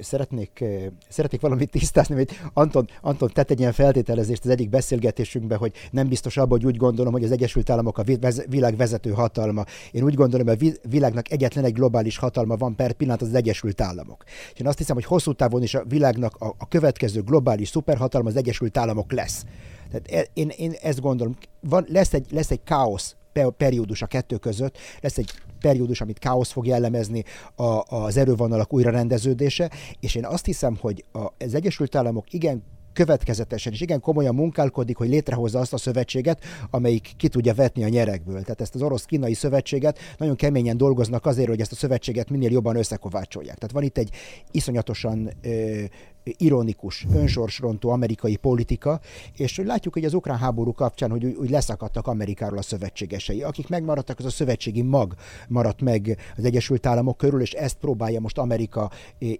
szeretnék, 0.00 0.58
uh, 0.60 0.84
szeretnék 1.08 1.40
valamit 1.40 1.70
tisztázni, 1.70 2.14
hogy 2.14 2.28
Anton, 2.52 2.88
Anton 3.00 3.30
tett 3.32 3.50
egy 3.50 3.60
ilyen 3.60 3.72
feltételezést 3.72 4.44
az 4.44 4.50
egyik 4.50 4.68
beszélgetésünkben, 4.68 5.58
hogy 5.58 5.72
nem 5.90 6.08
biztos 6.08 6.36
abban, 6.36 6.58
hogy 6.58 6.66
úgy 6.66 6.76
gondolom, 6.76 7.12
hogy 7.12 7.24
az 7.24 7.30
Egyesült 7.30 7.70
Államok 7.70 7.98
a 7.98 8.04
világ 8.48 8.76
vezető 8.76 9.10
hatalma. 9.10 9.64
Én 9.90 10.02
úgy 10.02 10.14
gondolom, 10.14 10.46
hogy 10.46 10.78
a 10.82 10.88
világnak 10.88 11.30
egyetlen 11.30 11.64
egy 11.64 11.72
globális 11.72 12.16
hatalma 12.16 12.56
van 12.56 12.74
per 12.74 12.92
pillanat, 12.92 13.22
az, 13.22 13.28
az 13.28 13.34
Egyesült 13.34 13.80
Államok. 13.80 14.24
És 14.52 14.60
én 14.60 14.66
azt 14.66 14.78
hiszem, 14.78 14.94
hogy 14.94 15.04
hosszú 15.04 15.32
távon 15.32 15.62
is 15.62 15.74
a 15.74 15.84
világnak 15.88 16.36
a, 16.36 16.54
a 16.58 16.68
következő 16.68 17.22
globális 17.22 17.68
szuperhatalma 17.68 18.28
az 18.28 18.36
Egyesült 18.36 18.76
Államok 18.76 19.12
lesz. 19.12 19.44
Tehát 19.90 20.26
e, 20.26 20.30
én, 20.34 20.48
én 20.48 20.72
ezt 20.82 21.00
gondolom, 21.00 21.36
van, 21.60 21.86
lesz, 21.88 22.12
egy, 22.12 22.26
lesz 22.30 22.50
egy 22.50 22.62
káosz 22.64 23.16
periódus 23.56 24.02
a 24.02 24.06
kettő 24.06 24.36
között, 24.36 24.78
lesz 25.00 25.18
egy 25.18 25.30
periódus, 25.60 26.00
amit 26.00 26.18
káosz 26.18 26.50
fog 26.50 26.66
jellemezni 26.66 27.24
a, 27.54 27.82
az 27.96 28.16
erővonalak 28.16 28.72
újrarendeződése, 28.72 29.70
és 30.00 30.14
én 30.14 30.24
azt 30.24 30.44
hiszem, 30.44 30.76
hogy 30.80 31.04
az 31.38 31.54
Egyesült 31.54 31.94
Államok 31.94 32.32
igen 32.32 32.62
következetesen 32.96 33.72
és 33.72 33.80
igen 33.80 34.00
komolyan 34.00 34.34
munkálkodik, 34.34 34.96
hogy 34.96 35.08
létrehozza 35.08 35.58
azt 35.58 35.72
a 35.72 35.76
szövetséget, 35.76 36.42
amelyik 36.70 37.12
ki 37.16 37.28
tudja 37.28 37.54
vetni 37.54 37.84
a 37.84 37.88
nyerekből. 37.88 38.40
Tehát 38.40 38.60
ezt 38.60 38.74
az 38.74 38.82
orosz-kínai 38.82 39.34
szövetséget 39.34 39.98
nagyon 40.18 40.36
keményen 40.36 40.76
dolgoznak 40.76 41.26
azért, 41.26 41.48
hogy 41.48 41.60
ezt 41.60 41.72
a 41.72 41.74
szövetséget 41.74 42.30
minél 42.30 42.50
jobban 42.50 42.76
összekovácsolják. 42.76 43.56
Tehát 43.56 43.74
van 43.74 43.82
itt 43.82 43.98
egy 43.98 44.10
iszonyatosan 44.50 45.30
ö, 45.42 45.82
ironikus, 46.22 47.06
önsorsrontó 47.14 47.90
amerikai 47.90 48.36
politika, 48.36 49.00
és 49.36 49.60
látjuk, 49.64 49.94
hogy 49.94 50.04
az 50.04 50.14
ukrán 50.14 50.38
háború 50.38 50.72
kapcsán, 50.72 51.10
hogy 51.10 51.24
úgy 51.24 51.50
leszakadtak 51.50 52.06
Amerikáról 52.06 52.58
a 52.58 52.62
szövetségesei. 52.62 53.42
Akik 53.42 53.68
megmaradtak, 53.68 54.18
az 54.18 54.24
a 54.24 54.30
szövetségi 54.30 54.82
mag 54.82 55.14
maradt 55.48 55.80
meg 55.80 56.18
az 56.36 56.44
Egyesült 56.44 56.86
Államok 56.86 57.16
körül, 57.16 57.40
és 57.40 57.52
ezt 57.52 57.76
próbálja 57.76 58.20
most 58.20 58.38
Amerika 58.38 58.90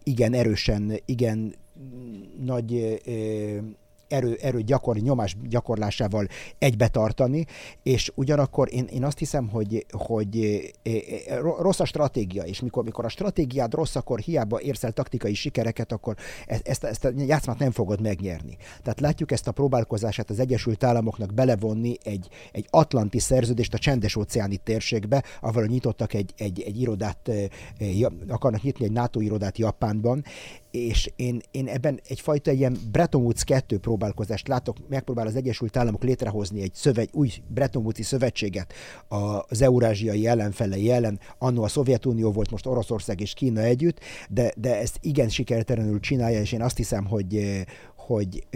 igen 0.04 0.32
erősen, 0.32 0.92
igen 1.04 1.54
nagy 2.44 3.00
erő, 4.08 4.38
erő 4.40 4.62
gyakor, 4.62 4.96
nyomás 4.96 5.36
gyakorlásával 5.48 6.26
egybe 6.58 6.88
tartani, 6.88 7.44
és 7.82 8.12
ugyanakkor 8.14 8.68
én, 8.72 8.84
én 8.84 9.04
azt 9.04 9.18
hiszem, 9.18 9.48
hogy, 9.48 9.86
hogy 9.90 10.60
rossz 11.58 11.80
a 11.80 11.84
stratégia, 11.84 12.42
és 12.42 12.60
mikor, 12.60 12.84
mikor 12.84 13.04
a 13.04 13.08
stratégiád 13.08 13.74
rossz, 13.74 13.96
akkor 13.96 14.18
hiába 14.18 14.60
érsz 14.60 14.84
el 14.84 14.92
taktikai 14.92 15.34
sikereket, 15.34 15.92
akkor 15.92 16.16
e, 16.46 16.60
ezt, 16.62 16.84
ezt 16.84 17.04
a 17.04 17.10
játszmát 17.16 17.58
nem 17.58 17.70
fogod 17.70 18.00
megnyerni. 18.00 18.56
Tehát 18.82 19.00
látjuk 19.00 19.32
ezt 19.32 19.48
a 19.48 19.52
próbálkozását 19.52 20.30
az 20.30 20.38
Egyesült 20.38 20.84
Államoknak 20.84 21.34
belevonni 21.34 21.96
egy, 22.02 22.28
egy 22.52 22.66
atlanti 22.70 23.18
szerződést 23.18 23.74
a 23.74 23.78
csendes 23.78 24.16
óceáni 24.16 24.56
térségbe, 24.56 25.24
ahol 25.40 25.66
nyitottak 25.66 26.14
egy, 26.14 26.32
egy, 26.36 26.60
egy 26.60 26.80
irodát, 26.80 27.30
akarnak 28.28 28.62
nyitni 28.62 28.84
egy 28.84 28.92
NATO 28.92 29.20
irodát 29.20 29.58
Japánban, 29.58 30.24
és 30.76 31.12
én, 31.16 31.40
én 31.50 31.68
ebben 31.68 32.00
egyfajta 32.08 32.50
ilyen 32.50 32.76
Bretton 32.92 33.22
Woods 33.22 33.44
2 33.44 33.78
próbálkozást 33.78 34.48
látok, 34.48 34.76
megpróbál 34.88 35.26
az 35.26 35.36
Egyesült 35.36 35.76
Államok 35.76 36.02
létrehozni 36.02 36.62
egy 36.62 36.74
szövet, 36.74 37.08
új 37.12 37.30
Bretton 37.48 37.82
Woods-i 37.82 38.02
szövetséget 38.02 38.72
az 39.48 39.62
eurázsiai 39.62 40.26
ellenfelei 40.26 40.90
ellen, 40.90 41.20
annó 41.38 41.62
a 41.62 41.68
Szovjetunió 41.68 42.32
volt, 42.32 42.50
most 42.50 42.66
Oroszország 42.66 43.20
és 43.20 43.34
Kína 43.34 43.60
együtt, 43.60 44.00
de, 44.30 44.52
de 44.56 44.80
ezt 44.80 44.98
igen 45.00 45.28
sikertelenül 45.28 46.00
csinálja, 46.00 46.40
és 46.40 46.52
én 46.52 46.62
azt 46.62 46.76
hiszem, 46.76 47.04
hogy, 47.04 47.64
hogy 47.96 48.46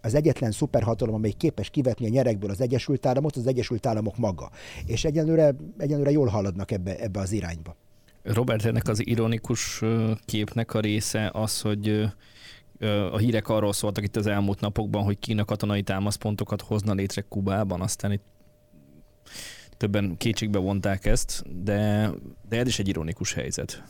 az 0.00 0.14
egyetlen 0.14 0.50
szuperhatalom, 0.50 1.14
amely 1.14 1.30
képes 1.30 1.70
kivetni 1.70 2.06
a 2.06 2.08
nyerekből 2.08 2.50
az 2.50 2.60
Egyesült 2.60 3.06
Államot, 3.06 3.36
az 3.36 3.46
Egyesült 3.46 3.86
Államok 3.86 4.16
maga. 4.16 4.50
És 4.86 5.04
egyenlőre, 5.04 5.54
egyenlőre 5.78 6.10
jól 6.10 6.26
haladnak 6.26 6.70
ebbe, 6.70 6.98
ebbe 6.98 7.20
az 7.20 7.32
irányba. 7.32 7.76
Robert, 8.24 8.64
ennek 8.64 8.88
az 8.88 9.06
ironikus 9.06 9.82
képnek 10.24 10.74
a 10.74 10.80
része 10.80 11.30
az, 11.32 11.60
hogy 11.60 12.08
a 13.10 13.18
hírek 13.18 13.48
arról 13.48 13.72
szóltak 13.72 14.04
itt 14.04 14.16
az 14.16 14.26
elmúlt 14.26 14.60
napokban, 14.60 15.04
hogy 15.04 15.18
Kína 15.18 15.44
katonai 15.44 15.82
támaszpontokat 15.82 16.62
hozna 16.62 16.92
létre 16.92 17.24
Kubában, 17.28 17.80
aztán 17.80 18.12
itt 18.12 18.24
többen 19.76 20.16
kétségbe 20.16 20.58
vonták 20.58 21.06
ezt, 21.06 21.62
de, 21.62 22.10
de 22.48 22.58
ez 22.58 22.66
is 22.66 22.78
egy 22.78 22.88
ironikus 22.88 23.32
helyzet. 23.32 23.82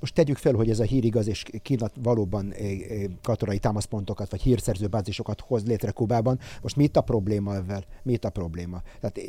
Most 0.00 0.14
tegyük 0.14 0.36
fel, 0.36 0.52
hogy 0.52 0.70
ez 0.70 0.80
a 0.80 0.84
hír 0.84 1.04
igaz, 1.04 1.26
és 1.26 1.44
Kína 1.62 1.90
valóban 2.02 2.52
eh, 2.52 2.66
eh, 2.66 3.02
katonai 3.22 3.58
támaszpontokat 3.58 4.30
vagy 4.30 4.42
hírszerző 4.42 4.86
bázisokat 4.86 5.40
hoz 5.40 5.64
létre 5.66 5.90
Kubában. 5.90 6.38
Most 6.62 6.76
mi 6.76 6.84
itt 6.84 6.96
a 6.96 7.00
probléma 7.00 7.54
ezzel? 7.54 7.84
Mi 8.02 8.12
itt 8.12 8.24
a 8.24 8.30
probléma? 8.30 8.82
Tehát, 9.00 9.18
eh, 9.18 9.24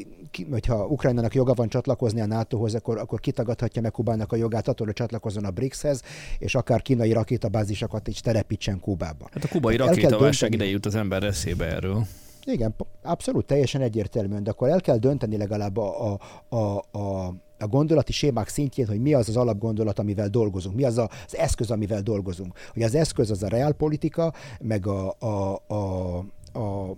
hogyha 0.50 0.86
Ukrajnának 0.86 1.34
joga 1.34 1.54
van 1.54 1.70
csatlakozni 1.70 2.22
a 2.22 2.26
NATO-hoz, 2.26 2.76
akkor, 2.76 2.98
akkor 2.98 3.20
kitagadhatja 3.20 3.82
meg 3.82 3.92
Kubának 3.92 4.32
a 4.32 4.36
jogát 4.36 4.68
attól, 4.68 4.86
hogy 4.86 4.96
csatlakozzon 4.96 5.46
a 5.46 5.52
BRICS-hez, 5.52 6.02
és 6.40 6.56
akár 6.56 6.82
kínai 6.82 7.12
rakétabázisokat 7.12 8.08
is 8.08 8.20
telepítsen 8.20 8.80
Kubába. 8.80 9.30
Hát 9.32 9.44
a 9.44 9.48
kubai 9.48 9.76
rakétaválság 9.76 10.54
ide 10.54 10.66
jut 10.66 10.86
az 10.86 10.96
ember 10.96 11.24
eszébe 11.24 11.66
erről. 11.66 12.06
Igen, 12.46 12.76
abszolút 13.02 13.46
teljesen 13.46 13.82
egyértelműen, 13.82 14.44
de 14.44 14.50
akkor 14.50 14.70
el 14.70 14.82
kell 14.82 14.98
dönteni 14.98 15.38
legalább 15.38 15.78
a, 15.78 16.12
a, 16.12 16.20
a, 16.56 16.78
a 17.00 17.34
a 17.62 17.68
gondolati 17.68 18.12
sémák 18.12 18.48
szintjén, 18.48 18.88
hogy 18.88 19.02
mi 19.02 19.14
az 19.14 19.30
az 19.30 19.38
alapgondolat, 19.38 20.00
amivel 20.00 20.28
dolgozunk, 20.28 20.76
mi 20.76 20.84
az 20.84 20.98
az 20.98 21.36
eszköz, 21.38 21.72
amivel 21.72 22.02
dolgozunk. 22.02 22.58
Hogy 22.74 22.84
az 22.84 22.96
eszköz 22.96 23.32
az 23.32 23.44
a 23.44 23.48
reálpolitika, 23.48 24.34
meg 24.60 24.88
a, 24.88 25.16
a, 25.20 25.62
a, 25.68 26.18
a 26.60 26.96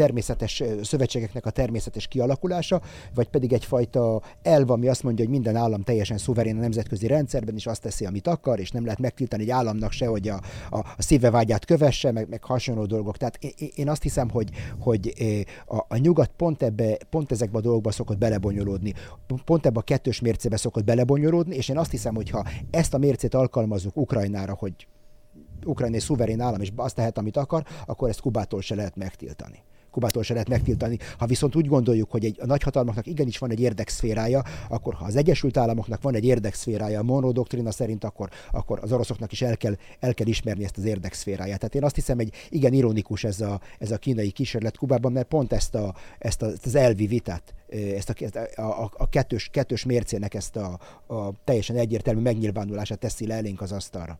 természetes 0.00 0.62
szövetségeknek 0.82 1.46
a 1.46 1.50
természetes 1.50 2.06
kialakulása, 2.06 2.80
vagy 3.14 3.28
pedig 3.28 3.52
egyfajta 3.52 4.22
elv, 4.42 4.70
ami 4.70 4.88
azt 4.88 5.02
mondja, 5.02 5.24
hogy 5.24 5.32
minden 5.32 5.56
állam 5.56 5.82
teljesen 5.82 6.18
szuverén 6.18 6.56
a 6.56 6.60
nemzetközi 6.60 7.06
rendszerben, 7.06 7.54
és 7.54 7.66
azt 7.66 7.82
teszi, 7.82 8.06
amit 8.06 8.26
akar, 8.26 8.60
és 8.60 8.70
nem 8.70 8.84
lehet 8.84 8.98
megtiltani 8.98 9.42
egy 9.42 9.50
államnak 9.50 9.92
se, 9.92 10.06
hogy 10.06 10.28
a, 10.28 10.40
a, 10.70 10.78
a 10.78 11.02
szívevágyát 11.02 11.64
kövesse, 11.64 12.12
meg, 12.12 12.28
meg 12.28 12.44
hasonló 12.44 12.86
dolgok. 12.86 13.16
Tehát 13.16 13.38
én, 13.40 13.68
én 13.74 13.88
azt 13.88 14.02
hiszem, 14.02 14.30
hogy, 14.30 14.50
hogy 14.78 15.14
a, 15.66 15.76
a 15.88 15.96
nyugat 15.96 16.30
pont, 16.36 16.62
ebbe, 16.62 16.96
pont 17.10 17.32
ezekbe 17.32 17.58
a 17.58 17.60
dolgokba 17.60 17.90
szokott 17.90 18.18
belebonyolódni, 18.18 18.94
pont 19.44 19.66
ebbe 19.66 19.78
a 19.78 19.82
kettős 19.82 20.20
mércébe 20.20 20.56
szokott 20.56 20.84
belebonyolódni, 20.84 21.56
és 21.56 21.68
én 21.68 21.78
azt 21.78 21.90
hiszem, 21.90 22.14
hogy 22.14 22.30
ha 22.30 22.44
ezt 22.70 22.94
a 22.94 22.98
mércét 22.98 23.34
alkalmazzuk 23.34 23.96
Ukrajnára, 23.96 24.54
hogy 24.58 24.86
Ukrajna 25.64 25.96
egy 25.96 26.02
szuverén 26.02 26.40
állam, 26.40 26.60
és 26.60 26.72
azt 26.76 26.94
tehet, 26.94 27.18
amit 27.18 27.36
akar, 27.36 27.64
akkor 27.86 28.08
ezt 28.08 28.20
Kubától 28.20 28.60
se 28.60 28.74
lehet 28.74 28.96
megtiltani. 28.96 29.62
Kubától 29.90 30.22
se 30.22 30.32
lehet 30.32 30.48
megtiltani. 30.48 30.98
Ha 31.18 31.26
viszont 31.26 31.56
úgy 31.56 31.66
gondoljuk, 31.66 32.10
hogy 32.10 32.24
egy, 32.24 32.36
a 32.40 32.46
nagyhatalmaknak 32.46 33.06
igenis 33.06 33.38
van 33.38 33.50
egy 33.50 33.60
érdekszférája, 33.60 34.42
akkor 34.68 34.94
ha 34.94 35.04
az 35.04 35.16
Egyesült 35.16 35.56
Államoknak 35.56 36.02
van 36.02 36.14
egy 36.14 36.24
érdekszférája 36.24 37.00
a 37.00 37.02
Monroe 37.02 37.32
doktrina 37.32 37.70
szerint, 37.70 38.04
akkor, 38.04 38.28
akkor 38.52 38.78
az 38.82 38.92
oroszoknak 38.92 39.32
is 39.32 39.42
el 39.42 39.56
kell, 39.56 39.76
el 40.00 40.14
kell 40.14 40.26
ismerni 40.26 40.64
ezt 40.64 40.76
az 40.76 40.84
érdekszféráját. 40.84 41.58
Tehát 41.58 41.74
én 41.74 41.84
azt 41.84 41.94
hiszem, 41.94 42.18
egy 42.18 42.34
igen 42.48 42.72
ironikus 42.72 43.24
ez 43.24 43.40
a, 43.40 43.60
ez 43.78 43.90
a 43.90 43.98
kínai 43.98 44.30
kísérlet 44.30 44.76
Kubában, 44.76 45.12
mert 45.12 45.28
pont 45.28 45.52
ezt, 45.52 45.74
a, 45.74 45.94
ezt, 46.18 46.42
a, 46.42 46.46
ezt 46.46 46.66
az 46.66 46.74
elvi 46.74 47.06
vitát, 47.06 47.54
ezt 47.96 48.10
a, 48.10 48.40
a, 48.54 48.82
a, 48.82 48.90
a 48.96 49.08
kettős, 49.08 49.48
kettős 49.52 49.84
mércének 49.84 50.34
ezt 50.34 50.56
a, 50.56 50.78
a 51.06 51.32
teljesen 51.44 51.76
egyértelmű 51.76 52.20
megnyilvánulását 52.20 52.98
teszi 52.98 53.26
le 53.26 53.34
elénk 53.34 53.60
az 53.60 53.72
asztalra. 53.72 54.18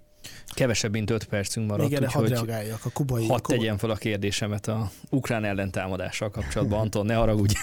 Kevesebb, 0.54 0.92
mint 0.92 1.10
öt 1.10 1.24
percünk 1.24 1.68
maradt, 1.68 1.92
erre 1.92 2.08
hadd 2.08 2.28
reagáljak. 2.28 2.84
A 2.84 2.90
kubai, 2.90 3.26
hadd 3.26 3.40
kubai... 3.40 3.58
tegyem 3.58 3.78
fel 3.78 3.90
a 3.90 3.94
kérdésemet 3.94 4.68
a 4.68 4.90
ukrán 5.10 5.44
ellentámadásszal 5.44 6.30
kapcsolatban. 6.30 6.80
Anton, 6.80 7.06
ne 7.06 7.14
haragudj. 7.14 7.54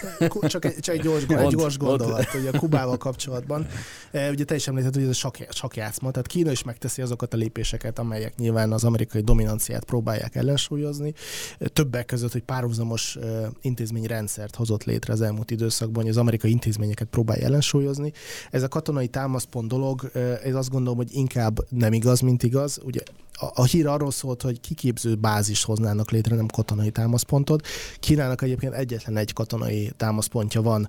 Csak 0.47 0.65
egy, 0.65 0.75
csak 0.79 0.95
egy 0.95 1.01
gyors, 1.01 1.23
egy 1.23 1.47
gyors 1.47 1.77
gondolat, 1.77 2.25
hogy 2.25 2.47
a 2.53 2.57
Kubával 2.57 2.97
kapcsolatban. 2.97 3.67
E, 4.11 4.29
ugye 4.29 4.43
te 4.43 4.55
is 4.55 4.67
említetted, 4.67 4.95
hogy 4.95 5.09
ez 5.09 5.15
a 5.15 5.19
sakj, 5.19 5.43
sakjátszma, 5.49 6.11
tehát 6.11 6.27
Kína 6.27 6.51
is 6.51 6.63
megteszi 6.63 7.01
azokat 7.01 7.33
a 7.33 7.37
lépéseket, 7.37 7.99
amelyek 7.99 8.35
nyilván 8.37 8.71
az 8.71 8.83
amerikai 8.83 9.21
dominanciát 9.21 9.83
próbálják 9.83 10.35
ellensúlyozni. 10.35 11.13
E, 11.59 11.67
többek 11.67 12.05
között, 12.05 12.31
hogy 12.31 12.43
párhuzamos 12.43 13.15
e, 13.15 13.49
intézményrendszert 13.61 14.55
hozott 14.55 14.83
létre 14.83 15.13
az 15.13 15.21
elmúlt 15.21 15.51
időszakban, 15.51 16.01
hogy 16.01 16.11
az 16.11 16.17
amerikai 16.17 16.51
intézményeket 16.51 17.07
próbálja 17.07 17.45
ellensúlyozni. 17.45 18.11
Ez 18.51 18.63
a 18.63 18.67
katonai 18.67 19.07
támaszpont 19.07 19.67
dolog, 19.67 20.11
ez 20.43 20.55
azt 20.55 20.69
gondolom, 20.69 20.97
hogy 20.97 21.13
inkább 21.13 21.59
nem 21.69 21.93
igaz, 21.93 22.19
mint 22.19 22.43
igaz 22.47 22.79
ugye 22.83 23.03
a, 23.39 23.63
hír 23.63 23.87
arról 23.87 24.11
szólt, 24.11 24.41
hogy 24.41 24.59
kiképző 24.59 25.15
bázis 25.15 25.63
hoznának 25.63 26.11
létre, 26.11 26.35
nem 26.35 26.45
katonai 26.45 26.91
támaszpontot. 26.91 27.67
Kínának 27.99 28.41
egyébként 28.41 28.73
egyetlen 28.73 29.17
egy 29.17 29.33
katonai 29.33 29.91
támaszpontja 29.97 30.61
van 30.61 30.87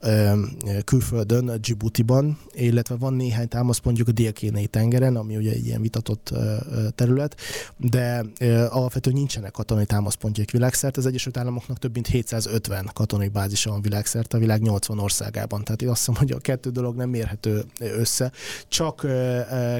ö, 0.00 0.42
külföldön, 0.84 1.60
Djibouti-ban, 1.60 2.38
illetve 2.52 2.94
van 2.94 3.14
néhány 3.14 3.48
támaszpontjuk 3.48 4.08
a 4.08 4.12
dél 4.12 4.32
tengeren, 4.70 5.16
ami 5.16 5.36
ugye 5.36 5.52
egy 5.52 5.66
ilyen 5.66 5.80
vitatott 5.80 6.30
ö, 6.32 6.56
terület, 6.94 7.36
de 7.76 8.24
ö, 8.38 8.66
alapvetően 8.70 9.16
nincsenek 9.16 9.50
katonai 9.50 9.86
támaszpontjaik 9.86 10.50
világszerte. 10.50 11.00
Az 11.00 11.06
Egyesült 11.06 11.36
Államoknak 11.36 11.78
több 11.78 11.94
mint 11.94 12.06
750 12.06 12.90
katonai 12.92 13.28
bázisa 13.28 13.70
van 13.70 13.82
világszerte 13.82 14.36
a 14.36 14.40
világ 14.40 14.62
80 14.62 14.98
országában. 14.98 15.64
Tehát 15.64 15.82
én 15.82 15.88
azt 15.88 16.06
mondom, 16.06 16.26
hogy 16.26 16.36
a 16.36 16.40
kettő 16.40 16.70
dolog 16.70 16.96
nem 16.96 17.08
mérhető 17.08 17.64
össze. 17.78 18.32
Csak 18.68 19.06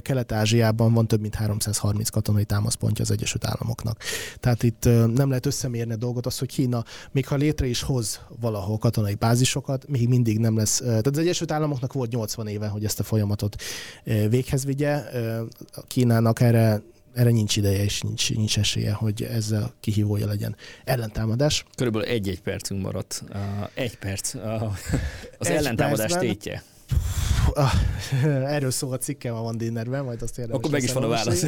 Kelet-Ázsiában 0.02 0.92
van 0.92 1.06
több 1.06 1.20
mint 1.20 1.34
330 1.34 2.09
katonai 2.10 2.44
támaszpontja 2.44 3.04
az 3.04 3.10
Egyesült 3.10 3.44
Államoknak. 3.44 3.98
Tehát 4.40 4.62
itt 4.62 4.84
nem 5.14 5.28
lehet 5.28 5.46
összemérni 5.46 5.92
a 5.92 5.96
dolgot, 5.96 6.26
az, 6.26 6.38
hogy 6.38 6.48
Kína, 6.48 6.84
még 7.10 7.26
ha 7.26 7.36
létre 7.36 7.66
is 7.66 7.82
hoz 7.82 8.20
valahol 8.40 8.78
katonai 8.78 9.14
bázisokat, 9.14 9.88
még 9.88 10.08
mindig 10.08 10.38
nem 10.38 10.56
lesz. 10.56 10.76
Tehát 10.76 11.06
az 11.06 11.18
Egyesült 11.18 11.50
Államoknak 11.50 11.92
volt 11.92 12.10
80 12.10 12.46
éve, 12.46 12.66
hogy 12.66 12.84
ezt 12.84 13.00
a 13.00 13.02
folyamatot 13.02 13.56
véghez 14.04 14.64
vigye. 14.64 15.02
Kínának 15.86 16.40
erre 16.40 16.82
erre 17.14 17.30
nincs 17.30 17.56
ideje, 17.56 17.82
és 17.82 18.00
nincs, 18.00 18.34
nincs 18.34 18.58
esélye, 18.58 18.92
hogy 18.92 19.22
ezzel 19.22 19.72
kihívója 19.80 20.26
legyen. 20.26 20.56
Ellentámadás. 20.84 21.64
Körülbelül 21.74 22.08
egy-egy 22.08 22.40
percünk 22.40 22.82
maradt. 22.82 23.22
Uh, 23.32 23.38
egy 23.74 23.98
perc. 23.98 24.34
Uh, 24.34 24.42
az 25.38 25.46
egy 25.46 25.56
ellentámadás 25.56 25.98
percben, 25.98 26.20
tétje. 26.20 26.62
Ah, 27.54 27.72
erről 28.54 28.70
szól 28.70 28.92
a 28.92 28.98
cikkem 28.98 29.34
a 29.34 29.42
Van 29.42 29.56
Dinnerben, 29.56 30.04
majd 30.04 30.22
azt 30.22 30.38
érdemes. 30.38 30.58
Akkor 30.58 30.70
meg 30.70 30.82
is 30.82 30.92
van 30.92 31.02
a 31.02 31.08
válasz. 31.08 31.44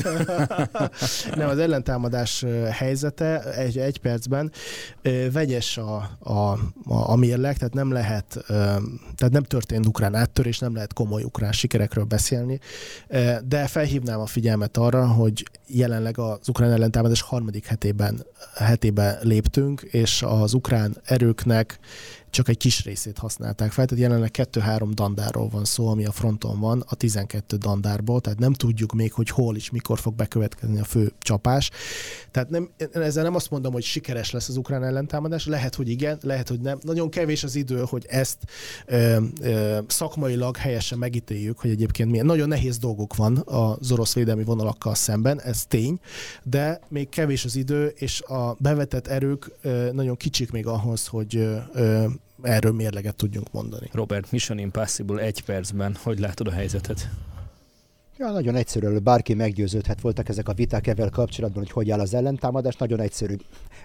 Nem, 1.36 1.48
az 1.48 1.58
ellentámadás 1.58 2.44
helyzete 2.70 3.54
egy, 3.54 3.78
egy 3.78 3.98
percben 3.98 4.52
vegyes 5.32 5.76
a, 5.76 6.10
a, 6.18 6.32
a, 6.32 6.58
a 6.84 7.16
mérleg, 7.16 7.56
tehát 7.56 7.74
nem 7.74 7.92
lehet, 7.92 8.44
tehát 9.16 9.30
nem 9.30 9.42
történt 9.42 9.86
ukrán 9.86 10.14
áttörés, 10.14 10.58
nem 10.58 10.74
lehet 10.74 10.92
komoly 10.92 11.22
ukrán 11.22 11.52
sikerekről 11.52 12.04
beszélni, 12.04 12.60
de 13.44 13.66
felhívnám 13.66 14.20
a 14.20 14.26
figyelmet 14.26 14.76
arra, 14.76 15.06
hogy 15.06 15.50
jelenleg 15.66 16.18
az 16.18 16.48
ukrán 16.48 16.72
ellentámadás 16.72 17.20
harmadik 17.20 17.66
hetében, 17.66 18.26
hetében 18.54 19.18
léptünk, 19.22 19.80
és 19.80 20.22
az 20.22 20.54
ukrán 20.54 20.96
erőknek 21.04 21.78
csak 22.32 22.48
egy 22.48 22.56
kis 22.56 22.84
részét 22.84 23.18
használták 23.18 23.72
fel, 23.72 23.86
tehát 23.86 24.04
jelenleg 24.04 24.30
2-3 24.32 24.90
dandárról 24.94 25.48
van 25.48 25.64
szó, 25.64 25.88
ami 25.88 26.04
a 26.04 26.12
fronton 26.12 26.60
van, 26.60 26.84
a 26.88 26.94
12 26.94 27.56
dandárból, 27.56 28.20
tehát 28.20 28.38
nem 28.38 28.52
tudjuk 28.52 28.92
még, 28.92 29.12
hogy 29.12 29.28
hol 29.28 29.56
és 29.56 29.70
mikor 29.70 29.98
fog 29.98 30.14
bekövetkezni 30.14 30.80
a 30.80 30.84
fő 30.84 31.12
csapás. 31.18 31.70
Tehát 32.30 32.50
nem, 32.50 32.70
ezzel 32.92 33.22
nem 33.22 33.34
azt 33.34 33.50
mondom, 33.50 33.72
hogy 33.72 33.82
sikeres 33.82 34.30
lesz 34.30 34.48
az 34.48 34.56
ukrán 34.56 34.84
ellentámadás, 34.84 35.46
lehet, 35.46 35.74
hogy 35.74 35.88
igen, 35.88 36.18
lehet, 36.22 36.48
hogy 36.48 36.60
nem. 36.60 36.78
Nagyon 36.82 37.10
kevés 37.10 37.44
az 37.44 37.54
idő, 37.54 37.84
hogy 37.86 38.06
ezt 38.08 38.38
ö, 38.86 39.16
ö, 39.40 39.78
szakmailag 39.86 40.56
helyesen 40.56 40.98
megítéljük, 40.98 41.58
hogy 41.58 41.70
egyébként 41.70 42.10
milyen 42.10 42.26
nagyon 42.26 42.48
nehéz 42.48 42.78
dolgok 42.78 43.16
van 43.16 43.42
az 43.44 43.92
orosz 43.92 44.14
védelmi 44.14 44.44
vonalakkal 44.44 44.94
szemben, 44.94 45.40
ez 45.40 45.64
tény, 45.66 46.00
de 46.42 46.80
még 46.88 47.08
kevés 47.08 47.44
az 47.44 47.56
idő, 47.56 47.86
és 47.86 48.22
a 48.22 48.56
bevetett 48.58 49.06
erők 49.06 49.50
ö, 49.62 49.90
nagyon 49.92 50.16
kicsik 50.16 50.50
még 50.50 50.66
ahhoz, 50.66 51.06
hogy 51.06 51.36
ö, 51.72 52.04
erről 52.42 52.72
mérleget 52.72 53.16
tudjunk 53.16 53.52
mondani. 53.52 53.88
Robert, 53.92 54.30
Mission 54.30 54.58
Impossible 54.58 55.22
egy 55.22 55.44
percben, 55.44 55.96
hogy 56.02 56.18
látod 56.18 56.46
a 56.46 56.50
helyzetet? 56.50 57.08
Ja, 58.22 58.30
nagyon 58.30 58.54
egyszerű, 58.54 58.98
bárki 58.98 59.34
meggyőződhet, 59.34 60.00
voltak 60.00 60.28
ezek 60.28 60.48
a 60.48 60.52
viták 60.52 60.86
ezzel 60.86 61.10
kapcsolatban, 61.10 61.62
hogy 61.62 61.70
hogy 61.70 61.90
áll 61.90 62.00
az 62.00 62.14
ellentámadás, 62.14 62.76
nagyon 62.76 63.00
egyszerű. 63.00 63.36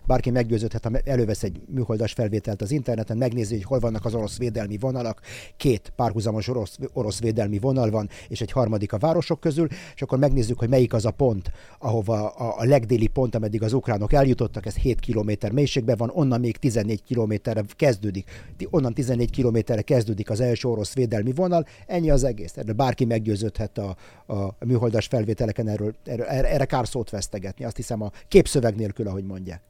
Bárki 0.05 0.29
meggyőződhet, 0.29 0.83
ha 0.83 0.91
elővesz 1.03 1.43
egy 1.43 1.61
műholdas 1.67 2.13
felvételt 2.13 2.61
az 2.61 2.71
interneten, 2.71 3.17
megnézi, 3.17 3.55
hogy 3.55 3.63
hol 3.63 3.79
vannak 3.79 4.05
az 4.05 4.13
orosz 4.13 4.37
védelmi 4.37 4.77
vonalak, 4.77 5.21
két 5.57 5.93
párhuzamos 5.95 6.47
orosz, 6.47 6.77
orosz 6.93 7.19
védelmi 7.19 7.59
vonal 7.59 7.89
van, 7.89 8.09
és 8.27 8.41
egy 8.41 8.51
harmadik 8.51 8.93
a 8.93 8.97
városok 8.97 9.39
közül, 9.39 9.67
és 9.95 10.01
akkor 10.01 10.17
megnézzük, 10.17 10.59
hogy 10.59 10.69
melyik 10.69 10.93
az 10.93 11.05
a 11.05 11.11
pont, 11.11 11.51
ahova 11.79 12.29
a, 12.29 12.55
a 12.57 12.65
legdéli 12.65 13.07
pont, 13.07 13.35
ameddig 13.35 13.63
az 13.63 13.73
ukránok 13.73 14.13
eljutottak, 14.13 14.65
ez 14.65 14.75
7 14.75 14.99
km 14.99 15.31
mélységben 15.53 15.97
van, 15.97 16.11
onnan 16.13 16.39
még 16.39 16.57
14 16.57 17.03
kilométerre 17.03 17.63
kezdődik, 17.75 18.29
onnan 18.69 18.93
14 18.93 19.29
kilométerre 19.29 19.81
kezdődik 19.81 20.29
az 20.29 20.39
első 20.39 20.67
orosz 20.67 20.93
védelmi 20.93 21.31
vonal, 21.31 21.65
ennyi 21.87 22.09
az 22.09 22.23
egész. 22.23 22.57
Erről 22.57 22.73
bárki 22.73 23.05
meggyőződhet 23.05 23.77
a, 23.77 23.95
a 24.27 24.65
műholdas 24.65 25.05
felvételeken 25.05 25.67
erről, 25.67 25.95
erről, 26.05 26.25
erre 26.25 26.65
kár 26.65 26.87
szót 26.87 27.09
vesztegetni, 27.09 27.65
azt 27.65 27.75
hiszem 27.75 28.01
a 28.01 28.11
képszöveg 28.27 28.75
nélkül, 28.75 29.07
ahogy 29.07 29.23
mondják. 29.23 29.61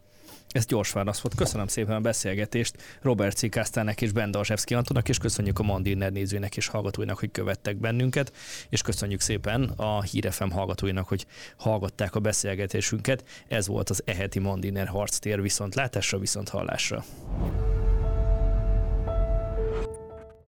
Ez 0.49 0.65
gyors 0.65 0.91
válasz 0.91 1.19
volt. 1.19 1.35
Köszönöm 1.35 1.67
szépen 1.67 1.95
a 1.95 1.99
beszélgetést 1.99 2.75
Robert 3.01 3.37
Cikásztának 3.37 4.01
és 4.01 4.11
Ben 4.11 4.31
Dalzsevszki 4.31 4.73
Antonak, 4.73 5.09
és 5.09 5.17
köszönjük 5.17 5.59
a 5.59 5.63
Mandiner 5.63 6.11
nézőnek 6.11 6.57
és 6.57 6.67
hallgatóinak, 6.67 7.19
hogy 7.19 7.31
követtek 7.31 7.77
bennünket, 7.77 8.31
és 8.69 8.81
köszönjük 8.81 9.19
szépen 9.19 9.63
a 9.63 10.01
Hírefem 10.01 10.51
hallgatóinak, 10.51 11.07
hogy 11.07 11.25
hallgatták 11.57 12.15
a 12.15 12.19
beszélgetésünket. 12.19 13.23
Ez 13.47 13.67
volt 13.67 13.89
az 13.89 14.01
eheti 14.05 14.39
Mandiner 14.39 14.87
harctér 14.87 15.41
viszont 15.41 15.75
látásra, 15.75 16.19
viszont 16.19 16.49
hallásra. 16.49 17.03